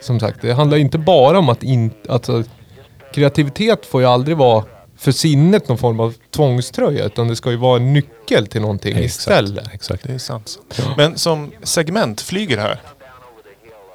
Som 0.01 0.19
sagt, 0.19 0.41
det 0.41 0.53
handlar 0.53 0.77
inte 0.77 0.97
bara 0.97 1.39
om 1.39 1.49
att 1.49 1.63
in, 1.63 1.91
alltså, 2.09 2.43
kreativitet 3.13 3.85
får 3.85 4.01
ju 4.01 4.07
aldrig 4.07 4.37
vara 4.37 4.63
för 4.97 5.11
sinnet 5.11 5.67
någon 5.67 5.77
form 5.77 5.99
av 5.99 6.13
tvångströja, 6.31 7.05
utan 7.05 7.27
det 7.27 7.35
ska 7.35 7.51
ju 7.51 7.57
vara 7.57 7.77
en 7.77 7.93
nyckel 7.93 8.47
till 8.47 8.61
någonting 8.61 8.97
istället. 8.97 9.73
Exakt. 9.73 10.03
Det 10.07 10.13
är 10.13 10.17
sant. 10.17 10.59
Men 10.97 11.17
som 11.17 11.51
segment 11.63 12.21
flyger 12.21 12.57
här. 12.57 12.81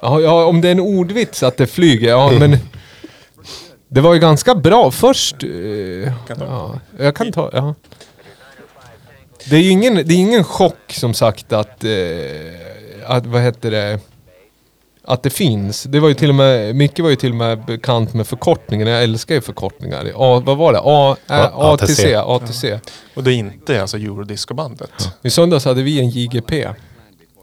Ja, 0.01 0.21
ja, 0.21 0.45
om 0.45 0.61
det 0.61 0.67
är 0.67 0.71
en 0.71 0.79
ordvits 0.79 1.43
att 1.43 1.57
det 1.57 1.67
flyger, 1.67 2.09
ja 2.09 2.31
men... 2.39 2.57
Det 3.91 4.01
var 4.01 4.13
ju 4.13 4.19
ganska 4.19 4.55
bra 4.55 4.91
först. 4.91 5.43
eh, 5.43 5.49
ja, 6.39 6.79
jag 6.99 7.15
kan 7.15 7.31
ta, 7.31 7.49
ja. 7.53 7.75
Det 9.49 9.55
är 9.55 9.59
ju 9.61 9.69
ingen, 9.69 9.95
det 9.95 10.13
är 10.13 10.17
ingen 10.17 10.43
chock 10.43 10.93
som 10.93 11.13
sagt 11.13 11.53
att, 11.53 11.83
eh, 11.83 11.91
att, 13.05 13.25
vad 13.25 13.41
heter 13.41 13.71
det, 13.71 13.99
att 15.05 15.23
det 15.23 15.29
finns. 15.29 15.83
Det 15.83 15.99
var 15.99 16.07
ju 16.09 16.13
till 16.15 16.29
och 16.29 16.35
med, 16.35 16.75
Micke 16.75 16.99
var 16.99 17.09
ju 17.09 17.15
till 17.15 17.29
och 17.29 17.35
med 17.35 17.65
bekant 17.65 18.13
med 18.13 18.27
förkortningen. 18.27 18.87
Jag 18.87 19.03
älskar 19.03 19.35
ju 19.35 19.41
förkortningar. 19.41 20.11
A, 20.15 20.41
vad 20.45 20.57
var 20.57 20.73
det? 20.73 20.79
A, 20.83 21.15
Ä, 21.27 21.43
A- 21.43 21.51
ATC. 21.73 22.15
ATC. 22.15 22.15
ATC. 22.15 22.79
Och 23.15 23.23
det 23.23 23.33
är 23.33 23.35
inte 23.35 23.81
alltså 23.81 23.97
Eurodiscobandet. 23.97 25.09
I 25.21 25.29
söndags 25.29 25.65
hade 25.65 25.83
vi 25.83 25.99
en 25.99 26.09
JGP. 26.09 26.67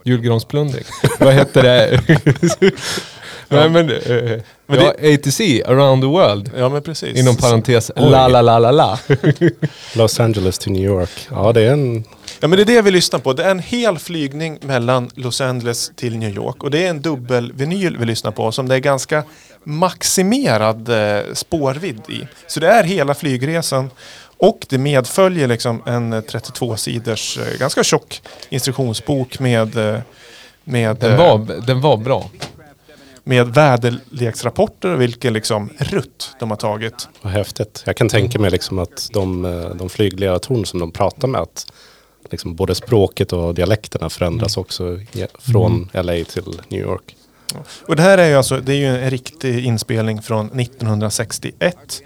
Julgransplundring. 0.04 0.84
Vad 1.20 1.34
hette 1.34 1.62
det? 1.62 2.00
Nej 3.48 3.68
men... 3.70 3.90
eh, 3.90 4.40
Men 4.68 4.80
ja, 4.80 4.88
ATC, 5.14 5.62
around 5.66 6.02
the 6.02 6.06
world. 6.08 6.50
Ja 6.56 6.68
men 6.68 6.82
precis. 6.82 7.18
Inom 7.18 7.36
parentes, 7.36 7.90
Oj. 7.96 8.10
la 8.10 8.28
la 8.28 8.42
la 8.42 8.58
la 8.58 8.70
la. 8.70 8.98
Los 9.94 10.20
Angeles 10.20 10.58
till 10.58 10.72
New 10.72 10.84
York. 10.84 11.10
Ja, 11.30 11.52
det 11.52 11.62
är 11.62 11.72
en... 11.72 12.04
Ja 12.40 12.48
men 12.48 12.56
det 12.56 12.62
är 12.62 12.64
det 12.64 12.82
vi 12.82 12.90
lyssnar 12.90 13.18
på. 13.20 13.32
Det 13.32 13.44
är 13.44 13.50
en 13.50 13.58
hel 13.58 13.98
flygning 13.98 14.58
mellan 14.62 15.10
Los 15.14 15.40
Angeles 15.40 15.90
till 15.96 16.16
New 16.18 16.34
York. 16.34 16.62
Och 16.64 16.70
det 16.70 16.84
är 16.86 16.90
en 16.90 17.02
dubbel 17.02 17.52
vinyl 17.52 17.96
vi 17.98 18.04
lyssnar 18.06 18.30
på 18.30 18.52
som 18.52 18.68
det 18.68 18.74
är 18.74 18.78
ganska 18.78 19.22
maximerad 19.64 20.88
eh, 20.88 21.24
spårvidd 21.34 22.00
i. 22.08 22.26
Så 22.46 22.60
det 22.60 22.68
är 22.68 22.84
hela 22.84 23.14
flygresan 23.14 23.90
och 24.38 24.66
det 24.68 24.78
medföljer 24.78 25.46
liksom 25.48 25.82
en 25.86 26.22
32 26.30 26.76
sidors 26.76 27.38
eh, 27.38 27.58
ganska 27.58 27.84
tjock 27.84 28.22
instruktionsbok 28.48 29.38
med, 29.38 29.76
eh, 29.76 30.00
med, 30.64 30.96
Den 30.96 31.12
eh, 31.12 31.18
var, 31.18 31.38
den 31.66 31.80
var 31.80 31.96
bra. 31.96 32.30
Med 33.28 33.54
väderleksrapporter 33.54 34.88
och 34.94 35.00
vilken 35.00 35.32
liksom 35.32 35.70
rutt 35.78 36.36
de 36.40 36.50
har 36.50 36.56
tagit. 36.56 37.08
Vad 37.22 37.32
häftigt. 37.32 37.82
Jag 37.86 37.96
kan 37.96 38.08
tänka 38.08 38.38
mig 38.38 38.50
liksom 38.50 38.78
att 38.78 39.08
de, 39.12 39.44
eh, 39.44 39.74
de 39.74 39.88
flygledartorn 39.88 40.64
som 40.66 40.80
de 40.80 40.92
pratar 40.92 41.28
med, 41.28 41.40
att 41.40 41.72
liksom 42.30 42.54
både 42.54 42.74
språket 42.74 43.32
och 43.32 43.54
dialekterna 43.54 44.10
förändras 44.10 44.56
också 44.56 45.00
ja, 45.12 45.26
från 45.38 45.88
LA 45.92 46.24
till 46.24 46.60
New 46.68 46.80
York. 46.80 47.16
Och 47.86 47.96
det 47.96 48.02
här 48.02 48.18
är 48.18 48.28
ju 48.28 48.34
alltså, 48.34 48.60
det 48.60 48.72
är 48.72 48.76
ju 48.76 48.86
en 48.86 49.10
riktig 49.10 49.64
inspelning 49.64 50.22
från 50.22 50.60
1961. 50.60 52.02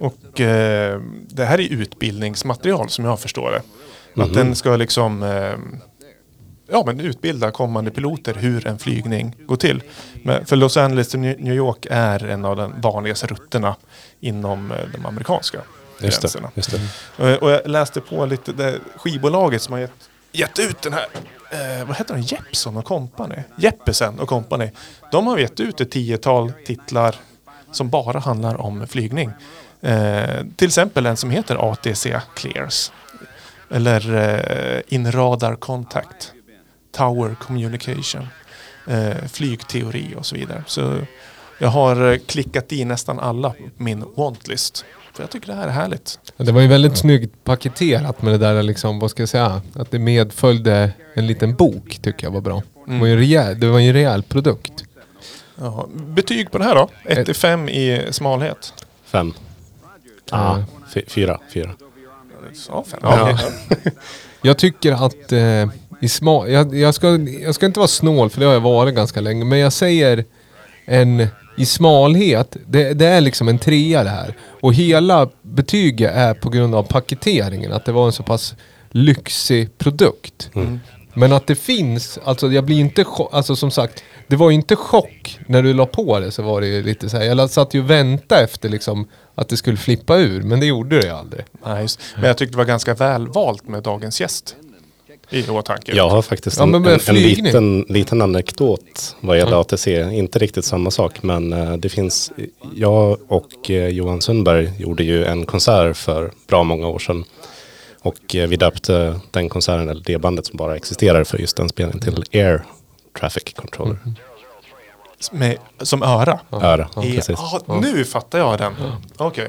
Och 0.00 0.40
eh, 0.40 1.00
det 1.28 1.44
här 1.44 1.60
är 1.60 1.72
utbildningsmaterial 1.72 2.88
som 2.88 3.04
jag 3.04 3.20
förstår 3.20 3.50
det. 3.50 3.62
Att 4.22 4.34
den 4.34 4.54
ska 4.54 4.76
liksom 4.76 5.22
eh, 5.22 5.52
ja, 6.68 6.82
men 6.86 7.00
utbilda 7.00 7.50
kommande 7.50 7.90
piloter 7.90 8.34
hur 8.34 8.66
en 8.66 8.78
flygning 8.78 9.36
går 9.46 9.56
till. 9.56 9.82
Men 10.22 10.46
för 10.46 10.56
Los 10.56 10.76
Angeles 10.76 11.08
till 11.08 11.20
New 11.20 11.54
York 11.54 11.86
är 11.90 12.24
en 12.24 12.44
av 12.44 12.56
de 12.56 12.80
vanligaste 12.80 13.26
rutterna 13.26 13.76
inom 14.20 14.72
eh, 14.72 14.78
de 14.94 15.06
amerikanska 15.06 15.58
Just 16.00 16.20
det. 16.22 16.26
gränserna. 16.26 16.50
Just 16.54 16.70
det. 17.16 17.30
Eh, 17.32 17.36
Och 17.38 17.50
jag 17.50 17.66
läste 17.66 18.00
på 18.00 18.26
lite, 18.26 18.52
det 18.52 18.78
skivbolaget 18.96 19.62
som 19.62 19.72
har 19.72 19.80
gett, 19.80 20.10
gett 20.32 20.58
ut 20.58 20.82
den 20.82 20.92
här, 20.92 21.06
eh, 21.50 21.86
vad 21.86 21.96
heter 21.96 22.14
den, 22.14 22.22
Jeppson 22.22 22.76
och 22.76 22.84
Company? 22.84 23.36
Jeppesen 23.56 24.18
och 24.20 24.28
Company. 24.28 24.70
De 25.12 25.26
har 25.26 25.38
gett 25.38 25.60
ut 25.60 25.80
ett 25.80 25.90
tiotal 25.90 26.52
titlar 26.66 27.16
som 27.72 27.88
bara 27.88 28.18
handlar 28.18 28.60
om 28.60 28.86
flygning. 28.86 29.30
Eh, 29.80 30.44
till 30.56 30.66
exempel 30.68 31.06
en 31.06 31.16
som 31.16 31.30
heter 31.30 31.72
ATC 31.72 32.20
Clears. 32.36 32.92
Eller 33.70 34.14
eh, 34.76 34.82
In 34.88 35.12
Radar 35.12 35.56
Contact. 35.56 36.32
Tower 36.96 37.36
Communication. 37.40 38.26
Eh, 38.88 39.24
flygteori 39.32 40.14
och 40.16 40.26
så 40.26 40.34
vidare. 40.34 40.64
Så 40.66 40.98
jag 41.58 41.68
har 41.68 42.12
eh, 42.12 42.18
klickat 42.18 42.72
i 42.72 42.84
nästan 42.84 43.20
alla 43.20 43.50
på 43.50 43.82
min 43.82 44.04
wantlist. 44.16 44.84
För 45.14 45.22
jag 45.22 45.30
tycker 45.30 45.46
det 45.46 45.54
här 45.54 45.66
är 45.68 45.72
härligt. 45.72 46.18
Det 46.36 46.52
var 46.52 46.60
ju 46.60 46.68
väldigt 46.68 46.96
snyggt 46.96 47.44
paketerat 47.44 48.22
med 48.22 48.32
det 48.32 48.38
där 48.38 48.62
liksom, 48.62 48.98
vad 48.98 49.10
ska 49.10 49.22
jag 49.22 49.28
säga, 49.28 49.62
att 49.74 49.90
det 49.90 49.98
medföljde 49.98 50.90
en 51.14 51.26
liten 51.26 51.54
bok 51.54 51.98
tycker 52.02 52.26
jag 52.26 52.32
var 52.32 52.40
bra. 52.40 52.62
Det 52.86 52.98
var 52.98 53.06
ju 53.06 53.12
en 53.12 53.18
rejäl, 53.18 53.60
det 53.60 53.66
var 53.68 53.78
ju 53.78 53.88
en 53.88 53.92
rejäl 53.94 54.22
produkt. 54.22 54.72
Jaha. 55.58 55.86
Betyg 55.94 56.50
på 56.50 56.58
det 56.58 56.64
här 56.64 56.74
då? 56.74 56.88
1 57.04 57.26
till 57.26 57.34
5 57.34 57.68
i 57.68 58.06
smalhet. 58.10 58.72
Fem. 59.04 59.32
Ja. 60.30 60.64
Fy- 60.94 61.06
Fyra. 61.08 61.40
Fyra. 61.52 61.70
Ja, 62.68 62.84
fem. 62.88 63.00
Ja. 63.02 63.38
Jag 64.42 64.58
tycker 64.58 64.92
att 65.06 65.32
eh, 65.32 65.68
i 66.04 66.08
sma 66.08 66.48
jag, 66.48 66.74
jag, 66.74 66.94
ska, 66.94 67.18
jag 67.18 67.54
ska 67.54 67.66
inte 67.66 67.80
vara 67.80 67.88
snål 67.88 68.30
för 68.30 68.40
det 68.40 68.46
har 68.46 68.52
jag 68.52 68.60
varit 68.60 68.94
ganska 68.94 69.20
länge. 69.20 69.44
Men 69.44 69.58
jag 69.58 69.72
säger 69.72 70.24
en 70.84 71.26
i 71.56 71.66
smalhet. 71.66 72.56
Det, 72.66 72.94
det 72.94 73.06
är 73.06 73.20
liksom 73.20 73.48
en 73.48 73.58
trea 73.58 74.04
det 74.04 74.10
här. 74.10 74.36
Och 74.60 74.74
hela 74.74 75.28
betyget 75.42 76.12
är 76.14 76.34
på 76.34 76.50
grund 76.50 76.74
av 76.74 76.82
paketeringen. 76.82 77.72
Att 77.72 77.84
det 77.84 77.92
var 77.92 78.06
en 78.06 78.12
så 78.12 78.22
pass 78.22 78.54
lyxig 78.90 79.78
produkt. 79.78 80.50
Men 81.14 81.32
att 81.32 81.46
det 81.46 81.54
finns, 81.54 82.18
alltså 82.24 82.52
jag 82.52 82.64
blir 82.64 82.80
inte 82.80 83.04
alltså 83.32 83.56
som 83.56 83.70
sagt. 83.70 84.04
Det 84.26 84.36
var 84.36 84.50
ju 84.50 84.54
inte 84.54 84.76
chock 84.76 85.38
när 85.46 85.62
du 85.62 85.74
la 85.74 85.86
på 85.86 86.20
det 86.20 86.30
så 86.30 86.42
var 86.42 86.60
det 86.60 86.66
ju 86.66 86.82
lite 86.82 87.08
så 87.10 87.16
här. 87.16 87.24
Jag 87.24 87.50
satt 87.50 87.74
ju 87.74 87.80
och 87.80 87.90
väntade 87.90 88.40
efter 88.40 88.68
liksom 88.68 89.08
att 89.34 89.48
det 89.48 89.56
skulle 89.56 89.76
flippa 89.76 90.16
ur. 90.16 90.42
Men 90.42 90.60
det 90.60 90.66
gjorde 90.66 91.00
det 91.00 91.06
ju 91.06 91.12
aldrig. 91.12 91.44
Nej, 91.66 91.82
just. 91.82 92.00
Men 92.16 92.24
jag 92.24 92.38
tyckte 92.38 92.52
det 92.52 92.58
var 92.58 92.64
ganska 92.64 92.94
väl 92.94 93.28
valt 93.28 93.68
med 93.68 93.82
dagens 93.82 94.20
gäst. 94.20 94.56
I 95.30 95.48
åtanke. 95.48 95.96
Jag 95.96 96.08
har 96.08 96.22
faktiskt 96.22 96.56
Ja, 96.56 96.62
en, 96.62 96.70
men 96.70 96.82
med 96.82 96.92
en, 96.92 97.00
en 97.16 97.22
liten, 97.22 97.86
liten 97.88 98.22
anekdot 98.22 99.16
vad 99.20 99.38
gäller 99.38 99.60
ATC. 99.60 99.86
Inte 100.12 100.38
riktigt 100.38 100.64
samma 100.64 100.90
sak 100.90 101.22
men 101.22 101.52
eh, 101.52 101.72
det 101.76 101.88
finns, 101.88 102.32
jag 102.74 103.18
och 103.28 103.70
eh, 103.70 103.88
Johan 103.88 104.20
Sundberg 104.20 104.72
gjorde 104.78 105.04
ju 105.04 105.24
en 105.24 105.46
konsert 105.46 105.96
för 105.96 106.32
bra 106.48 106.62
många 106.62 106.88
år 106.88 106.98
sedan. 106.98 107.24
Och 108.02 108.34
eh, 108.34 108.48
vi 108.48 108.56
döpte 108.56 109.20
den 109.30 109.48
konserten, 109.48 109.88
eller 109.88 110.02
det 110.06 110.18
bandet 110.18 110.46
som 110.46 110.56
bara 110.56 110.76
existerar 110.76 111.24
för 111.24 111.38
just 111.38 111.56
den 111.56 111.68
spelningen 111.68 112.00
till 112.00 112.24
Air 112.40 112.64
Traffic 113.20 113.44
Controller. 113.56 113.96
Med, 115.32 115.56
som 115.80 116.02
öra. 116.02 116.40
Öra, 116.50 116.88
Ja, 116.96 117.02
precis. 117.02 117.38
ah, 117.38 117.60
nu 117.82 118.04
fattar 118.04 118.38
jag 118.38 118.58
den. 118.58 118.72
Okej. 119.16 119.48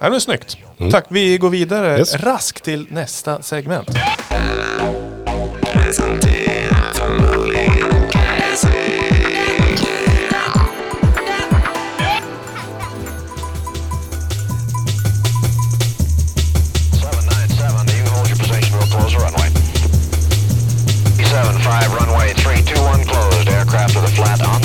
Ja, 0.00 0.10
det 0.10 0.16
är 0.16 0.20
snyggt. 0.20 0.56
Tack, 0.90 1.04
vi 1.08 1.38
går 1.38 1.50
vidare 1.50 1.98
Yes. 1.98 2.14
raskt 2.14 2.64
till 2.64 2.86
nästa 2.90 3.42
segment. 3.42 3.88
Runway. 18.26 19.50
Seven 21.24 21.58
five 21.60 21.88
runway 22.00 22.32
three 22.34 22.62
two 22.62 22.80
one 22.82 23.04
closed. 23.04 23.48
Aircraft 23.48 23.94
to 23.94 24.00
the 24.00 24.08
flat 24.08 24.40
on 24.46 24.60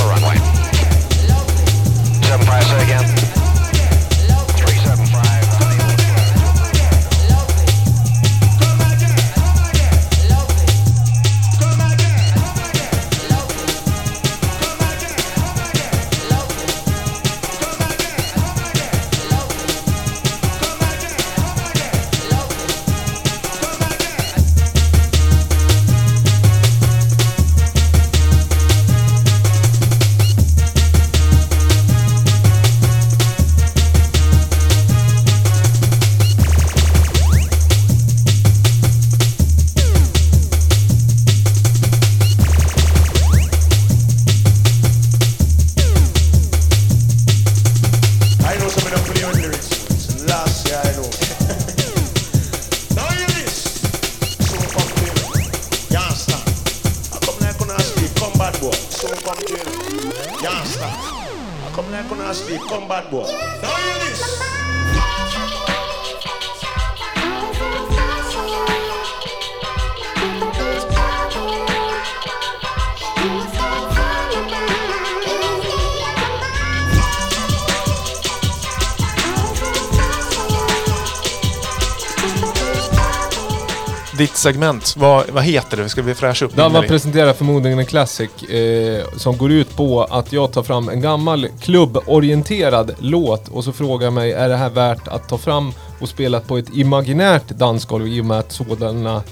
segment, 84.42 84.96
vad, 84.98 85.30
vad 85.30 85.44
heter 85.44 85.78
det? 85.78 85.89
Ska 85.89 86.02
vi 86.02 86.16
fräscha 86.16 86.46
upp 86.46 86.56
minnet? 86.80 86.89
presenterar 86.89 87.34
förmodligen 87.34 87.80
en 87.80 87.86
classic 87.86 88.44
eh, 88.44 89.06
som 89.18 89.38
går 89.38 89.52
ut 89.52 89.76
på 89.76 90.04
att 90.04 90.34
jag 90.34 90.52
tar 90.52 90.64
fram 90.64 90.89
en 90.89 91.02
gammal 91.02 91.48
klubborienterad 91.62 92.92
låt 93.00 93.48
och 93.48 93.64
så 93.64 93.72
frågar 93.72 94.06
jag 94.06 94.14
mig 94.14 94.32
är 94.34 94.50
det 94.50 94.56
här 94.56 94.70
värt 94.70 95.08
att 95.08 95.30
ta 95.30 95.38
fram 95.38 95.74
och 96.02 96.10
spela 96.10 96.39
på 96.39 96.58
ett 96.58 96.70
imaginärt 96.76 97.48
dansgolv 97.50 98.08
i 98.08 98.22
och 98.22 98.26
med 98.26 98.39
att 98.39 98.52
sådana 98.52 99.24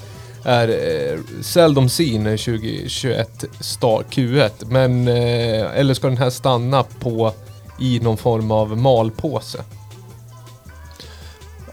är 0.44 0.68
eh, 0.68 1.18
seldom 1.42 1.88
seen 1.88 2.24
2021 2.24 3.44
star 3.60 4.04
Q1. 4.10 4.50
Men, 4.66 5.08
eh, 5.08 5.78
eller 5.78 5.94
ska 5.94 6.06
den 6.08 6.16
här 6.16 6.30
stanna 6.30 6.82
på 7.00 7.32
i 7.80 8.00
någon 8.02 8.16
form 8.16 8.50
av 8.50 8.76
malpåse? 8.78 9.58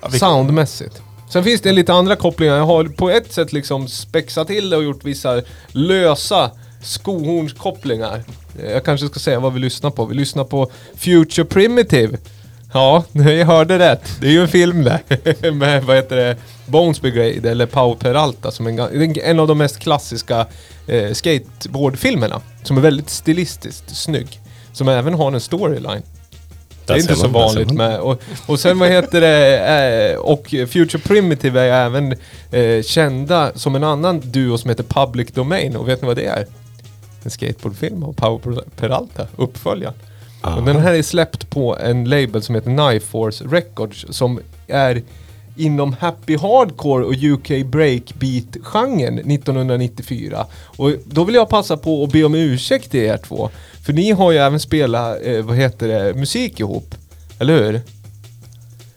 Ja, 0.02 0.08
vi- 0.12 0.20
Soundmässigt. 0.20 1.02
Sen 1.30 1.44
finns 1.44 1.62
det 1.62 1.72
lite 1.72 1.94
andra 1.94 2.16
kopplingar. 2.16 2.56
Jag 2.56 2.66
har 2.66 2.84
på 2.84 3.10
ett 3.10 3.34
sätt 3.34 3.54
liksom 3.54 3.88
spexat 3.88 4.48
till 4.48 4.70
det 4.70 4.78
och 4.78 4.84
gjort 4.84 5.04
vissa 5.04 5.42
lösa 5.68 6.52
skohornskopplingar. 6.84 8.24
Jag 8.72 8.86
kanske 8.86 9.08
ska 9.08 9.20
säga 9.20 9.40
vad 9.40 9.54
vi 9.54 9.60
lyssnar 9.60 9.90
på. 9.90 10.06
Vi 10.06 10.16
lyssnar 10.16 10.44
på 10.44 10.72
Future 10.96 11.46
Primitive. 11.46 12.18
Ja, 12.74 13.04
ni 13.12 13.44
hörde 13.44 13.80
rätt. 13.80 14.18
Det 14.22 14.28
är 14.28 14.32
ju 14.32 14.42
en 14.42 14.48
film 14.48 14.84
där. 14.84 15.52
Med, 15.52 15.84
vad 15.84 15.96
heter 15.96 16.16
det, 16.16 16.38
Bones 16.66 17.02
Brigade 17.02 17.52
eller 17.52 17.66
Pau 17.66 17.96
Peralta 17.96 18.52
som 18.52 18.68
en, 18.68 18.80
en 19.20 19.40
av 19.40 19.48
de 19.48 19.58
mest 19.58 19.80
klassiska 19.80 20.46
eh, 20.88 21.14
skateboardfilmerna. 21.14 22.42
Som 22.64 22.78
är 22.78 22.82
väldigt 22.82 23.10
stilistiskt 23.10 23.98
snygg. 23.98 24.42
Som 24.74 24.88
även 24.88 25.14
har 25.14 25.32
en 25.32 25.42
storyline. 25.42 26.04
Det 26.88 26.94
är 26.94 27.02
inte 27.02 27.16
så 27.16 27.28
vanligt 27.28 27.72
med. 27.72 28.00
Och, 28.00 28.22
och 28.46 28.60
sen 28.60 28.80
vad 28.80 28.90
heter 28.90 29.22
det, 29.22 30.12
eh, 30.12 30.20
och 30.20 30.48
Future 30.48 31.00
Primitive 31.00 31.62
är 31.62 31.86
även 31.86 32.16
eh, 32.52 32.84
kända 32.84 33.52
som 33.56 33.76
en 33.76 33.84
annan 33.84 34.20
duo 34.20 34.58
som 34.58 34.70
heter 34.70 34.84
Public 34.84 35.32
Domain. 35.32 35.76
Och 35.76 35.88
vet 35.88 36.02
ni 36.02 36.06
vad 36.08 36.18
det 36.18 36.26
är? 36.26 36.46
En 37.24 37.32
skateboardfilm 37.32 38.04
av 38.04 38.14
Power 38.14 38.64
Peralta, 38.76 39.28
uppföljaren. 39.38 39.96
Och 40.42 40.64
den 40.64 40.78
här 40.78 40.94
är 40.94 41.02
släppt 41.04 41.50
på 41.50 41.78
en 41.78 42.06
label 42.10 42.42
som 42.42 42.56
heter 42.56 42.76
Knife 42.76 43.06
Force 43.06 43.44
Records 43.44 44.06
som 44.10 44.40
är 44.68 45.02
inom 45.58 45.94
happy 45.94 46.38
hardcore 46.38 47.06
och 47.06 47.14
UK 47.14 47.66
breakbeat-genren 47.66 49.20
1994. 49.32 50.46
Och 50.66 50.92
då 51.06 51.24
vill 51.24 51.36
jag 51.36 51.50
passa 51.50 51.78
på 51.78 52.04
att 52.04 52.12
be 52.12 52.24
om 52.24 52.36
ursäkt 52.36 52.92
till 52.92 53.00
er 53.00 53.18
två. 53.18 53.50
För 53.86 53.94
ni 53.94 54.12
har 54.12 54.32
ju 54.32 54.38
även 54.38 54.60
spelat, 54.60 55.18
eh, 55.24 55.42
vad 55.42 55.58
heter 55.58 55.88
det, 55.88 56.14
musik 56.14 56.60
ihop. 56.60 56.96
Eller 57.40 57.64
hur? 57.64 57.82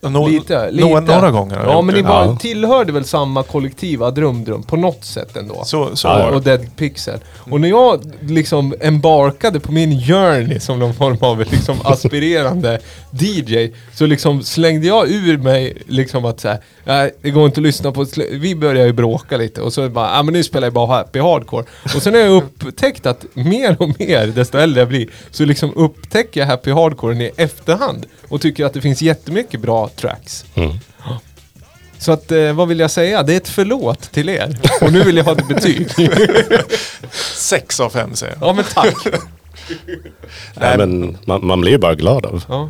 Nå- 0.01 0.27
lite, 0.27 0.65
nå- 0.71 0.99
lite. 0.99 1.13
Några 1.15 1.31
gånger 1.31 1.55
har 1.55 1.65
Ja 1.71 1.81
men 1.81 1.95
det. 1.95 2.01
ni 2.01 2.07
var, 2.07 2.35
tillhörde 2.35 2.91
väl 2.91 3.05
samma 3.05 3.43
kollektiva 3.43 4.11
Drum-Drum 4.11 4.63
på 4.63 4.75
något 4.75 5.05
sätt 5.05 5.37
ändå? 5.37 5.63
Så, 5.65 5.95
så 5.95 6.07
Ja, 6.07 6.29
och 6.31 6.41
Dead 6.41 6.75
Pixel. 6.77 7.19
Och 7.37 7.61
när 7.61 7.69
jag 7.69 8.11
liksom 8.21 8.73
embarkade 8.81 9.59
på 9.59 9.71
min 9.71 10.01
journey 10.01 10.59
som 10.59 10.79
någon 10.79 10.93
form 10.93 11.17
av 11.19 11.39
liksom 11.39 11.77
aspirerande 11.83 12.79
DJ 13.11 13.67
så 13.93 14.05
liksom 14.05 14.43
slängde 14.43 14.87
jag 14.87 15.09
ur 15.11 15.37
mig 15.37 15.77
liksom 15.87 16.25
att 16.25 16.39
säga 16.39 16.57
nej 16.83 17.15
det 17.21 17.29
går 17.31 17.45
inte 17.45 17.59
att 17.59 17.63
lyssna 17.63 17.91
på, 17.91 18.05
vi 18.31 18.55
började 18.55 18.87
ju 18.87 18.93
bråka 18.93 19.37
lite 19.37 19.61
och 19.61 19.73
så 19.73 19.89
bara, 19.89 20.15
ja 20.15 20.23
men 20.23 20.33
nu 20.33 20.43
spelar 20.43 20.65
jag 20.65 20.73
bara 20.73 20.87
happy 20.87 21.19
hardcore. 21.19 21.65
Och 21.95 22.01
sen 22.01 22.13
har 22.13 22.21
jag 22.21 22.31
upptäckt 22.31 23.05
att 23.05 23.25
mer 23.33 23.75
och 23.79 23.99
mer, 23.99 24.27
desto 24.27 24.57
äldre 24.57 24.81
jag 24.81 24.87
blir, 24.87 25.07
så 25.31 25.45
liksom 25.45 25.73
upptäcker 25.75 26.39
jag 26.39 26.47
happy 26.47 26.71
hardcore 26.71 27.15
i 27.15 27.31
efterhand 27.37 28.05
och 28.29 28.41
tycker 28.41 28.65
att 28.65 28.73
det 28.73 28.81
finns 28.81 29.01
jättemycket 29.01 29.59
bra 29.61 29.89
tracks. 29.95 30.45
Mm. 30.55 30.77
Så 31.99 32.11
att, 32.11 32.31
eh, 32.31 32.53
vad 32.53 32.67
vill 32.67 32.79
jag 32.79 32.91
säga? 32.91 33.23
Det 33.23 33.33
är 33.33 33.37
ett 33.37 33.49
förlåt 33.49 34.01
till 34.11 34.29
er. 34.29 34.59
Och 34.81 34.93
nu 34.93 35.03
vill 35.03 35.17
jag 35.17 35.23
ha 35.23 35.31
ett 35.31 35.47
betyg. 35.47 35.87
Sex 37.35 37.79
av 37.79 37.89
fem 37.89 38.15
säger 38.15 38.35
jag. 38.39 38.49
Ja 38.49 38.53
men 38.53 38.65
tack. 38.73 38.95
Nej, 40.59 40.77
men 40.77 41.17
man, 41.25 41.45
man 41.47 41.61
blir 41.61 41.71
ju 41.71 41.77
bara 41.77 41.95
glad 41.95 42.25
av. 42.25 42.43
Ja, 42.49 42.69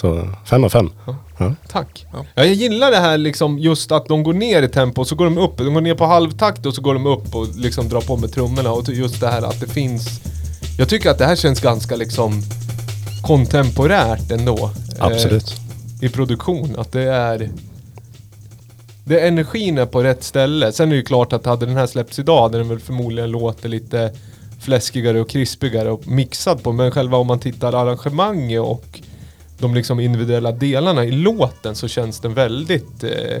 Så 0.00 0.28
fem 0.44 0.64
av 0.64 0.68
fem. 0.68 0.90
Ja. 1.38 1.54
tack. 1.68 2.06
Ja. 2.12 2.24
Ja, 2.34 2.44
jag 2.44 2.54
gillar 2.54 2.90
det 2.90 2.96
här 2.96 3.18
liksom 3.18 3.58
just 3.58 3.92
att 3.92 4.06
de 4.08 4.22
går 4.22 4.32
ner 4.34 4.62
i 4.62 4.68
tempo 4.68 5.00
och 5.00 5.06
så 5.08 5.14
går 5.14 5.24
de 5.24 5.38
upp. 5.38 5.56
De 5.58 5.74
går 5.74 5.80
ner 5.80 5.94
på 5.94 6.06
halvtakt 6.06 6.66
och 6.66 6.74
så 6.74 6.82
går 6.82 6.94
de 6.94 7.06
upp 7.06 7.34
och 7.34 7.46
liksom 7.56 7.88
drar 7.88 8.00
på 8.00 8.16
med 8.16 8.32
trummorna. 8.32 8.72
Och 8.72 8.88
just 8.88 9.20
det 9.20 9.28
här 9.28 9.42
att 9.42 9.60
det 9.60 9.68
finns... 9.68 10.08
Jag 10.78 10.88
tycker 10.88 11.10
att 11.10 11.18
det 11.18 11.26
här 11.26 11.36
känns 11.36 11.60
ganska 11.60 11.96
liksom 11.96 12.42
kontemporärt 13.22 14.30
ändå. 14.30 14.64
eh, 14.98 15.04
Absolut. 15.04 15.56
I 16.00 16.08
produktion. 16.08 16.74
Att 16.78 16.92
det 16.92 17.02
är... 17.02 17.50
Det 19.04 19.20
är 19.20 19.28
energin 19.28 19.78
är 19.78 19.86
på 19.86 20.02
rätt 20.02 20.24
ställe. 20.24 20.72
Sen 20.72 20.88
är 20.88 20.90
det 20.90 20.96
ju 20.96 21.02
klart 21.02 21.32
att 21.32 21.46
hade 21.46 21.66
den 21.66 21.76
här 21.76 21.86
släppts 21.86 22.18
idag 22.18 22.42
hade 22.42 22.58
den 22.58 22.68
väl 22.68 22.80
förmodligen 22.80 23.30
låtit 23.30 23.70
lite 23.70 24.12
fläskigare 24.60 25.20
och 25.20 25.28
krispigare 25.28 25.90
och 25.90 26.08
mixad 26.08 26.62
på. 26.62 26.72
Men 26.72 26.90
själva 26.90 27.16
om 27.16 27.26
man 27.26 27.38
tittar 27.40 27.72
arrangemanget 27.72 28.60
och 28.60 29.00
de 29.58 29.74
liksom 29.74 30.00
individuella 30.00 30.52
delarna 30.52 31.04
i 31.04 31.10
låten 31.10 31.74
så 31.74 31.88
känns 31.88 32.20
den 32.20 32.34
väldigt, 32.34 33.04
eh, 33.04 33.36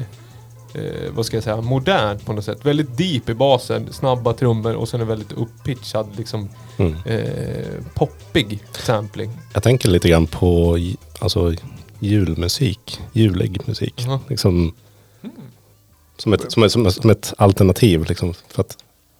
eh, 0.74 1.10
vad 1.10 1.26
ska 1.26 1.36
jag 1.36 1.44
säga, 1.44 1.60
modern 1.60 2.18
på 2.18 2.32
något 2.32 2.44
sätt. 2.44 2.58
Väldigt 2.64 2.96
deep 2.98 3.28
i 3.28 3.34
basen, 3.34 3.92
snabba 3.92 4.32
trummor 4.32 4.74
och 4.74 4.88
sen 4.88 5.00
är 5.00 5.04
väldigt 5.04 5.32
upppitchad, 5.32 6.06
liksom 6.16 6.48
Mm. 6.76 6.94
eh, 7.06 7.66
poppig 7.94 8.58
sampling. 8.72 9.30
Jag 9.54 9.62
tänker 9.62 9.88
lite 9.88 10.08
grann 10.08 10.26
på 10.26 10.78
alltså, 11.18 11.54
julmusik. 12.00 13.00
Julig 13.12 13.60
musik. 13.68 13.94
Jaha. 13.96 14.20
Liksom, 14.28 14.74
som, 16.18 16.32
ett, 16.32 16.52
som, 16.52 16.62
ett, 16.62 16.72
som, 16.72 16.86
ett, 16.86 16.94
som 16.94 17.10
ett 17.10 17.34
alternativ 17.38 18.04
liksom, 18.08 18.34
för 18.48 18.60
att 18.62 18.76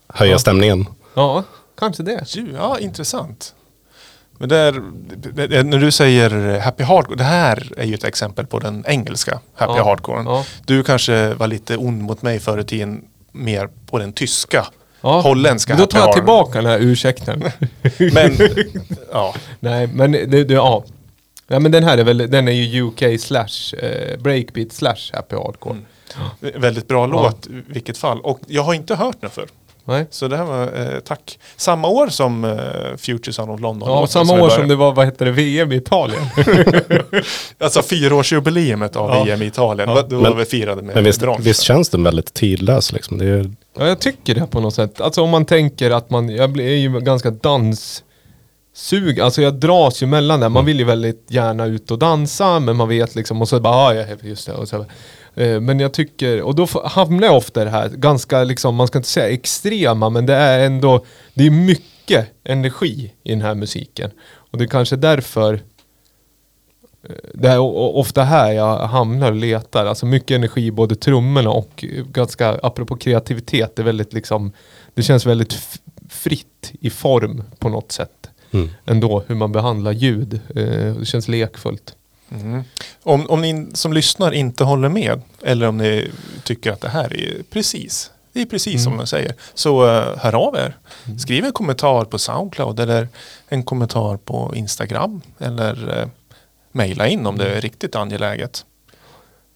höja 0.09 0.33
Ja. 0.33 0.39
stämningen. 0.39 0.87
Ja, 1.15 1.45
kanske 1.79 2.03
det. 2.03 2.35
Ju, 2.37 2.53
ja, 2.53 2.79
intressant. 2.79 3.55
Men 4.41 4.49
där, 4.49 4.73
när 5.63 5.79
du 5.79 5.91
säger 5.91 6.59
happy 6.61 6.85
hardcore, 6.85 7.17
det 7.17 7.25
här 7.25 7.73
är 7.77 7.85
ju 7.87 7.95
ett 7.95 8.05
exempel 8.05 8.47
på 8.47 8.59
den 8.59 8.85
engelska 8.87 9.41
happy 9.55 9.73
Ja, 9.79 9.85
hardcoren. 9.85 10.27
ja. 10.27 10.45
Du 10.67 10.83
kanske 10.83 11.35
var 11.35 11.47
lite 11.47 11.77
ond 11.77 12.03
mot 12.03 12.23
mig 12.23 12.41
förr 12.41 12.59
i 12.59 12.65
tiden 12.65 13.05
mer 13.33 13.69
på 13.87 13.99
den 13.99 14.13
tyska, 14.13 14.67
Ja. 15.01 15.21
holländska 15.21 15.73
Då 15.75 15.81
happy 15.83 15.91
tar 15.93 15.99
jag 15.99 16.13
tillbaka 16.13 16.63
den 16.63 16.71
här 16.71 16.79
ursäkten. 16.79 17.45
Men, 18.13 18.37
ja, 19.13 19.35
Nej, 19.61 19.87
men 19.87 20.13
det, 20.13 20.45
det, 20.45 20.55
ja. 20.55 20.85
Ja 21.49 21.59
men 21.59 21.73
den 21.73 21.85
här 21.85 21.99
är 21.99 22.05
väl, 22.05 22.19
den 22.31 22.49
är 22.49 22.53
ju 22.53 22.83
UK 22.83 23.21
slash 23.21 23.75
eh, 23.83 24.19
breakbeat 24.21 24.73
slash 24.73 24.97
happy 25.13 25.37
hardcore. 25.37 25.77
Mm. 26.43 26.61
väldigt 26.61 26.89
bra 26.89 27.07
låt 27.07 27.47
i 27.47 27.63
vilket 27.67 27.99
fall. 27.99 28.21
Och 28.21 28.41
jag 28.47 28.63
har 28.63 28.75
inte 28.75 28.95
hört 28.95 29.17
den 29.21 29.31
förr. 29.31 29.47
Nej? 29.85 30.07
Så 30.11 30.29
det 30.29 30.37
här 30.37 30.45
var, 30.45 30.63
eh, 30.63 31.01
tack. 31.01 31.39
Samma 31.57 31.89
år 31.89 32.09
som 32.09 32.45
eh, 32.45 32.97
Future 32.99 33.33
Son 33.33 33.51
of 33.51 33.61
London. 33.61 33.89
Ja, 33.89 33.95
låten 34.01 34.09
samma 34.13 34.37
vi 34.37 34.43
år 34.43 34.51
som 34.51 34.69
det 34.69 34.77
var, 34.77 34.93
vad 34.93 35.07
heter 35.07 35.25
det, 35.25 35.31
VM 35.33 35.73
i 35.73 35.77
Italien. 35.77 36.23
Alltså 37.59 37.83
fyraårsjubileumet 37.83 38.97
av 38.97 39.11
Ja. 39.11 39.25
VM 39.25 39.43
i 39.43 39.47
Italien. 39.47 39.89
Ja. 39.89 40.03
Då 40.03 40.21
Men- 40.21 40.37
vi 40.37 40.45
firade 40.45 40.83
med 40.83 40.95
Men 40.95 41.05
visst, 41.05 41.23
visst 41.39 41.63
känns 41.63 41.89
den 41.89 42.03
väldigt 42.03 42.35
tidlös 42.35 42.93
liksom. 42.93 43.19
Det 43.19 43.27
är, 43.27 43.51
Ja, 43.79 43.87
jag 43.87 43.99
tycker 44.01 44.35
det 44.35 44.47
på 44.47 44.61
något 44.61 44.75
sätt. 44.75 45.01
Alltså 45.01 45.23
om 45.23 45.31
man 45.31 45.45
tänker 45.45 45.91
att 45.91 46.11
man, 46.11 46.29
jag 46.29 46.61
är 46.61 46.77
ju 46.77 47.01
ganska 47.01 47.31
danssug, 48.79 49.21
alltså 49.21 49.43
jag 49.43 49.55
dras 49.55 50.03
ju 50.03 50.07
mellan 50.07 50.41
det. 50.41 50.49
Man 50.49 50.65
vill 50.65 50.79
ju 50.79 50.85
väldigt 50.85 51.27
gärna 51.29 51.67
ut 51.67 51.91
och 51.91 51.99
dansa, 51.99 52.61
men 52.61 52.77
man 52.77 52.89
vet 52.89 53.15
liksom, 53.15 53.43
och 53.43 53.49
så 53.49 53.61
bara, 53.61 53.75
ah, 53.75 53.95
ja, 53.95 54.17
just 54.23 54.47
det. 54.47 54.53
Och 54.53 54.69
så, 54.69 54.87
eh, 55.35 55.61
men 55.61 55.81
jag 55.81 55.93
tycker, 55.93 56.43
och 56.43 56.55
då 56.55 56.67
hamnar 56.85 57.27
jag 57.27 57.37
ofta 57.37 57.63
i 57.63 57.65
det 57.65 57.71
här, 57.71 57.89
ganska 57.89 58.45
liksom, 58.45 58.75
man 58.75 58.87
ska 58.87 58.99
inte 58.99 59.09
säga 59.09 59.29
extrema, 59.29 60.11
men 60.11 60.27
det 60.27 60.35
är 60.35 60.67
ändå, 60.67 61.05
det 61.35 61.47
är 61.47 61.51
mycket 61.51 62.27
energi 62.45 63.13
i 63.25 63.31
den 63.31 63.43
här 63.43 63.55
musiken. 63.55 64.11
Och 64.53 64.59
det 64.59 64.65
är 64.65 64.69
kanske 64.69 64.97
därför 64.97 65.55
eh, 65.55 67.15
det 67.35 67.49
är 67.49 67.59
ofta 67.59 68.25
här 68.25 68.53
jag 68.53 68.79
hamnar 68.79 69.31
och 69.31 69.37
letar. 69.37 69.87
Alltså 69.87 70.07
mycket 70.07 70.35
energi 70.35 70.67
i 70.67 70.71
både 70.71 70.97
trummorna 70.97 71.51
och 71.51 71.85
ganska, 72.13 72.59
apropå 72.63 72.97
kreativitet, 72.97 73.77
det 73.77 73.83
är 73.83 73.85
väldigt 73.85 74.13
liksom, 74.13 74.53
det 74.95 75.03
känns 75.03 75.27
väldigt 75.27 75.81
fritt 76.09 76.73
i 76.81 76.91
form 76.91 77.43
på 77.59 77.69
något 77.69 77.93
sätt. 77.93 78.18
Mm. 78.51 78.71
Ändå 78.87 79.25
hur 79.27 79.35
man 79.35 79.53
behandlar 79.53 79.93
ljud. 79.93 80.41
Eh, 80.57 80.95
det 80.95 81.07
känns 81.07 81.29
lekfullt. 81.29 81.95
Mm. 82.31 82.63
Om, 83.03 83.27
om 83.31 83.41
ni 83.41 83.67
som 83.75 83.93
lyssnar 83.93 84.33
inte 84.33 84.65
håller 84.65 84.89
med 84.89 85.23
eller 85.43 85.67
om 85.67 85.79
ni 85.79 86.11
tycker 86.45 86.73
att 86.73 86.81
det 86.81 86.89
här 86.89 87.17
är 87.17 87.43
precis, 87.51 88.11
det 88.33 88.43
är 88.43 88.47
precis 88.47 88.85
som 88.85 88.93
Mm. 88.93 88.99
de 89.05 89.07
säger, 89.07 89.35
så 89.55 89.85
uh, 89.85 90.17
hör 90.19 90.35
av 90.35 90.57
er. 90.57 90.77
Skriv 91.19 91.45
en 91.45 91.53
kommentar 91.53 92.05
på 92.05 92.19
Soundcloud 92.19 92.81
eller 92.81 93.09
en 93.49 93.63
kommentar 93.63 94.17
på 94.17 94.53
Instagram 94.57 95.21
eller 95.39 95.99
uh, 95.99 96.07
mejla 96.73 97.09
in 97.09 97.27
om 97.27 97.39
det 97.39 97.57
är 97.57 97.61
riktigt 97.61 97.97
angeläget. 97.97 98.65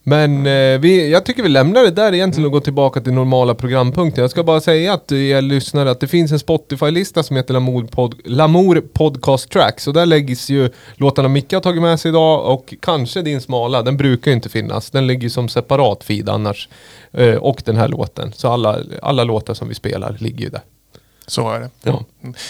Men 0.04 0.46
eh, 0.46 0.80
vi, 0.80 1.10
jag 1.10 1.24
tycker 1.24 1.42
vi 1.42 1.48
lämnar 1.48 1.82
det 1.82 1.90
där 1.90 2.14
egentligen 2.14 2.46
och 2.46 2.52
går 2.52 2.60
tillbaka 2.60 3.00
till 3.00 3.12
normala 3.12 3.54
programpunkter. 3.54 4.22
Jag 4.22 4.30
ska 4.30 4.42
bara 4.42 4.60
säga 4.60 4.92
att 4.92 5.10
jag 5.10 5.44
lyssnar 5.44 5.86
att 5.86 6.00
det 6.00 6.08
finns 6.08 6.32
en 6.32 6.38
Spotify-lista 6.38 7.22
som 7.22 7.36
heter 7.36 7.54
Lamour, 7.54 7.86
Pod, 7.86 8.14
Lamour 8.24 8.80
Podcast 8.80 9.50
Tracks. 9.50 9.86
Och 9.86 9.94
där 9.94 10.06
läggs 10.06 10.50
ju 10.50 10.70
låtarna 10.94 11.28
Micke 11.28 11.52
har 11.52 11.60
tagit 11.60 11.82
med 11.82 12.00
sig 12.00 12.08
idag 12.08 12.52
och 12.54 12.74
kanske 12.80 13.22
din 13.22 13.40
smala. 13.40 13.82
Den 13.82 13.96
brukar 13.96 14.30
ju 14.30 14.34
inte 14.34 14.48
finnas. 14.48 14.90
Den 14.90 15.06
ligger 15.06 15.22
ju 15.22 15.30
som 15.30 15.48
separat 15.48 16.04
feed 16.04 16.28
annars. 16.28 16.68
Eh, 17.12 17.34
och 17.34 17.62
den 17.64 17.76
här 17.76 17.88
låten. 17.88 18.32
Så 18.32 18.48
alla, 18.48 18.78
alla 19.02 19.24
låtar 19.24 19.54
som 19.54 19.68
vi 19.68 19.74
spelar 19.74 20.16
ligger 20.20 20.44
ju 20.44 20.50
där. 20.50 20.62
Så 21.26 21.50
är 21.50 21.60
det. 21.60 21.70
Ja. 21.82 22.04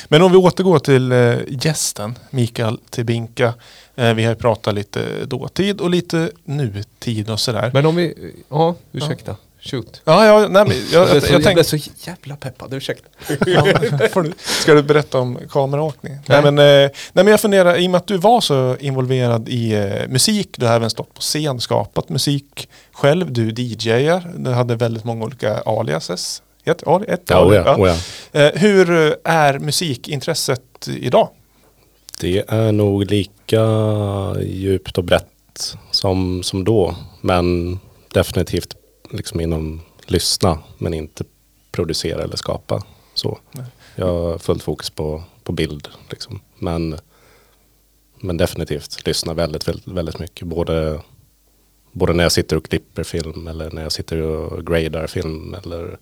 Men 0.09 0.23
om 0.23 0.33
vi 0.33 0.39
återgår 0.39 0.79
till 0.79 1.13
eh, 1.13 1.35
gästen 1.49 2.19
Mikael 2.31 2.79
Tibinka. 2.91 3.55
Eh, 3.97 4.15
vi 4.15 4.25
har 4.25 4.35
pratat 4.35 4.75
lite 4.75 5.25
dåtid 5.25 5.81
och 5.81 5.91
lite 5.91 6.31
nutid 6.45 7.31
och 7.31 7.41
sådär. 7.41 7.71
Men 7.75 7.87
om 7.87 7.97
vi, 7.97 8.35
ja 8.49 8.75
ursäkta. 8.93 9.37
Shoot. 9.65 10.01
ja, 10.05 10.27
ja, 10.27 10.49
nej, 10.49 10.65
men 10.69 10.77
jag, 10.93 11.09
Jag, 11.09 11.09
jag, 11.09 11.15
jag 11.17 11.23
tänkte... 11.31 11.55
blev 11.55 11.63
så 11.63 11.77
jävla 12.07 12.37
peppad, 12.37 12.75
ursäkta. 12.75 13.09
Ja, 13.47 13.65
får 14.13 14.23
du, 14.23 14.33
ska 14.39 14.75
du 14.75 14.83
berätta 14.83 15.19
om 15.19 15.39
kameraåkning? 15.51 16.13
Nej. 16.13 16.43
Nej. 16.43 16.53
men, 16.53 16.59
eh, 16.59 16.91
nej 17.13 17.25
men 17.25 17.27
jag 17.27 17.41
funderar, 17.41 17.77
i 17.77 17.87
och 17.87 17.91
med 17.91 17.99
att 17.99 18.07
du 18.07 18.17
var 18.17 18.41
så 18.41 18.77
involverad 18.81 19.49
i 19.49 19.73
eh, 19.73 20.09
musik, 20.09 20.49
du 20.57 20.67
har 20.67 20.75
även 20.75 20.91
stått 20.91 21.15
på 21.15 21.21
scen, 21.21 21.61
skapat 21.61 22.09
musik 22.09 22.69
själv, 22.93 23.33
du 23.33 23.51
DJar, 23.51 24.33
du 24.37 24.51
hade 24.51 24.77
väldigt 24.77 25.05
många 25.05 25.25
olika 25.25 25.57
aliases. 25.61 26.43
Ett, 26.65 26.83
ali- 26.87 27.07
ett 27.09 27.23
Ja, 27.27 27.37
alias, 27.37 27.67
oh 27.67 27.89
ja, 27.89 27.95
oh 27.95 27.99
ja. 28.33 28.41
Eh, 28.41 28.61
hur 28.61 29.17
är 29.25 29.59
musikintresset 29.59 30.89
idag? 30.89 31.29
Det 32.23 32.45
är 32.49 32.73
nog 32.73 33.11
lika 33.11 33.65
djupt 34.43 34.99
och 34.99 35.05
brett 35.05 35.77
som, 35.91 36.43
som 36.43 36.65
då. 36.65 36.97
Men 37.21 37.79
definitivt 38.13 38.77
liksom 39.11 39.41
inom 39.41 39.81
lyssna 40.07 40.59
men 40.79 40.95
inte 40.95 41.25
producera 41.73 42.23
eller 42.23 42.37
skapa. 42.37 42.83
Så. 43.15 43.39
Jag 43.97 44.07
har 44.07 44.39
fullt 44.39 44.63
fokus 44.63 44.91
på, 44.91 45.23
på 45.43 45.53
bild. 45.53 45.89
Liksom. 46.11 46.41
Men, 46.59 46.99
men 48.17 48.37
definitivt 48.37 49.07
lyssna 49.07 49.35
väldigt, 49.35 49.69
väldigt, 49.69 49.87
väldigt 49.87 50.19
mycket. 50.19 50.47
Både, 50.47 51.01
både 51.93 52.13
när 52.13 52.25
jag 52.25 52.33
sitter 52.33 52.57
och 52.57 52.65
klipper 52.65 53.03
film 53.03 53.49
eller 53.49 53.71
när 53.71 53.83
jag 53.83 53.93
sitter 53.93 54.21
och 54.21 54.67
gradar 54.67 55.07
film. 55.07 55.55
Eller, 55.65 55.99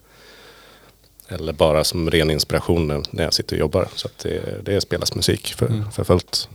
eller 1.31 1.53
bara 1.53 1.85
som 1.85 2.11
ren 2.11 2.31
inspiration 2.31 3.05
när 3.11 3.25
jag 3.25 3.35
sitter 3.35 3.57
och 3.57 3.61
jobbar. 3.61 3.89
Så 3.95 4.09
det, 4.23 4.65
det 4.65 4.81
spelas 4.81 5.15
musik 5.15 5.55
för, 5.57 5.85
för 5.93 6.05
fullt. 6.05 6.49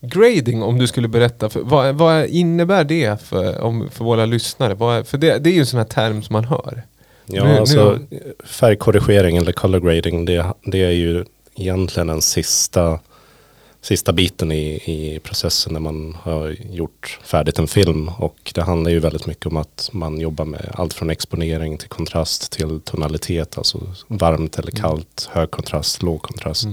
Grading, 0.00 0.62
om 0.62 0.78
du 0.78 0.86
skulle 0.86 1.08
berätta, 1.08 1.48
för, 1.50 1.60
vad, 1.60 1.94
vad 1.94 2.26
innebär 2.26 2.84
det 2.84 3.22
för, 3.22 3.60
om, 3.60 3.90
för 3.90 4.04
våra 4.04 4.26
lyssnare? 4.26 4.74
Vad, 4.74 5.06
för 5.06 5.18
det, 5.18 5.38
det 5.38 5.50
är 5.50 5.54
ju 5.54 5.60
en 5.60 5.66
sån 5.66 5.78
här 5.78 5.84
term 5.86 6.22
som 6.22 6.32
man 6.32 6.44
hör. 6.44 6.82
Ja, 7.26 7.44
Nu- 7.44 7.50
nu- 7.52 7.58
alltså 7.58 7.98
färgkorrigering 8.44 9.36
eller 9.36 9.52
color 9.52 9.80
grading 9.80 10.24
det, 10.24 10.44
det 10.64 10.84
är 10.84 10.90
ju 10.90 11.24
egentligen 11.54 12.06
den 12.06 12.22
sista, 12.22 12.98
sista 13.86 14.12
biten 14.12 14.52
i, 14.52 14.66
i 14.84 15.20
processen 15.22 15.72
när 15.72 15.80
man 15.80 16.16
har 16.22 16.56
gjort 16.70 17.18
färdigt 17.22 17.58
en 17.58 17.68
film. 17.68 18.08
Och 18.08 18.52
det 18.54 18.62
handlar 18.62 18.90
ju 18.90 18.98
väldigt 18.98 19.26
mycket 19.26 19.46
om 19.46 19.56
att 19.56 19.90
man 19.92 20.20
jobbar 20.20 20.44
med 20.44 20.70
allt 20.74 20.94
från 20.94 21.10
exponering 21.10 21.78
till 21.78 21.88
kontrast 21.88 22.52
till 22.52 22.80
tonalitet, 22.80 23.58
alltså 23.58 23.80
varmt 24.06 24.58
eller 24.58 24.70
kallt, 24.70 25.28
hög 25.32 25.50
kontrast, 25.50 26.02
låg 26.02 26.22
kontrast. 26.22 26.66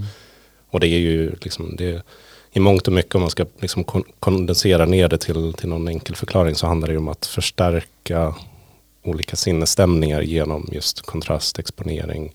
Och 0.69 0.79
det 0.79 0.87
är 0.87 0.99
ju 0.99 1.35
liksom, 1.41 1.75
det, 1.75 2.03
i 2.51 2.59
mångt 2.59 2.87
och 2.87 2.93
mycket 2.93 3.15
om 3.15 3.21
man 3.21 3.29
ska 3.29 3.45
liksom 3.59 3.83
kon- 3.83 4.11
kondensera 4.19 4.85
ner 4.85 5.07
det 5.09 5.17
till, 5.17 5.53
till 5.53 5.69
någon 5.69 5.87
enkel 5.87 6.15
förklaring 6.15 6.55
så 6.55 6.67
handlar 6.67 6.87
det 6.87 6.91
ju 6.91 6.97
om 6.97 7.07
att 7.07 7.25
förstärka 7.25 8.35
olika 9.03 9.35
sinnesstämningar 9.35 10.21
genom 10.21 10.69
just 10.71 11.01
kontrast, 11.01 11.59
exponering, 11.59 12.33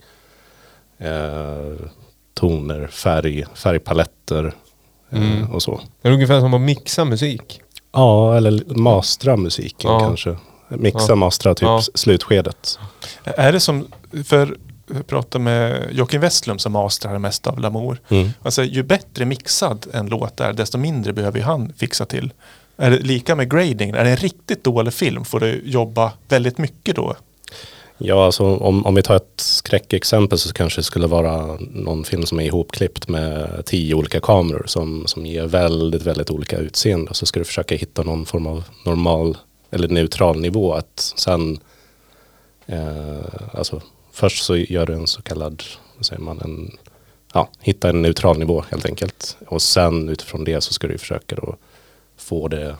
eh, 0.99 1.87
toner, 2.35 2.87
färg, 2.87 3.45
färgpaletter 3.55 4.55
Mm. 5.13 5.51
och 5.53 5.63
så. 5.63 5.81
Det 6.03 6.09
är 6.09 6.13
ungefär 6.13 6.41
som 6.41 6.55
att 6.55 6.61
mixa 6.61 7.05
musik. 7.05 7.61
Ja, 7.93 8.37
eller 8.37 8.63
mastra 8.75 9.37
musiken 9.37 9.91
Ja. 9.91 10.01
kanske. 10.01 10.37
Mixa, 10.69 11.07
Ja. 11.09 11.15
mastra 11.15 11.55
typ 11.55 11.63
Ja. 11.67 11.83
slutskedet. 11.95 12.79
Är 13.25 13.53
det 13.53 13.61
som, 13.61 13.87
för 14.25 14.57
jag 14.95 15.07
pratade 15.07 15.45
med 15.45 15.89
Joakim 15.93 16.21
Westlund 16.21 16.61
som 16.61 16.73
mastrar 16.73 17.13
det 17.13 17.19
mesta 17.19 17.51
av 17.51 17.61
Lamour. 17.61 18.01
Mm. 18.09 18.31
Alltså, 18.43 18.65
ju 18.65 18.83
bättre 18.83 19.25
mixad 19.25 19.87
en 19.93 20.07
låt 20.07 20.41
är, 20.41 20.53
desto 20.53 20.79
mindre 20.79 21.13
behöver 21.13 21.41
han 21.41 21.73
fixa 21.77 22.05
till. 22.07 22.33
Är 22.77 22.91
det 22.91 22.99
lika 22.99 23.35
med 23.35 23.51
grading? 23.51 23.91
Är 23.91 24.05
det 24.05 24.11
en 24.11 24.17
riktigt 24.17 24.65
dålig 24.65 24.95
film 24.95 25.25
får 25.25 25.41
du 25.41 25.63
jobba 25.65 26.13
väldigt 26.29 26.59
mycket 26.59 26.97
då? 26.97 27.15
Ja, 27.99 28.25
alltså 28.25 28.45
om, 28.45 28.87
om 28.87 28.95
vi 28.95 29.03
tar 29.03 29.17
ett 29.17 29.33
skräckexempel 29.37 30.39
så 30.39 30.53
kanske 30.53 30.81
det 30.81 30.85
skulle 30.85 31.07
vara 31.07 31.59
någon 31.61 32.05
film 32.05 32.27
som 32.27 32.41
är 32.41 32.45
ihopklippt 32.45 33.09
med 33.09 33.63
tio 33.67 33.95
olika 33.95 34.21
kameror 34.21 34.65
som, 34.67 35.07
som 35.07 35.27
ger 35.27 35.47
väldigt, 35.47 36.03
väldigt 36.03 36.31
olika 36.31 36.59
utseende. 36.59 37.15
Så 37.15 37.27
ska 37.27 37.41
du 37.41 37.45
försöka 37.45 37.75
hitta 37.75 38.03
någon 38.03 38.27
form 38.27 38.47
av 38.47 38.65
normal 38.85 39.37
eller 39.71 39.89
neutral 39.89 40.41
nivå. 40.41 40.73
Att 40.73 41.13
sen, 41.17 41.59
eh, 42.67 43.19
alltså 43.53 43.83
först 44.13 44.45
så 44.45 44.57
gör 44.57 44.87
du 44.87 44.93
en 44.93 45.07
så 45.07 45.23
kallad, 45.23 45.63
vad 45.97 46.07
säger 46.07 46.23
man, 46.23 46.41
en, 46.41 46.79
ja, 47.35 47.49
hitta 47.61 47.89
en 47.89 48.03
neutral 48.03 48.39
nivå 48.39 48.65
helt 48.71 48.87
enkelt. 48.87 49.37
Och 49.47 49.63
sen 49.63 50.09
utifrån 50.09 50.45
det 50.45 50.61
så 50.61 50.73
ska 50.73 50.87
du 50.87 50.99
försöka 50.99 51.37
då 51.37 51.57
få 52.17 52.49
det, 52.49 52.77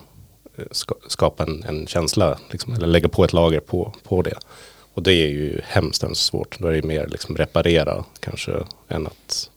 eh, 0.57 0.65
skapa 1.07 1.43
en, 1.43 1.63
en 1.63 1.87
känsla, 1.87 2.39
liksom, 2.51 2.73
eller 2.73 2.87
lägga 2.87 3.09
på 3.09 3.23
ett 3.23 3.33
lager 3.33 3.59
på, 3.59 3.93
på 4.03 4.21
det. 4.21 4.37
Och 4.93 5.03
det 5.03 5.13
är 5.13 5.27
ju 5.27 5.61
hemskt, 5.67 6.01
hemskt 6.03 6.21
svårt. 6.25 6.59
Då 6.59 6.67
är 6.67 6.73
det 6.73 6.83
mer 6.87 7.07
liksom 7.07 7.37
reparera 7.37 8.05
kanske 8.19 8.51
än 8.89 9.07
att 9.07 9.49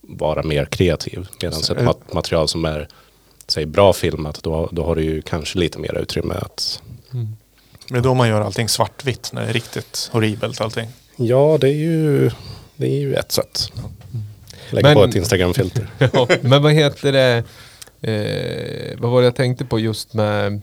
vara 0.00 0.42
mer 0.42 0.64
kreativ. 0.64 1.26
Medan 1.42 1.60
ett 1.60 1.82
mat- 1.82 2.12
material 2.12 2.48
som 2.48 2.64
är 2.64 2.88
säg, 3.46 3.66
bra 3.66 3.92
filmat, 3.92 4.42
då, 4.42 4.68
då 4.72 4.84
har 4.84 4.94
du 4.96 5.02
ju 5.02 5.22
kanske 5.22 5.58
lite 5.58 5.78
mer 5.78 5.98
utrymme 5.98 6.34
att 6.34 6.82
Men 7.10 7.36
det 7.88 7.98
är 7.98 8.02
då 8.02 8.14
man 8.14 8.28
gör 8.28 8.40
allting 8.40 8.68
svartvitt 8.68 9.30
när 9.32 9.42
det 9.42 9.48
är 9.48 9.52
riktigt 9.52 10.08
horribelt 10.12 10.60
allting. 10.60 10.88
Ja, 11.16 11.58
det 11.60 11.68
är 11.68 11.74
ju, 11.74 12.30
det 12.76 12.86
är 12.86 13.00
ju 13.00 13.14
ett 13.14 13.32
sätt. 13.32 13.72
Lägga 14.70 14.88
Men- 14.88 14.94
på 14.96 15.04
ett 15.04 15.14
Instagram-filter. 15.14 15.86
Ja, 16.12 16.28
men 16.42 16.62
vad 16.62 16.72
heter 16.72 17.12
det? 17.12 17.44
Eh, 18.02 18.98
vad 19.00 19.10
var 19.10 19.20
det 19.20 19.24
jag 19.26 19.34
tänkte 19.36 19.64
på 19.64 19.78
just 19.78 20.14
med 20.14 20.60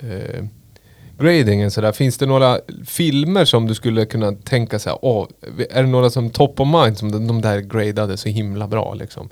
eh, 0.00 0.44
gradingen 1.18 1.70
sådär. 1.70 1.92
Finns 1.92 2.18
det 2.18 2.26
några 2.26 2.60
filmer 2.86 3.44
som 3.44 3.66
du 3.66 3.74
skulle 3.74 4.06
kunna 4.06 4.32
tänka 4.32 4.78
sig, 4.78 4.92
åh, 5.02 5.28
är 5.70 5.82
det 5.82 5.88
några 5.88 6.10
som 6.10 6.30
top 6.30 6.60
of 6.60 6.68
mind 6.68 6.98
som 6.98 7.12
de, 7.12 7.26
de 7.26 7.40
där 7.40 7.60
gradade 7.60 8.16
så 8.16 8.28
himla 8.28 8.66
bra 8.68 8.94
liksom? 8.94 9.28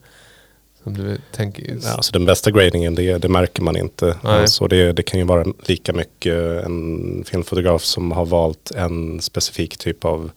Som 0.83 0.97
du 0.97 1.19
tänker, 1.33 1.77
Ja, 1.83 1.93
alltså 1.93 2.13
den 2.13 2.25
bästa 2.25 2.51
gradingen, 2.51 2.95
det, 2.95 3.19
det 3.19 3.29
märker 3.29 3.63
man 3.63 3.77
inte. 3.77 4.17
Nej. 4.23 4.41
Alltså 4.41 4.67
det, 4.67 4.93
det 4.93 5.03
kan 5.03 5.21
ju 5.21 5.27
vara 5.27 5.47
lika 5.67 5.93
mycket 5.93 6.65
en 6.65 7.25
filmfotograf 7.27 7.83
som 7.83 8.13
har 8.13 8.27
valt 8.27 8.71
en 8.71 9.21
specifik 9.21 9.77
typ 9.77 10.05
av 10.05 10.31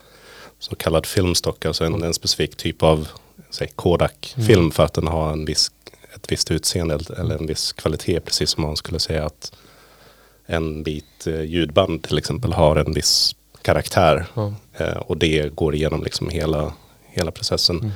så 0.59 0.75
kallad 0.75 1.05
filmstock, 1.05 1.65
alltså 1.65 1.85
en, 1.85 2.03
en 2.03 2.13
specifik 2.13 2.55
typ 2.55 2.83
av 2.83 3.07
säg, 3.49 3.67
Kodak-film 3.75 4.71
för 4.71 4.83
att 4.83 4.93
den 4.93 5.07
har 5.07 5.31
en 5.31 5.45
viss, 5.45 5.71
ett 6.15 6.31
visst 6.31 6.51
utseende 6.51 6.99
eller 7.17 7.37
en 7.37 7.47
viss 7.47 7.73
kvalitet. 7.73 8.19
Precis 8.19 8.49
som 8.49 8.63
man 8.63 8.75
skulle 8.75 8.99
säga 8.99 9.25
att 9.25 9.51
en 10.45 10.83
bit 10.83 11.27
eh, 11.27 11.41
ljudband 11.41 12.03
till 12.03 12.17
exempel 12.17 12.53
har 12.53 12.75
en 12.75 12.93
viss 12.93 13.35
karaktär. 13.61 14.25
Ja. 14.33 14.53
Eh, 14.77 14.97
och 14.97 15.17
det 15.17 15.55
går 15.55 15.75
igenom 15.75 16.03
liksom 16.03 16.29
hela, 16.29 16.73
hela 17.07 17.31
processen. 17.31 17.91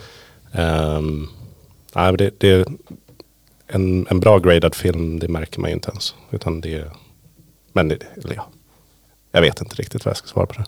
Ehm, 0.53 1.27
nej, 1.95 2.05
men 2.05 2.17
det, 2.17 2.39
det, 2.39 2.67
en, 3.67 4.07
en 4.09 4.19
bra 4.19 4.39
gradad 4.39 4.75
film, 4.75 5.19
det 5.19 5.27
märker 5.27 5.59
man 5.59 5.69
ju 5.69 5.73
inte 5.73 5.89
ens. 5.91 6.15
Utan 6.31 6.61
det, 6.61 6.83
men 7.73 7.87
det, 7.87 7.97
eller 8.23 8.35
ja, 8.35 8.47
jag 9.31 9.41
vet 9.41 9.61
inte 9.61 9.75
riktigt 9.75 10.05
vad 10.05 10.09
jag 10.11 10.17
ska 10.17 10.27
svara 10.27 10.45
på 10.45 10.53
det. 10.53 10.65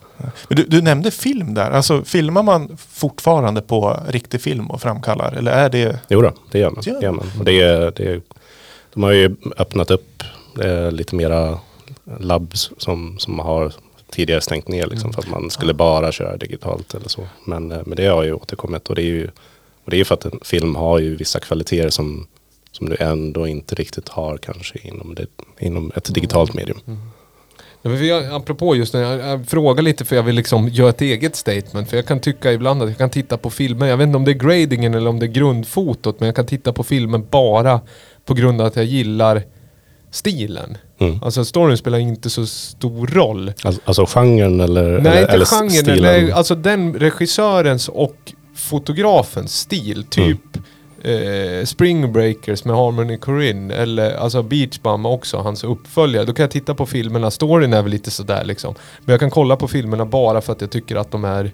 Men 0.49 0.55
du, 0.57 0.63
du 0.63 0.81
nämnde 0.81 1.11
film 1.11 1.53
där. 1.53 1.71
Alltså 1.71 2.03
filmar 2.03 2.43
man 2.43 2.77
fortfarande 2.77 3.61
på 3.61 3.99
riktig 4.07 4.41
film 4.41 4.71
och 4.71 4.81
framkallar? 4.81 5.31
Eller 5.33 5.51
är 5.51 5.69
det... 5.69 5.99
Jo 6.09 6.21
då, 6.21 6.33
det 6.51 6.59
gör 6.59 6.69
man. 6.71 6.83
Det 6.85 6.89
gör 7.01 7.11
man. 7.11 7.31
Och 7.39 7.45
det, 7.45 7.61
är- 7.61 7.91
det, 7.95 8.03
är- 8.05 8.21
de 8.93 9.03
har 9.03 9.11
ju 9.11 9.35
öppnat 9.57 9.91
upp 9.91 10.23
eh, 10.63 10.91
lite 10.91 11.15
mera 11.15 11.59
labs 12.19 12.71
som, 12.77 13.19
som 13.19 13.39
har 13.39 13.73
tidigare 14.09 14.41
stängt 14.41 14.67
ner 14.67 14.87
liksom, 14.87 15.13
för 15.13 15.21
att 15.21 15.29
man 15.29 15.49
skulle 15.49 15.73
bara 15.73 16.11
köra 16.11 16.37
digitalt 16.37 16.93
eller 16.93 17.09
så. 17.09 17.27
Men, 17.45 17.71
eh, 17.71 17.81
men 17.85 17.95
det 17.95 18.05
har 18.05 18.23
ju 18.23 18.33
återkommit 18.33 18.89
och 18.89 18.95
det 18.95 19.01
är 19.01 19.05
ju 19.05 19.29
och 19.83 19.91
det 19.91 19.99
är 19.99 20.03
för 20.03 20.15
att 20.15 20.25
en 20.25 20.39
film 20.41 20.75
har 20.75 20.99
ju 20.99 21.15
vissa 21.15 21.39
kvaliteter 21.39 21.89
som, 21.89 22.27
som 22.71 22.89
du 22.89 22.95
ändå 22.99 23.47
inte 23.47 23.75
riktigt 23.75 24.09
har 24.09 24.37
kanske 24.37 24.79
inom, 24.83 25.15
det, 25.15 25.25
inom 25.59 25.91
ett 25.95 26.13
digitalt 26.13 26.53
medium. 26.53 26.79
Ja, 27.81 27.89
men 27.89 28.07
jag, 28.07 28.33
apropå 28.33 28.75
just 28.75 28.91
det, 28.91 28.99
jag, 28.99 29.19
jag 29.19 29.47
frågar 29.47 29.83
lite 29.83 30.05
för 30.05 30.15
jag 30.15 30.23
vill 30.23 30.35
liksom 30.35 30.67
göra 30.67 30.89
ett 30.89 31.01
eget 31.01 31.35
statement. 31.35 31.89
För 31.89 31.97
jag 31.97 32.05
kan 32.05 32.19
tycka 32.19 32.51
ibland 32.51 32.83
att 32.83 32.89
jag 32.89 32.97
kan 32.97 33.09
titta 33.09 33.37
på 33.37 33.49
filmer, 33.49 33.87
jag 33.87 33.97
vet 33.97 34.05
inte 34.05 34.17
om 34.17 34.25
det 34.25 34.31
är 34.31 34.33
gradingen 34.33 34.93
eller 34.93 35.09
om 35.09 35.19
det 35.19 35.25
är 35.25 35.31
grundfotot, 35.31 36.19
men 36.19 36.25
jag 36.25 36.35
kan 36.35 36.45
titta 36.45 36.73
på 36.73 36.83
filmer 36.83 37.17
bara 37.17 37.81
på 38.25 38.33
grund 38.33 38.61
av 38.61 38.67
att 38.67 38.75
jag 38.75 38.85
gillar 38.85 39.43
stilen. 40.11 40.77
Mm. 41.01 41.19
Alltså 41.23 41.45
storyn 41.45 41.77
spelar 41.77 41.99
inte 41.99 42.29
så 42.29 42.45
stor 42.45 43.07
roll. 43.07 43.53
Alltså, 43.63 43.81
alltså 43.85 44.05
genren 44.05 44.59
eller, 44.59 44.83
Nej, 44.83 44.97
eller, 44.99 45.21
inte 45.21 45.33
eller 45.33 45.45
genren. 45.45 45.69
stilen? 45.71 46.03
Nej, 46.03 46.31
alltså 46.31 46.55
den 46.55 46.93
regissörens 46.93 47.89
och 47.89 48.33
fotografens 48.55 49.59
stil. 49.59 50.03
Typ 50.09 50.57
eh, 51.03 51.65
Spring 51.65 52.13
Breakers 52.13 52.65
med 52.65 52.75
Harmony 52.75 53.17
Korine. 53.17 53.71
Eller 53.73 54.15
alltså 54.15 54.43
Beach 54.43 54.79
Bum 54.79 55.05
också, 55.05 55.37
hans 55.37 55.63
uppföljare. 55.63 56.25
Då 56.25 56.33
kan 56.33 56.43
jag 56.43 56.51
titta 56.51 56.75
på 56.75 56.85
filmerna. 56.85 57.31
Storyn 57.31 57.73
är 57.73 57.81
väl 57.81 57.91
lite 57.91 58.11
sådär 58.11 58.43
liksom. 58.45 58.75
Men 59.05 59.13
jag 59.13 59.19
kan 59.19 59.29
kolla 59.31 59.55
på 59.55 59.67
filmerna 59.67 60.05
bara 60.05 60.41
för 60.41 60.53
att 60.53 60.61
jag 60.61 60.71
tycker 60.71 60.95
att 60.95 61.11
de 61.11 61.25
är 61.25 61.51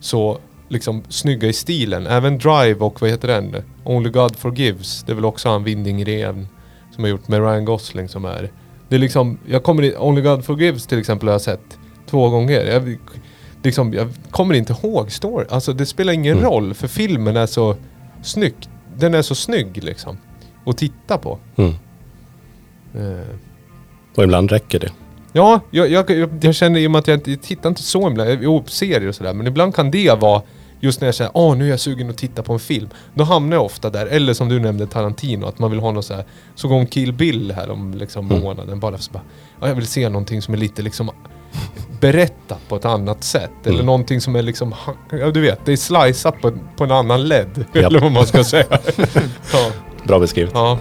så 0.00 0.38
liksom 0.68 1.02
snygga 1.08 1.48
i 1.48 1.52
stilen. 1.52 2.06
Även 2.06 2.38
Drive 2.38 2.74
och 2.74 3.00
vad 3.00 3.10
heter 3.10 3.28
den? 3.28 3.56
Only 3.84 4.10
God 4.10 4.36
Forgives. 4.36 5.02
Det 5.02 5.12
är 5.12 5.14
väl 5.14 5.24
också 5.24 5.48
han 5.48 5.64
Winding 5.64 6.04
Ren 6.04 6.48
som 6.94 7.04
har 7.04 7.08
gjort 7.08 7.28
med 7.28 7.40
Ryan 7.40 7.64
Gosling 7.64 8.08
som 8.08 8.24
är... 8.24 8.50
Det 8.88 8.94
är 8.94 8.98
liksom, 8.98 9.38
jag 9.46 9.62
kommer 9.62 9.82
i, 9.82 9.96
Only 9.96 10.22
God 10.22 10.44
Forgives 10.44 10.86
till 10.86 10.98
exempel 10.98 11.28
har 11.28 11.34
jag 11.34 11.40
sett 11.40 11.78
två 12.10 12.28
gånger. 12.30 12.60
Jag, 12.64 12.98
liksom, 13.62 13.92
jag 13.92 14.08
kommer 14.30 14.54
inte 14.54 14.72
ihåg 14.82 15.12
story. 15.12 15.46
Alltså 15.50 15.72
det 15.72 15.86
spelar 15.86 16.12
ingen 16.12 16.38
Mm. 16.38 16.50
roll 16.50 16.74
för 16.74 16.88
filmen 16.88 17.36
är 17.36 17.46
så 17.46 17.76
snygg. 18.22 18.54
Den 18.96 19.14
är 19.14 19.22
så 19.22 19.34
snygg 19.34 19.84
liksom. 19.84 20.18
Att 20.66 20.78
titta 20.78 21.18
på. 21.18 21.38
Mm. 21.56 21.74
Eh, 22.94 23.26
Och 24.16 24.24
ibland 24.24 24.50
räcker 24.50 24.78
det. 24.80 24.92
Ja, 25.32 25.60
jag, 25.70 25.90
jag, 25.90 26.10
jag, 26.10 26.30
jag 26.44 26.54
känner 26.54 26.80
i 26.80 26.86
och 26.86 26.90
med 26.90 26.98
att 26.98 27.08
jag 27.08 27.28
jag 27.28 27.42
tittar 27.42 27.68
inte 27.68 27.82
så 27.82 28.10
ibland. 28.10 28.38
Jo, 28.42 28.64
serier 28.66 29.08
och 29.08 29.14
sådär. 29.14 29.34
Men 29.34 29.46
ibland 29.46 29.74
kan 29.74 29.90
det 29.90 30.20
vara 30.20 30.42
just 30.86 31.00
när 31.00 31.08
jag 31.08 31.14
säger 31.14 31.30
åh 31.34 31.56
nu 31.56 31.64
är 31.66 31.70
jag 31.70 31.80
sugen 31.80 32.10
att 32.10 32.18
titta 32.18 32.42
på 32.42 32.52
en 32.52 32.58
film. 32.58 32.88
Då 33.14 33.24
hamnar 33.24 33.56
jag 33.56 33.64
ofta 33.64 33.90
där, 33.90 34.06
eller 34.06 34.34
som 34.34 34.48
du 34.48 34.60
nämnde 34.60 34.86
Tarantino, 34.86 35.46
att 35.46 35.58
man 35.58 35.70
vill 35.70 35.80
ha 35.80 35.92
något 35.92 36.04
så 36.04 36.14
här, 36.14 36.24
så 36.54 36.68
gång 36.68 36.86
Kill 36.86 37.12
Bill 37.12 37.52
här 37.56 37.70
om 37.70 37.94
liksom 37.94 38.30
Mm. 38.30 38.42
månaden, 38.42 38.80
bara 38.80 38.98
så 38.98 39.12
bara, 39.12 39.22
ja, 39.60 39.68
jag 39.68 39.74
vill 39.74 39.86
se 39.86 40.08
någonting 40.08 40.42
som 40.42 40.54
är 40.54 40.58
lite 40.58 40.82
liksom 40.82 41.10
berättat 42.00 42.68
på 42.68 42.76
ett 42.76 42.84
annat 42.84 43.24
sätt. 43.24 43.50
Eller 43.64 43.74
Mm. 43.74 43.86
någonting 43.86 44.20
som 44.20 44.36
är 44.36 44.42
liksom, 44.42 44.74
ja 45.10 45.30
du 45.30 45.40
vet, 45.40 45.60
det 45.64 45.72
är 45.72 45.76
sliceat 45.76 46.40
på, 46.40 46.52
på 46.76 46.84
en 46.84 46.90
annan 46.90 47.28
led. 47.28 47.48
Japp. 47.72 47.84
eller 47.84 48.00
vad 48.00 48.12
man 48.12 48.26
ska 48.26 48.44
säga. 48.44 48.64
ja. 49.52 49.70
Bra 50.04 50.18
beskrivet. 50.18 50.50
ja. 50.54 50.78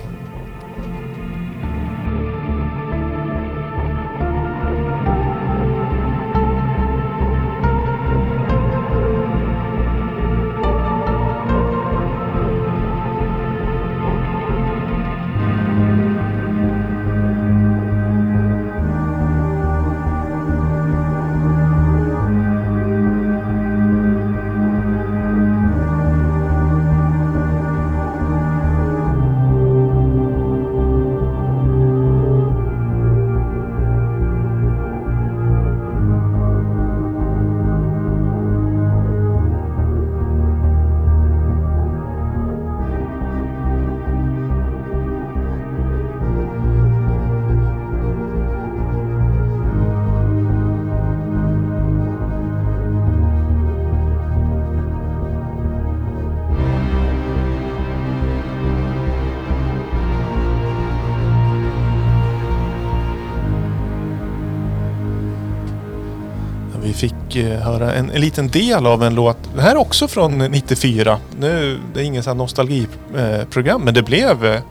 Fick 67.35 67.45
höra 67.63 67.93
en, 67.93 68.09
en 68.11 68.21
liten 68.21 68.47
del 68.47 68.85
av 68.85 69.03
en 69.03 69.15
låt. 69.15 69.37
Det 69.55 69.61
här 69.61 69.71
är 69.71 69.77
också 69.77 70.07
från 70.07 70.37
94. 70.37 71.19
Nu, 71.39 71.79
det 71.93 71.99
är 71.99 72.03
ingen 72.03 72.23
sån 72.23 72.31
här 72.31 72.37
nostalgiprogram, 72.37 73.81
men 73.81 73.93
det 73.93 74.03
blev 74.03 74.45
eh, 74.45 74.61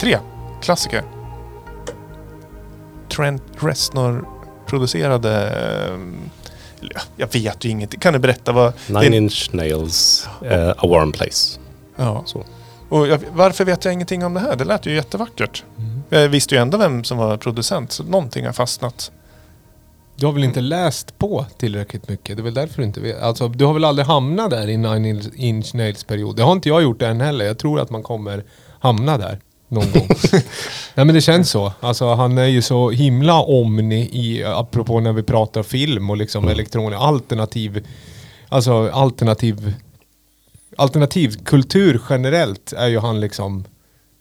tre 0.00 0.18
klassiker. 0.62 1.02
Trent 3.08 3.42
Reznor 3.58 4.28
producerade... 4.66 5.48
Eh, 5.48 5.98
ja, 6.80 7.00
jag 7.16 7.32
vet 7.32 7.64
ju 7.64 7.68
ingenting. 7.68 8.00
Kan 8.00 8.12
du 8.12 8.18
berätta 8.18 8.52
vad... 8.52 8.72
Nine 8.86 9.00
det- 9.10 9.16
Inch 9.16 9.48
Nails, 9.52 10.28
eh, 10.44 10.68
A 10.68 10.86
Warm 10.88 11.12
Place. 11.12 11.58
Ja. 11.96 12.22
Så. 12.26 12.44
Och 12.88 13.06
jag, 13.08 13.20
varför 13.32 13.64
vet 13.64 13.84
jag 13.84 13.94
ingenting 13.94 14.24
om 14.24 14.34
det 14.34 14.40
här? 14.40 14.56
Det 14.56 14.64
lät 14.64 14.86
ju 14.86 14.94
jättevackert. 14.94 15.64
Jag 16.08 16.28
visste 16.28 16.54
ju 16.54 16.60
ändå 16.60 16.78
vem 16.78 17.04
som 17.04 17.18
var 17.18 17.36
producent, 17.36 17.92
så 17.92 18.02
någonting 18.04 18.46
har 18.46 18.52
fastnat. 18.52 19.10
Du 20.16 20.26
har 20.26 20.32
väl 20.32 20.44
inte 20.44 20.60
läst 20.60 21.18
på 21.18 21.46
tillräckligt 21.58 22.08
mycket? 22.08 22.36
Det 22.36 22.40
är 22.40 22.44
väl 22.44 22.54
därför 22.54 22.76
du 22.78 22.84
inte 22.84 23.00
vet. 23.00 23.22
Alltså, 23.22 23.48
du 23.48 23.64
har 23.64 23.74
väl 23.74 23.84
aldrig 23.84 24.06
hamnat 24.06 24.50
där 24.50 24.68
i 24.68 24.76
Nine 24.76 25.22
Inch 25.34 25.74
Nails 25.74 26.04
period? 26.04 26.36
Det 26.36 26.42
har 26.42 26.52
inte 26.52 26.68
jag 26.68 26.82
gjort 26.82 27.02
än 27.02 27.20
heller. 27.20 27.44
Jag 27.44 27.58
tror 27.58 27.80
att 27.80 27.90
man 27.90 28.02
kommer 28.02 28.44
hamna 28.80 29.18
där 29.18 29.40
någon 29.68 29.92
gång. 29.92 30.08
Nej 30.94 31.06
men 31.06 31.14
det 31.14 31.20
känns 31.20 31.50
så. 31.50 31.72
Alltså 31.80 32.14
han 32.14 32.38
är 32.38 32.46
ju 32.46 32.62
så 32.62 32.90
himla 32.90 33.40
omni 33.40 34.10
i, 34.12 34.44
apropå 34.44 35.00
när 35.00 35.12
vi 35.12 35.22
pratar 35.22 35.62
film 35.62 36.10
och 36.10 36.16
liksom 36.16 36.48
elektronik, 36.48 36.98
alternativ, 36.98 37.86
alltså 38.48 38.90
alternativ, 38.90 39.74
alternativ 40.76 41.44
kultur 41.44 42.00
generellt 42.10 42.72
är 42.72 42.88
ju 42.88 42.98
han 42.98 43.20
liksom 43.20 43.64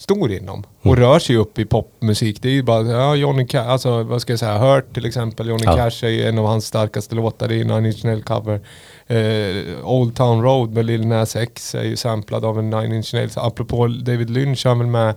stor 0.04 0.32
inom. 0.32 0.64
Och 0.82 0.97
rör 0.97 1.20
sig 1.20 1.36
upp 1.36 1.60
i 1.60 1.66
popmusik. 1.66 2.41
Det 2.41 2.47
är 2.47 2.54
ju 2.54 2.64
bara, 2.64 2.88
ja 2.88 3.16
Johnny 3.16 3.47
Cash, 3.47 3.68
alltså 3.68 4.04
vad 4.04 4.22
ska 4.22 4.34
jag 4.34 4.39
säga, 4.39 4.58
Hurt 4.58 4.93
till 4.93 5.06
exempel. 5.06 5.47
Johnny 5.47 5.64
Ja. 5.66 5.76
Cash 5.76 6.06
är 6.06 6.10
ju 6.10 6.28
en 6.28 6.39
av 6.39 6.45
hans 6.45 6.66
starkaste 6.66 7.16
låtar 7.16 7.51
i 7.51 7.64
Nine 7.64 7.86
Inch 7.86 8.06
Nails 8.06 8.24
cover. 8.24 8.62
Eh, 9.08 9.88
Old 9.89 10.16
Town 10.16 10.43
Road 10.43 10.74
med 10.74 10.86
Lil 10.86 11.08
Nas 11.08 11.36
X 11.36 11.76
är 11.76 11.84
ju 11.84 11.95
samplad 11.95 12.45
av 12.45 12.60
en 12.60 12.70
Nine 12.70 12.93
Inch 12.93 13.14
Nails. 13.14 13.38
Apropå 13.38 13.88
David 13.88 14.30
Lynch, 14.30 14.66
han 14.66 14.78
är 14.78 14.84
väl 14.84 14.88
med 14.91 15.16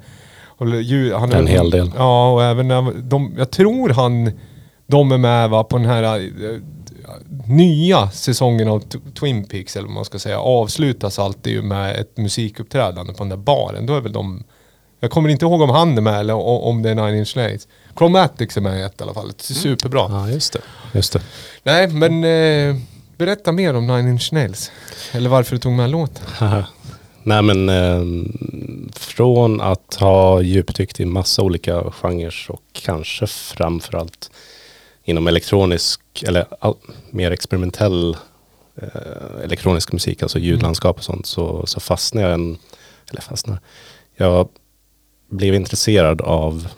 och 0.58 0.66
han 1.20 1.32
är 1.32 1.38
En 1.38 1.46
hel 1.46 1.70
del. 1.70 1.90
Ja, 1.96 2.32
och 2.32 2.44
även 2.44 2.68
när 2.68 2.92
de, 3.02 3.34
jag 3.38 3.50
tror 3.50 3.88
han, 3.88 4.30
de 4.86 5.12
är 5.12 5.18
med 5.18 5.50
va, 5.50 5.64
på 5.64 5.78
den 5.78 5.86
här 5.86 6.02
eh, 6.02 6.60
nya 7.46 8.10
säsongen 8.10 8.68
av 8.68 8.82
Twin 9.20 9.44
Peaks 9.44 9.76
eller 9.76 9.86
vad 9.86 9.94
man 9.94 10.04
ska 10.04 10.18
säga 10.18 10.38
avslutas 10.40 11.18
alltid 11.18 11.52
ju 11.52 11.62
med 11.62 11.96
ett 11.96 12.16
musikuppträdande 12.16 13.12
på 13.12 13.18
den 13.18 13.28
där 13.28 13.36
baren. 13.36 13.86
Då 13.86 13.94
är 13.94 14.00
väl 14.00 14.12
de 14.12 14.44
jag 15.00 15.10
kommer 15.10 15.28
inte 15.28 15.44
ihåg 15.44 15.60
om 15.60 15.70
han 15.70 15.98
är 15.98 16.02
med 16.02 16.20
eller 16.20 16.34
om 16.34 16.82
det 16.82 16.90
är 16.90 16.94
Nine 16.94 17.18
Inch 17.18 17.36
Nails. 17.36 17.68
Chromatics 17.98 18.56
är 18.56 18.60
med 18.60 18.80
i 18.80 18.82
ett 18.82 19.00
i 19.00 19.02
alla 19.02 19.14
fall. 19.14 19.28
Det 19.28 19.50
är 19.50 19.54
superbra. 19.54 20.06
Ja, 20.10 20.30
just 20.30 20.52
det. 20.52 20.60
Just 20.92 21.12
det. 21.12 21.20
Nej, 21.62 21.88
men 21.88 22.24
eh, 22.24 22.76
berätta 23.16 23.52
mer 23.52 23.74
om 23.74 23.86
Nine 23.86 24.08
Inch 24.08 24.32
Nails. 24.32 24.70
Eller 25.12 25.30
varför 25.30 25.52
du 25.56 25.58
tog 25.58 25.72
med 25.72 25.90
låten. 25.90 26.24
Nej 27.22 27.42
men 27.42 27.68
eh, 27.68 28.02
från 28.92 29.60
att 29.60 29.96
ha 30.00 30.42
djupdykt 30.42 31.00
i 31.00 31.04
massa 31.04 31.42
olika 31.42 31.90
genrer 31.90 32.34
och 32.48 32.62
kanske 32.72 33.26
framförallt 33.26 34.30
inom 35.04 35.26
elektronisk 35.26 36.00
eller 36.22 36.46
all, 36.60 36.74
mer 37.10 37.30
experimentell 37.30 38.16
eh, 38.82 39.44
elektronisk 39.44 39.92
musik, 39.92 40.22
alltså 40.22 40.38
ljudlandskap 40.38 40.96
och 40.96 41.04
sånt, 41.04 41.26
så, 41.26 41.66
så 41.66 41.80
fastnade 41.80 42.26
jag 42.26 42.34
en, 42.34 42.58
eller 43.10 43.20
fastnade, 43.20 43.60
jag 44.16 44.48
blev 45.36 45.54
intresserad 45.54 46.20
av 46.20 46.68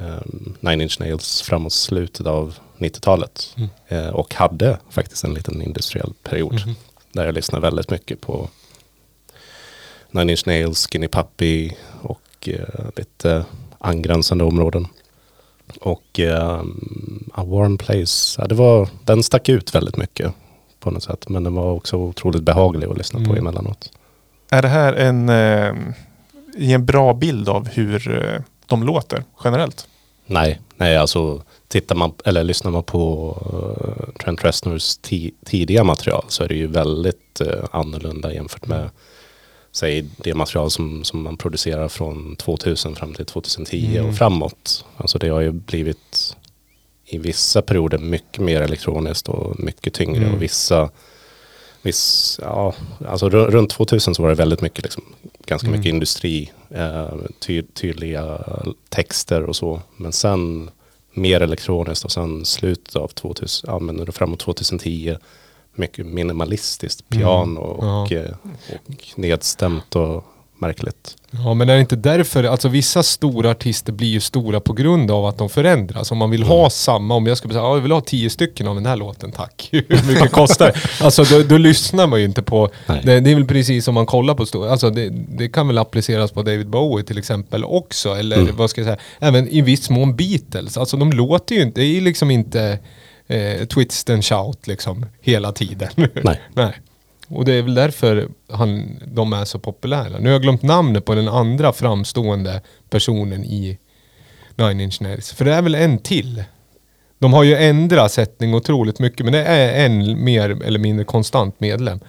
eh, 0.00 0.22
Nine 0.60 0.80
Inch 0.80 1.00
Nails 1.00 1.42
framåt 1.42 1.72
slutet 1.72 2.26
av 2.26 2.54
90-talet 2.78 3.56
eh, 3.88 4.08
och 4.08 4.34
hade 4.34 4.78
faktiskt 4.90 5.24
en 5.24 5.34
liten 5.34 5.62
industriell 5.62 6.12
period 6.22 6.60
där 7.12 7.24
jag 7.24 7.34
lyssnade 7.34 7.62
väldigt 7.62 7.90
mycket 7.90 8.20
på 8.20 8.48
Nine 10.10 10.30
Inch 10.30 10.46
Nails, 10.46 10.88
Skinny 10.92 11.08
Puppy 11.08 11.72
och 12.02 12.48
eh, 12.48 12.84
lite 12.96 13.44
angränsande 13.78 14.44
områden. 14.44 14.86
Och 15.80 16.20
eh, 16.20 16.60
A 17.34 17.44
Warm 17.44 17.78
Place, 17.78 18.40
ja, 18.42 18.46
det 18.48 18.54
var, 18.54 18.88
den 19.04 19.22
stack 19.22 19.48
ut 19.48 19.74
väldigt 19.74 19.96
mycket 19.96 20.32
på 20.80 20.90
något 20.90 21.02
sätt. 21.02 21.28
Men 21.28 21.44
den 21.44 21.54
var 21.54 21.72
också 21.72 21.96
otroligt 21.96 22.42
behaglig 22.42 22.88
att 22.88 22.98
lyssna 22.98 23.18
på 23.18 23.24
Mm. 23.30 23.38
emellanåt. 23.38 23.90
Är 24.50 24.62
det 24.62 24.68
här 24.68 24.92
en, 24.92 25.28
eh, 25.28 25.74
i 26.56 26.72
en 26.72 26.86
bra 26.86 27.14
bild 27.14 27.48
av 27.48 27.68
hur 27.68 28.24
eh, 28.24 28.40
de 28.66 28.82
låter 28.82 29.24
generellt? 29.44 29.88
Nej, 30.26 30.60
nej 30.76 30.96
alltså 30.96 31.42
tittar 31.68 31.94
man, 31.94 32.12
eller 32.24 32.44
lyssnar 32.44 32.70
man 32.70 32.82
på 32.82 33.36
uh, 33.52 34.14
Trent 34.24 34.44
Reznors 34.44 34.98
ti- 34.98 35.34
tidiga 35.44 35.84
material 35.84 36.24
så 36.28 36.44
är 36.44 36.48
det 36.48 36.54
ju 36.54 36.66
väldigt 36.66 37.40
uh, 37.40 37.64
annorlunda 37.70 38.34
jämfört 38.34 38.66
med 38.66 38.90
säg 39.72 40.04
det 40.16 40.34
material 40.34 40.70
som, 40.70 41.04
som 41.04 41.22
man 41.22 41.36
producerar 41.36 41.88
från 41.88 42.36
2000 42.36 42.96
fram 42.96 43.14
till 43.14 43.26
2010 43.26 44.00
och 44.08 44.16
framåt. 44.16 44.84
Alltså 44.96 45.18
det 45.18 45.28
har 45.28 45.40
ju 45.40 45.52
blivit 45.52 46.36
i 47.04 47.18
vissa 47.18 47.62
perioder 47.62 47.98
mycket 47.98 48.38
mer 48.42 48.60
elektroniskt 48.60 49.28
och 49.28 49.60
mycket 49.60 49.94
tyngre 49.94 50.32
och 50.32 50.42
vissa 50.42 50.90
Viss, 51.82 52.38
ja, 52.42 52.74
alltså 53.08 53.28
ru- 53.28 53.50
runt 53.50 53.70
2000 53.70 54.14
så 54.14 54.22
var 54.22 54.28
det 54.28 54.34
väldigt 54.34 54.60
mycket, 54.60 54.84
liksom, 54.84 55.02
ganska 55.46 55.68
mycket 55.70 55.86
industri, 55.86 56.52
eh, 56.70 57.08
ty, 57.40 57.62
tydliga 57.62 58.38
texter 58.88 59.42
och 59.42 59.56
så. 59.56 59.80
Men 59.96 60.12
sen 60.12 60.70
mer 61.14 61.40
elektroniskt 61.40 62.04
och 62.04 62.12
sen 62.12 62.44
slutet 62.44 62.96
av 62.96 63.08
2000, 63.08 63.70
ja 63.72 63.78
men 63.78 64.12
framåt 64.12 64.40
2010, 64.40 65.16
mycket 65.74 66.06
minimalistiskt 66.06 67.08
piano 67.08 67.60
och, 67.60 68.12
eh, 68.12 68.34
och 68.74 69.18
nedstämt 69.18 69.96
och 69.96 70.24
märkligt. 70.62 71.16
Ja 71.30 71.54
men 71.54 71.68
är 71.68 71.74
det 71.74 71.80
inte 71.80 71.96
därför, 71.96 72.44
alltså 72.44 72.68
vissa 72.68 73.02
stora 73.02 73.50
artister 73.50 73.92
blir 73.92 74.08
ju 74.08 74.20
stora 74.20 74.60
på 74.60 74.72
grund 74.72 75.10
av 75.10 75.26
att 75.26 75.38
de 75.38 75.48
förändras. 75.48 76.10
Om 76.10 76.18
man 76.18 76.30
vill 76.30 76.42
ha 76.42 76.70
samma, 76.70 77.14
om 77.14 77.26
jag 77.26 77.38
skulle 77.38 77.54
säga, 77.54 77.64
ja, 77.64 77.74
jag 77.74 77.80
vill 77.80 77.92
ha 77.92 78.00
tio 78.00 78.30
stycken 78.30 78.68
av 78.68 78.74
den 78.74 78.86
här 78.86 78.96
låten, 78.96 79.32
tack. 79.32 79.68
Hur 79.72 80.06
mycket 80.06 80.32
kostar 80.32 80.66
det? 80.66 81.04
Alltså 81.04 81.24
då, 81.24 81.42
då 81.42 81.58
lyssnar 81.58 82.06
man 82.06 82.18
ju 82.18 82.24
inte 82.24 82.42
på, 82.42 82.70
det, 82.86 83.20
det 83.20 83.30
är 83.30 83.34
väl 83.34 83.46
precis 83.46 83.84
som 83.84 83.94
man 83.94 84.06
kollar 84.06 84.34
på 84.34 84.46
stora, 84.46 84.70
alltså 84.70 84.90
det, 84.90 85.08
det 85.28 85.48
kan 85.48 85.66
väl 85.66 85.78
appliceras 85.78 86.32
på 86.32 86.42
David 86.42 86.68
Bowie 86.68 87.04
till 87.04 87.18
exempel 87.18 87.64
också, 87.64 88.14
eller 88.14 88.52
vad 88.52 88.70
ska 88.70 88.80
jag 88.80 88.86
säga, 88.86 89.00
även 89.18 89.48
i 89.48 89.60
viss 89.60 89.90
mån 89.90 90.16
Beatles. 90.16 90.76
Alltså 90.76 90.96
de 90.96 91.12
låter 91.12 91.54
ju 91.54 91.62
inte, 91.62 91.80
det 91.80 91.86
är 91.86 92.00
liksom 92.00 92.30
inte 92.30 92.78
eh, 93.26 93.66
twist 93.66 94.10
and 94.10 94.24
shout 94.24 94.66
liksom 94.66 95.06
hela 95.20 95.52
tiden. 95.52 95.88
Nej. 95.96 96.40
Nej. 96.54 96.72
Och 97.34 97.44
det 97.44 97.52
är 97.52 97.62
väl 97.62 97.74
därför 97.74 98.28
han, 98.48 99.00
de 99.06 99.32
är 99.32 99.44
så 99.44 99.58
populära. 99.58 100.18
Nu 100.18 100.24
har 100.24 100.32
jag 100.32 100.42
glömt 100.42 100.62
namnet 100.62 101.04
på 101.04 101.14
den 101.14 101.28
andra 101.28 101.72
framstående 101.72 102.60
personen 102.90 103.44
i 103.44 103.78
Nine 104.56 104.80
Inch 104.80 105.00
Nails. 105.00 105.32
För 105.32 105.44
det 105.44 105.54
är 105.54 105.62
väl 105.62 105.74
en 105.74 105.98
till. 105.98 106.44
De 107.18 107.32
har 107.32 107.42
ju 107.42 107.56
ändrat 107.56 108.12
sättning 108.12 108.54
otroligt 108.54 108.98
mycket 108.98 109.26
men 109.26 109.32
det 109.32 109.44
är 109.44 109.86
en 109.86 110.24
mer 110.24 110.62
eller 110.62 110.78
mindre 110.78 111.04
konstant 111.04 111.60
medlem. 111.60 112.00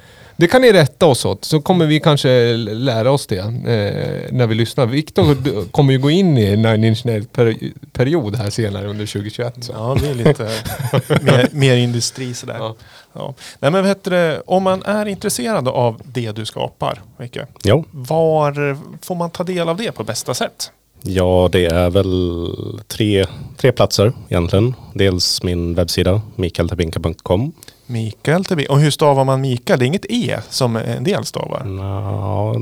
Det 0.43 0.47
kan 0.47 0.61
ni 0.61 0.73
rätta 0.73 1.05
oss 1.05 1.25
åt 1.25 1.45
så 1.45 1.61
kommer 1.61 1.85
vi 1.85 1.99
kanske 1.99 2.57
lära 2.57 3.11
oss 3.11 3.27
det 3.27 3.37
eh, 3.37 4.33
när 4.33 4.47
vi 4.47 4.55
lyssnar. 4.55 4.85
Viktor 4.85 5.65
kommer 5.71 5.93
ju 5.93 5.99
gå 5.99 6.09
in 6.09 6.37
i 6.37 6.55
Nine 6.55 6.83
Inch 6.83 7.05
Nails 7.05 7.27
per, 7.27 7.57
period 7.91 8.35
här 8.35 8.49
senare 8.49 8.87
under 8.87 9.05
2021. 9.05 9.63
Så. 9.63 9.71
Ja, 9.71 9.97
det 10.01 10.09
är 10.09 10.13
lite 10.13 10.43
mer, 11.23 11.49
mer 11.51 11.75
industri 11.75 12.33
sådär. 12.33 12.55
Ja. 12.59 12.75
Ja. 13.13 13.33
Nej, 13.59 13.71
men 13.71 13.85
heter 13.85 14.11
det, 14.11 14.41
om 14.45 14.63
man 14.63 14.83
är 14.85 15.05
intresserad 15.05 15.67
av 15.67 16.01
det 16.05 16.31
du 16.31 16.45
skapar, 16.45 17.01
Micke, 17.17 17.37
Jo, 17.63 17.85
var 17.91 18.77
får 19.05 19.15
man 19.15 19.29
ta 19.29 19.43
del 19.43 19.69
av 19.69 19.77
det 19.77 19.91
på 19.91 20.03
bästa 20.03 20.33
sätt? 20.33 20.71
ja 21.01 21.49
det 21.51 21.65
är 21.65 21.89
väl 21.89 22.55
tre, 22.87 23.25
tre 23.57 23.71
platser 23.71 24.13
egentligen. 24.29 24.75
Dels 24.93 25.43
min 25.43 25.75
webbsida, 25.75 26.21
mikaeltabinka.com. 26.35 27.53
Mikael 27.85 28.45
Tebbe. 28.45 28.65
Och 28.65 28.79
hur 28.79 28.91
stavar 28.91 29.23
man 29.23 29.41
Mikael? 29.41 29.79
Det 29.79 29.85
är 29.85 29.87
inget 29.87 30.05
E 30.09 30.39
som 30.49 30.75
en 30.75 31.03
del 31.03 31.25
stavar. 31.25 31.63
Ja, 31.79 32.53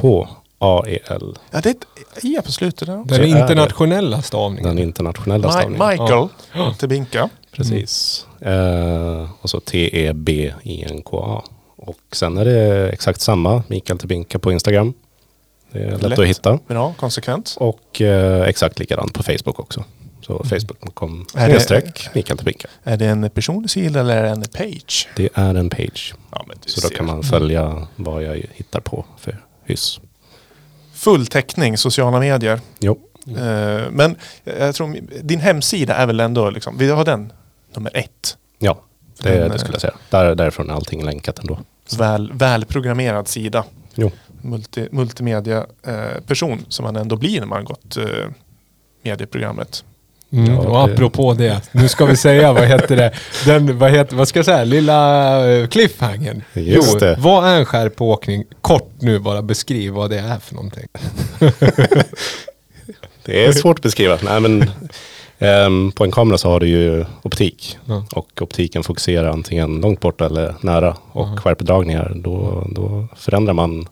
M-I-C-H-A-E-L. 0.00 1.38
Ja, 1.50 1.60
det 1.60 1.68
är 1.68 1.74
ett 1.74 2.24
E 2.24 2.40
på 2.44 2.52
slutet. 2.52 2.88
Ja. 2.88 3.04
Den 3.06 3.24
internationella 3.24 4.22
stavningen. 4.22 4.64
Den 4.76 4.78
internationella 4.78 5.48
Mi- 5.48 5.52
stavningen. 5.52 5.88
Michael 5.88 6.28
Tebinka. 6.78 7.28
Precis. 7.52 8.26
Eh, 8.40 9.30
och 9.40 9.50
så 9.50 9.56
E 9.58 9.60
T-E-B-I-N-K-A. 9.64 11.42
Och 11.76 11.98
sen 12.12 12.38
är 12.38 12.44
det 12.44 12.88
exakt 12.88 13.20
samma, 13.20 13.62
Mikael 13.68 13.98
Tebinka 13.98 14.38
på 14.38 14.52
Instagram. 14.52 14.92
Det 15.72 15.78
är 15.78 15.90
lätt, 15.90 16.02
Lätt. 16.02 16.18
att 16.18 16.26
hitta. 16.26 16.58
Bra, 16.68 16.94
konsekvent. 16.98 17.56
Och 17.58 18.00
eh, 18.00 18.42
exakt 18.48 18.78
likadant 18.78 19.14
på 19.14 19.22
Facebook 19.22 19.60
också. 19.60 19.84
Så 20.38 20.44
facebook.com 20.44 21.26
Är 21.34 21.48
det- 21.48 21.52
snedstreck 21.54 22.08
Mikael 22.14 22.38
Tebinka. 22.38 22.68
Är 22.84 22.96
det 22.96 23.06
en 23.06 23.30
personlig 23.30 23.70
sida 23.70 24.00
eller 24.00 24.16
är 24.16 24.22
det 24.22 24.28
en 24.28 24.42
page? 24.42 25.08
Det 25.16 25.28
är 25.34 25.54
en 25.54 25.70
page. 25.70 26.14
Ja, 26.32 26.44
Så 26.66 26.80
då 26.88 26.94
kan 26.94 27.06
man 27.06 27.22
följa 27.22 27.86
vad 27.96 28.22
jag 28.22 28.46
hittar 28.52 28.80
på 28.80 29.04
för 29.18 29.44
hyss. 29.64 30.00
Full 30.94 31.26
täckning, 31.26 31.78
sociala 31.78 32.20
medier. 32.20 32.60
Jo, 32.80 32.98
Eh, 33.26 33.90
men 33.90 34.16
jag 34.44 34.74
tror 34.74 34.96
din 35.22 35.40
hemsida 35.40 35.94
är 35.94 36.06
väl 36.06 36.20
ändå, 36.20 36.50
liksom, 36.50 36.78
vi 36.78 36.90
har 36.90 37.04
den 37.04 37.32
nummer 37.74 37.96
ett. 37.96 38.36
ja, 38.58 38.80
det, 39.22 39.40
Men, 39.40 39.50
det 39.50 39.58
skulle 39.58 39.74
jag 39.74 39.80
säga. 39.80 39.94
Där, 40.10 40.34
därifrån 40.34 40.70
är 40.70 40.74
allting 40.74 41.04
länkat 41.04 41.38
ändå. 41.38 41.58
Väl, 41.98 42.32
välprogrammerad 42.34 43.28
sida. 43.28 43.64
Jo. 43.94 44.10
Multi, 44.42 44.88
multimedia 44.92 45.66
eh, 45.86 46.20
person 46.26 46.64
som 46.68 46.84
man 46.84 46.96
ändå 46.96 47.16
blir 47.16 47.40
när 47.40 47.46
man 47.46 47.58
har 47.58 47.64
gått 47.64 47.96
eh, 47.96 48.04
medieprogrammet. 49.02 49.84
Mm, 50.32 50.54
Ja, 50.54 50.58
och 50.58 50.84
apropå 50.84 51.34
det, 51.34 51.68
nu 51.72 51.88
ska 51.88 52.04
vi 52.04 52.16
säga, 52.16 52.52
vad 52.52 52.64
heter 52.66 52.96
det? 52.96 53.12
Den, 53.44 53.78
vad, 53.78 53.90
heter, 53.90 54.16
vad 54.16 54.28
ska 54.28 54.38
jag 54.38 54.46
säga, 54.46 54.64
lilla 54.64 55.46
uh, 55.48 55.66
cliffhangern. 55.66 56.42
Just 56.52 56.92
jo, 56.92 56.98
det. 56.98 57.16
vad 57.18 57.48
är 57.48 57.58
en 57.58 57.64
skärpåkning? 57.64 58.44
Kort 58.60 58.92
nu 58.98 59.18
bara 59.18 59.42
beskriv 59.42 59.92
vad 59.92 60.10
det 60.10 60.18
är 60.18 60.38
för 60.38 60.54
någonting. 60.54 60.88
Det 63.24 63.44
är 63.46 63.52
svårt 63.52 63.78
att 63.78 63.82
beskriva. 63.82 64.18
Nej, 64.22 64.40
men, 64.40 64.70
ehm, 65.38 65.92
på 65.92 66.04
en 66.04 66.10
kamera 66.10 66.38
så 66.38 66.48
har 66.50 66.60
du 66.60 66.68
ju 66.68 67.04
optik. 67.22 67.78
Ja. 67.84 68.04
Och 68.12 68.42
optiken 68.42 68.82
fokuserar 68.82 69.30
antingen 69.30 69.80
långt 69.80 70.00
bort 70.00 70.20
eller 70.20 70.54
nära. 70.60 70.96
Och 71.12 71.40
skärpedragningar, 71.40 72.12
då, 72.16 72.66
då 72.70 73.08
förändrar 73.16 73.54
man 73.54 73.88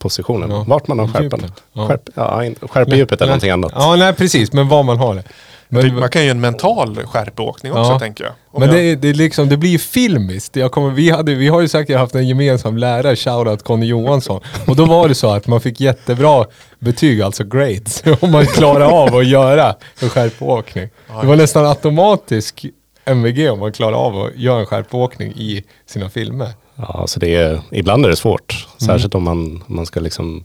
skärpepositionen. 0.00 0.50
Ja. 0.50 0.64
Vart 0.68 0.88
man 0.88 0.98
har 0.98 1.06
skärpan. 1.06 1.40
Djupet. 1.40 1.62
Ja. 1.72 1.88
Skärp, 1.88 2.08
ja, 2.14 2.44
in- 2.44 2.54
skärpedjupet 2.62 3.20
eller 3.20 3.26
någonting 3.30 3.50
annat. 3.50 3.72
Ja, 3.74 3.96
nej 3.96 4.12
precis, 4.12 4.52
men 4.52 4.68
var 4.68 4.82
man 4.82 4.98
har 4.98 5.14
det. 5.14 5.24
Men, 5.68 5.94
man 5.98 6.08
kan 6.08 6.24
ju 6.24 6.30
en 6.30 6.40
mental 6.40 6.96
skärpeåkning 7.06 7.72
också 7.72 7.92
Ja. 7.92 7.98
tänker 7.98 8.24
jag. 8.24 8.32
Om 8.50 8.60
Men 8.60 8.68
jag- 8.68 8.78
det, 8.78 8.94
det, 8.96 9.12
liksom, 9.12 9.48
det 9.48 9.56
blir 9.56 9.70
ju 9.70 9.78
filmiskt. 9.78 10.56
Jag 10.56 10.72
kommer, 10.72 10.90
vi, 10.90 11.10
hade, 11.10 11.34
vi 11.34 11.48
har 11.48 11.60
ju 11.60 11.68
säkert 11.68 11.96
haft 11.98 12.14
en 12.14 12.28
gemensam 12.28 12.76
lärare, 12.76 13.16
shoutout 13.16 13.62
Conny 13.64 13.86
Johansson. 13.86 14.40
Och 14.66 14.76
då 14.76 14.84
var 14.84 15.08
det 15.08 15.14
så 15.14 15.30
att 15.30 15.46
man 15.46 15.60
fick 15.60 15.80
jättebra 15.80 16.44
betyg, 16.78 17.22
alltså 17.22 17.44
grades, 17.44 18.02
om 18.20 18.30
man 18.32 18.46
klarade 18.46 18.86
av 18.86 19.16
att 19.16 19.26
göra 19.26 19.74
en 20.00 20.08
skärpåkning. 20.10 20.88
Det 21.20 21.26
var 21.26 21.36
nästan 21.36 21.66
automatisk 21.66 22.66
MVG 23.04 23.48
om 23.50 23.58
man 23.58 23.72
klarade 23.72 23.96
av 23.96 24.16
att 24.22 24.36
göra 24.36 24.60
en 24.60 24.66
skärpåkning 24.66 25.32
i 25.32 25.64
sina 25.86 26.10
filmer. 26.10 26.48
Ja, 26.76 27.06
så 27.06 27.20
det 27.20 27.34
är, 27.34 27.60
ibland 27.70 28.04
är 28.04 28.08
det 28.08 28.16
svårt. 28.16 28.66
Särskilt 28.78 29.14
om 29.14 29.22
man, 29.22 29.62
om 29.68 29.76
man 29.76 29.86
ska 29.86 30.00
liksom... 30.00 30.44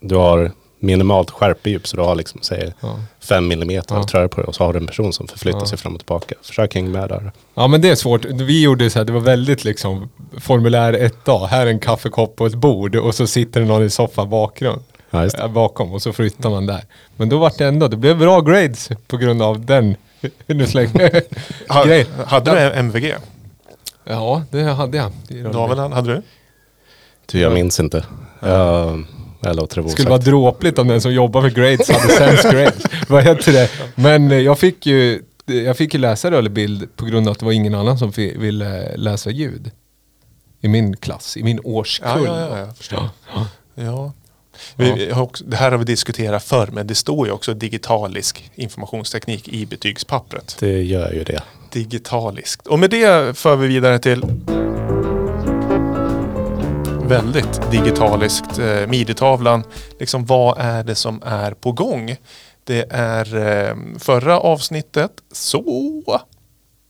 Du 0.00 0.14
har 0.16 0.52
minimalt 0.82 1.30
skärpedjup 1.30 1.88
så 1.88 1.96
du 1.96 2.02
har 2.02 2.14
liksom, 2.14 2.40
säg, 2.42 2.74
Ja. 2.80 2.96
fem 3.28 3.48
millimeter 3.48 3.94
Ja. 3.94 4.00
att 4.00 4.14
röra 4.14 4.28
på 4.28 4.40
det 4.40 4.46
och 4.46 4.54
så 4.54 4.64
har 4.64 4.72
du 4.72 4.78
en 4.78 4.86
person 4.86 5.12
som 5.12 5.28
förflyttar 5.28 5.58
Ja. 5.60 5.66
sig 5.66 5.78
fram 5.78 5.92
och 5.94 6.00
tillbaka. 6.00 6.34
Försök 6.42 6.74
hänga 6.74 6.88
med 6.90 7.08
där. 7.08 7.32
Ja 7.54 7.66
men 7.66 7.80
det 7.80 7.88
är 7.90 7.94
svårt. 7.94 8.24
Vi 8.24 8.62
gjorde 8.62 8.90
så 8.90 8.98
här, 8.98 9.06
det 9.06 9.12
var 9.12 9.20
väldigt 9.20 9.64
liksom 9.64 10.08
formulär 10.38 10.92
1A. 10.92 11.46
Här 11.46 11.66
är 11.66 11.70
en 11.70 11.78
kaffekopp 11.80 12.36
på 12.36 12.46
ett 12.46 12.54
bord 12.54 12.96
och 12.96 13.14
så 13.14 13.26
sitter 13.26 13.60
det 13.60 13.66
någon 13.66 13.82
i 13.82 13.90
soffan 13.90 14.30
bakgrund. 14.30 14.82
Ja, 15.10 15.22
just 15.22 15.36
det. 15.36 15.42
äh, 15.42 15.48
bakom 15.52 15.92
och 15.92 16.02
så 16.02 16.12
flyttar 16.12 16.50
man 16.50 16.66
där. 16.66 16.80
Men 17.16 17.28
då 17.28 17.38
var 17.38 17.52
det 17.58 17.66
ändå, 17.66 17.88
det 17.88 17.96
blev 17.96 18.18
bra 18.18 18.40
grades 18.40 18.88
på 19.06 19.16
grund 19.16 19.42
av 19.42 19.64
den 19.66 19.96
nu 20.46 20.66
slänger 20.66 21.22
hade 22.26 22.50
du 22.50 22.58
MVG? 22.78 23.14
Ja, 24.10 24.44
det 24.50 24.62
hade 24.62 24.96
jag. 24.96 25.12
David, 25.52 25.78
hade 25.78 26.14
du? 26.14 26.22
Du, 27.26 27.40
jag 27.40 27.52
minns 27.52 27.80
inte. 27.80 28.04
Jag, 28.40 29.04
jag 29.40 29.56
låter 29.56 29.76
det 29.76 29.82
vara 29.82 29.92
skulle 29.92 30.08
vara 30.08 30.18
dråpligt 30.18 30.78
om 30.78 30.88
den 30.88 31.00
som 31.00 31.14
jobbar 31.14 31.42
med 31.42 31.54
grades 31.54 31.90
hade 31.90 32.12
sämst 32.12 32.42
grades. 32.42 32.84
Vad 33.08 33.24
heter 33.24 33.52
det? 33.52 33.70
Men 33.94 34.30
eh, 34.30 34.38
jag 34.38 34.58
fick 34.58 34.86
ju 34.86 35.22
jag 35.46 35.76
fick 35.76 35.94
ju 35.94 36.00
läsa 36.00 36.30
rörlig 36.30 36.52
bild 36.52 36.96
på 36.96 37.04
grund 37.04 37.28
av 37.28 37.32
att 37.32 37.38
det 37.38 37.44
var 37.44 37.52
ingen 37.52 37.74
annan 37.74 37.98
som 37.98 38.10
ville 38.16 38.96
läsa 38.96 39.30
ljud. 39.30 39.70
I 40.60 40.68
min 40.68 40.96
klass, 40.96 41.36
i 41.36 41.42
min 41.42 41.60
årskull. 41.64 42.24
Ja, 42.26 42.38
ja, 42.38 42.48
ja, 42.50 42.58
jag 42.58 42.76
förstår. 42.76 43.08
Ja. 43.74 44.12
Vi, 44.76 44.92
vi 44.92 45.12
också, 45.12 45.44
det 45.44 45.56
här 45.56 45.70
har 45.70 45.78
vi 45.78 45.84
diskuterat 45.84 46.44
förr, 46.44 46.68
men 46.72 46.86
det 46.86 46.94
står 46.94 47.26
ju 47.26 47.32
också 47.32 47.54
digitalisk 47.54 48.50
informationsteknik 48.54 49.48
i 49.48 49.66
betygspappret. 49.66 50.56
Det 50.60 50.82
gör 50.82 51.12
ju 51.12 51.24
det. 51.24 51.42
Digitaliskt. 51.72 52.66
Och 52.66 52.78
med 52.78 52.90
det 52.90 53.38
för 53.38 53.56
vi 53.56 53.66
vidare 53.66 53.98
till 53.98 54.24
väldigt 57.10 57.70
digitaliskt. 57.70 58.58
Eh, 58.58 58.86
Midi-tavlan. 58.86 59.64
Liksom 59.98 60.26
vad 60.26 60.58
är 60.58 60.84
det 60.84 60.94
som 60.94 61.22
är 61.24 61.54
på 61.54 61.72
gång? 61.72 62.16
Det 62.64 62.86
är 62.90 63.36
eh, 63.36 63.76
förra 63.98 64.40
avsnittet 64.40 65.10
så 65.32 66.02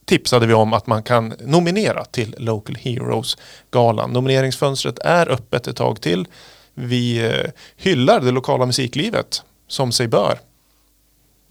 tipsade 0.04 0.46
vi 0.46 0.54
om 0.54 0.72
att 0.72 0.86
man 0.86 1.02
kan 1.02 1.34
nominera 1.40 2.04
till 2.04 2.34
Local 2.38 2.76
Heroes-galan. 2.76 4.12
Nomineringsfönstret 4.12 4.98
är 4.98 5.30
öppet 5.30 5.66
ett 5.66 5.76
tag 5.76 6.00
till. 6.00 6.26
Vi 6.74 7.26
eh, 7.26 7.50
hyllar 7.76 8.20
det 8.20 8.30
lokala 8.30 8.66
musiklivet 8.66 9.42
som 9.68 9.92
sig 9.92 10.08
bör. 10.08 10.38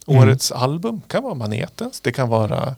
Årets 0.06 0.52
album 0.52 1.02
kan 1.08 1.24
vara 1.24 1.34
Manetens, 1.34 2.02
det 2.02 2.12
kan 2.12 2.30
vara 2.30 2.76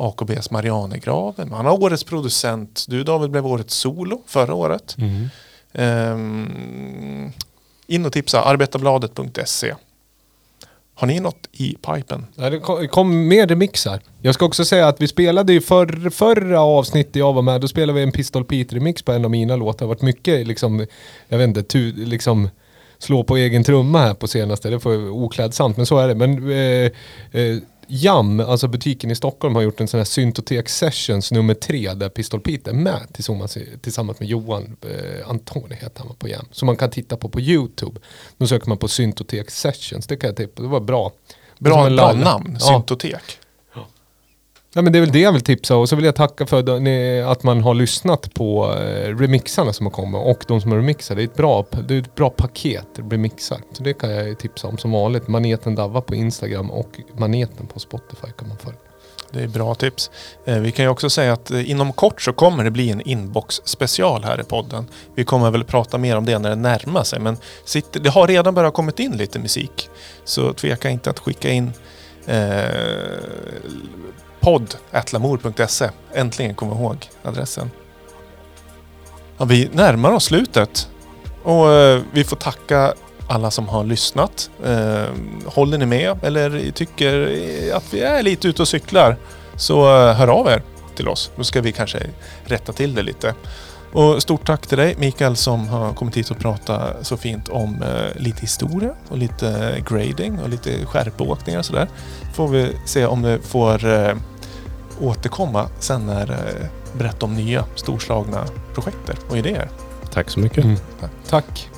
AKBs 0.00 0.50
Marianegraven. 0.50 1.50
Man 1.50 1.66
har 1.66 1.82
årets 1.82 2.04
producent. 2.04 2.84
Du 2.88 3.04
David 3.04 3.30
blev 3.30 3.46
årets 3.46 3.74
solo 3.74 4.22
förra 4.26 4.54
året. 4.54 4.96
Ehm, 5.72 7.32
in 7.86 8.06
och 8.06 8.12
tipsa, 8.12 8.42
arbetarbladet.se. 8.42 9.74
Har 10.94 11.06
ni 11.06 11.20
något 11.20 11.48
i 11.52 11.74
pipen? 11.74 12.26
Ja, 12.34 12.50
det 12.50 12.58
kom, 12.58 12.88
kom 12.88 13.28
mer 13.28 13.46
remixar. 13.46 14.00
Jag 14.22 14.34
ska 14.34 14.44
också 14.44 14.64
säga 14.64 14.88
att 14.88 15.00
vi 15.00 15.08
spelade 15.08 15.52
ju 15.52 15.60
förr, 15.60 16.10
förra 16.10 16.60
avsnittet 16.60 17.16
jag 17.16 17.32
var 17.32 17.42
med, 17.42 17.60
då 17.60 17.68
spelade 17.68 17.98
vi 17.98 18.02
en 18.02 18.12
Pistol 18.12 18.44
Pete-remix 18.44 19.04
på 19.04 19.12
en 19.12 19.24
av 19.24 19.30
mina 19.30 19.56
låtar. 19.56 19.78
Det 19.78 19.84
har 19.84 19.88
varit 19.88 20.02
mycket 20.02 20.46
liksom, 20.46 20.86
jag 21.28 21.38
vet 21.38 21.48
inte, 21.48 21.62
tu, 21.62 21.92
liksom 21.92 22.48
slå 22.98 23.24
på 23.24 23.36
egen 23.36 23.64
trumma 23.64 23.98
här 23.98 24.14
på 24.14 24.28
senaste. 24.28 24.70
Det 24.70 24.80
får 24.80 25.10
oklädsamt, 25.10 25.76
men 25.76 25.86
så 25.86 25.98
är 25.98 26.08
det. 26.08 26.14
Men 26.14 26.50
eh, 26.50 26.90
eh, 27.42 27.56
Jam, 27.90 28.40
alltså 28.40 28.68
butiken 28.68 29.10
i 29.10 29.14
Stockholm, 29.14 29.54
har 29.54 29.62
gjort 29.62 29.80
en 29.80 29.88
sån 29.88 29.98
här 29.98 30.04
Syntotek 30.04 30.68
Sessions 30.68 31.32
nummer 31.32 31.54
tre 31.54 31.94
där 31.94 32.08
Pistol 32.08 32.40
Pete 32.40 32.70
är 32.70 32.74
med 32.74 33.00
tillsammans, 33.12 33.58
tillsammans 33.80 34.20
med 34.20 34.28
Johan 34.28 34.76
eh, 34.82 35.30
Antoni 35.30 35.74
heter 35.74 36.04
han 36.04 36.16
på 36.16 36.28
Jam. 36.28 36.46
Som 36.50 36.66
man 36.66 36.76
kan 36.76 36.90
titta 36.90 37.16
på 37.16 37.28
på 37.28 37.40
YouTube. 37.40 38.00
Då 38.38 38.46
söker 38.46 38.68
man 38.68 38.78
på 38.78 38.88
Syntotek 38.88 39.50
Sessions, 39.50 40.06
det 40.06 40.16
kan 40.16 40.28
jag 40.28 40.36
tippa, 40.36 40.62
det 40.62 40.68
var 40.68 40.80
bra. 40.80 41.12
Bra, 41.58 41.90
bra 41.90 42.12
namn. 42.12 42.60
Syntotek. 42.60 43.12
Ja 43.12 43.18
men 44.74 44.92
det 44.92 44.98
är 44.98 45.00
väl 45.00 45.12
det 45.12 45.20
jag 45.20 45.32
vill 45.32 45.40
tipsa 45.40 45.76
och 45.76 45.88
så 45.88 45.96
vill 45.96 46.04
jag 46.04 46.14
tacka 46.14 46.46
för 46.46 46.58
att 47.32 47.42
man 47.42 47.62
har 47.62 47.74
lyssnat 47.74 48.34
på 48.34 48.74
eh, 48.74 49.16
remixarna 49.16 49.72
som 49.72 49.86
har 49.86 49.90
kommit 49.90 50.20
och 50.24 50.44
de 50.48 50.60
som 50.60 50.70
har 50.70 50.78
remixat. 50.78 51.16
Det 51.16 51.22
är 51.22 51.24
ett 51.24 51.36
bra, 51.36 51.66
det 51.88 51.94
är 51.94 51.98
ett 51.98 52.14
bra 52.14 52.30
paket 52.30 52.88
remixar. 53.10 53.58
Så 53.72 53.82
det 53.82 53.92
kan 53.92 54.10
jag 54.10 54.38
tipsa 54.38 54.68
om 54.68 54.78
som 54.78 54.90
vanligt. 54.90 55.28
Maneten 55.28 55.74
Davva 55.74 56.00
på 56.00 56.14
Instagram 56.14 56.70
och 56.70 57.00
Maneten 57.16 57.66
på 57.66 57.80
Spotify 57.80 58.26
kan 58.38 58.48
man 58.48 58.56
följa. 58.58 58.78
Det 59.30 59.42
är 59.42 59.48
bra 59.48 59.74
tips. 59.74 60.10
Eh, 60.44 60.58
vi 60.58 60.72
kan 60.72 60.84
ju 60.84 60.88
också 60.88 61.10
säga 61.10 61.32
att 61.32 61.50
eh, 61.50 61.70
inom 61.70 61.92
kort 61.92 62.22
så 62.22 62.32
kommer 62.32 62.64
det 62.64 62.70
bli 62.70 62.90
en 62.90 63.00
inbox 63.00 63.60
special 63.64 64.24
här 64.24 64.40
i 64.40 64.44
podden. 64.44 64.88
Vi 65.14 65.24
kommer 65.24 65.50
väl 65.50 65.64
prata 65.64 65.98
mer 65.98 66.16
om 66.16 66.24
det 66.24 66.38
när 66.38 66.50
det 66.50 66.56
närmar 66.56 67.04
sig. 67.04 67.20
Men 67.20 67.36
det 67.92 68.08
har 68.08 68.26
redan 68.26 68.54
börjat 68.54 68.74
kommit 68.74 68.98
in 68.98 69.12
lite 69.12 69.38
musik. 69.38 69.88
Så 70.24 70.52
tveka 70.52 70.90
inte 70.90 71.10
att 71.10 71.18
skicka 71.18 71.50
in 71.50 71.72
eh, 72.26 72.64
podd.lamour.se. 74.40 75.90
Äntligen 76.14 76.54
kom 76.54 76.68
ihåg 76.68 77.08
adressen. 77.22 77.70
Ja, 79.38 79.44
vi 79.44 79.68
närmar 79.72 80.12
oss 80.12 80.24
slutet. 80.24 80.88
Och 81.42 81.72
eh, 81.72 82.02
vi 82.12 82.24
får 82.24 82.36
tacka 82.36 82.94
alla 83.28 83.50
som 83.50 83.68
har 83.68 83.84
lyssnat. 83.84 84.50
Eh, 84.64 85.04
håller 85.46 85.78
ni 85.78 85.86
med 85.86 86.24
eller 86.24 86.70
tycker 86.70 87.28
att 87.74 87.94
vi 87.94 88.00
är 88.00 88.22
lite 88.22 88.48
ute 88.48 88.62
och 88.62 88.68
cyklar 88.68 89.16
så 89.56 90.08
eh, 90.08 90.14
hör 90.14 90.28
av 90.28 90.46
er 90.46 90.62
till 90.94 91.08
oss. 91.08 91.30
Då 91.36 91.44
ska 91.44 91.60
vi 91.60 91.72
kanske 91.72 91.98
rätta 92.44 92.72
till 92.72 92.94
det 92.94 93.02
lite. 93.02 93.34
Och 93.92 94.22
stort 94.22 94.46
tack 94.46 94.66
till 94.66 94.78
dig 94.78 94.94
Mikael 94.98 95.36
som 95.36 95.68
har 95.68 95.92
kommit 95.92 96.16
hit 96.16 96.30
och 96.30 96.38
pratat 96.38 97.06
så 97.06 97.16
fint 97.16 97.48
om 97.48 97.82
eh, 97.82 98.22
lite 98.22 98.40
historia 98.40 98.90
och 99.08 99.18
lite 99.18 99.80
grading 99.88 100.38
och 100.38 100.48
lite 100.48 100.86
skärpåkningar 100.86 101.58
och 101.58 101.64
sådär. 101.64 101.88
Får 102.34 102.48
vi 102.48 102.76
se 102.84 103.06
om 103.06 103.22
vi 103.22 103.38
får 103.38 103.86
eh, 103.86 104.14
återkomma 105.00 105.68
sen 105.78 106.06
när 106.06 106.30
eh, 106.30 106.66
berätta 106.98 107.26
om 107.26 107.34
nya 107.34 107.64
storslagna 107.74 108.44
projekter 108.74 109.16
och 109.28 109.38
idéer. 109.38 109.70
Tack 110.12 110.30
så 110.30 110.40
mycket. 110.40 110.64
Mm. 110.64 110.76
Tack. 111.28 111.70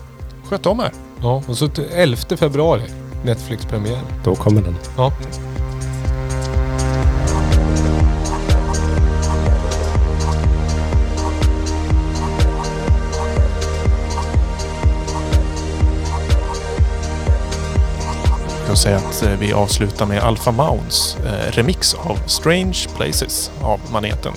Sköt 0.45 0.67
om 0.67 0.81
er! 0.81 0.93
Ja, 1.21 1.43
och 1.47 1.59
så 1.59 1.69
till 1.69 1.87
11 1.93 2.37
februari, 2.37 2.83
Netflix-premiär. 3.25 4.03
Då 4.25 4.35
kommer 4.35 4.63
den. 4.63 4.77
Ja. 4.97 5.13
Kan 18.67 18.77
säga 18.77 18.97
att 18.97 19.23
eh, 19.23 19.31
vi 19.41 19.53
avslutar 19.53 20.07
med 20.07 20.23
Alpha 20.23 20.51
Mounds 20.51 21.17
eh, 21.17 21.53
remix 21.53 21.95
av 21.95 22.19
Strange 22.27 22.87
Places 22.97 23.51
av 23.63 23.81
Maneten. 23.93 24.33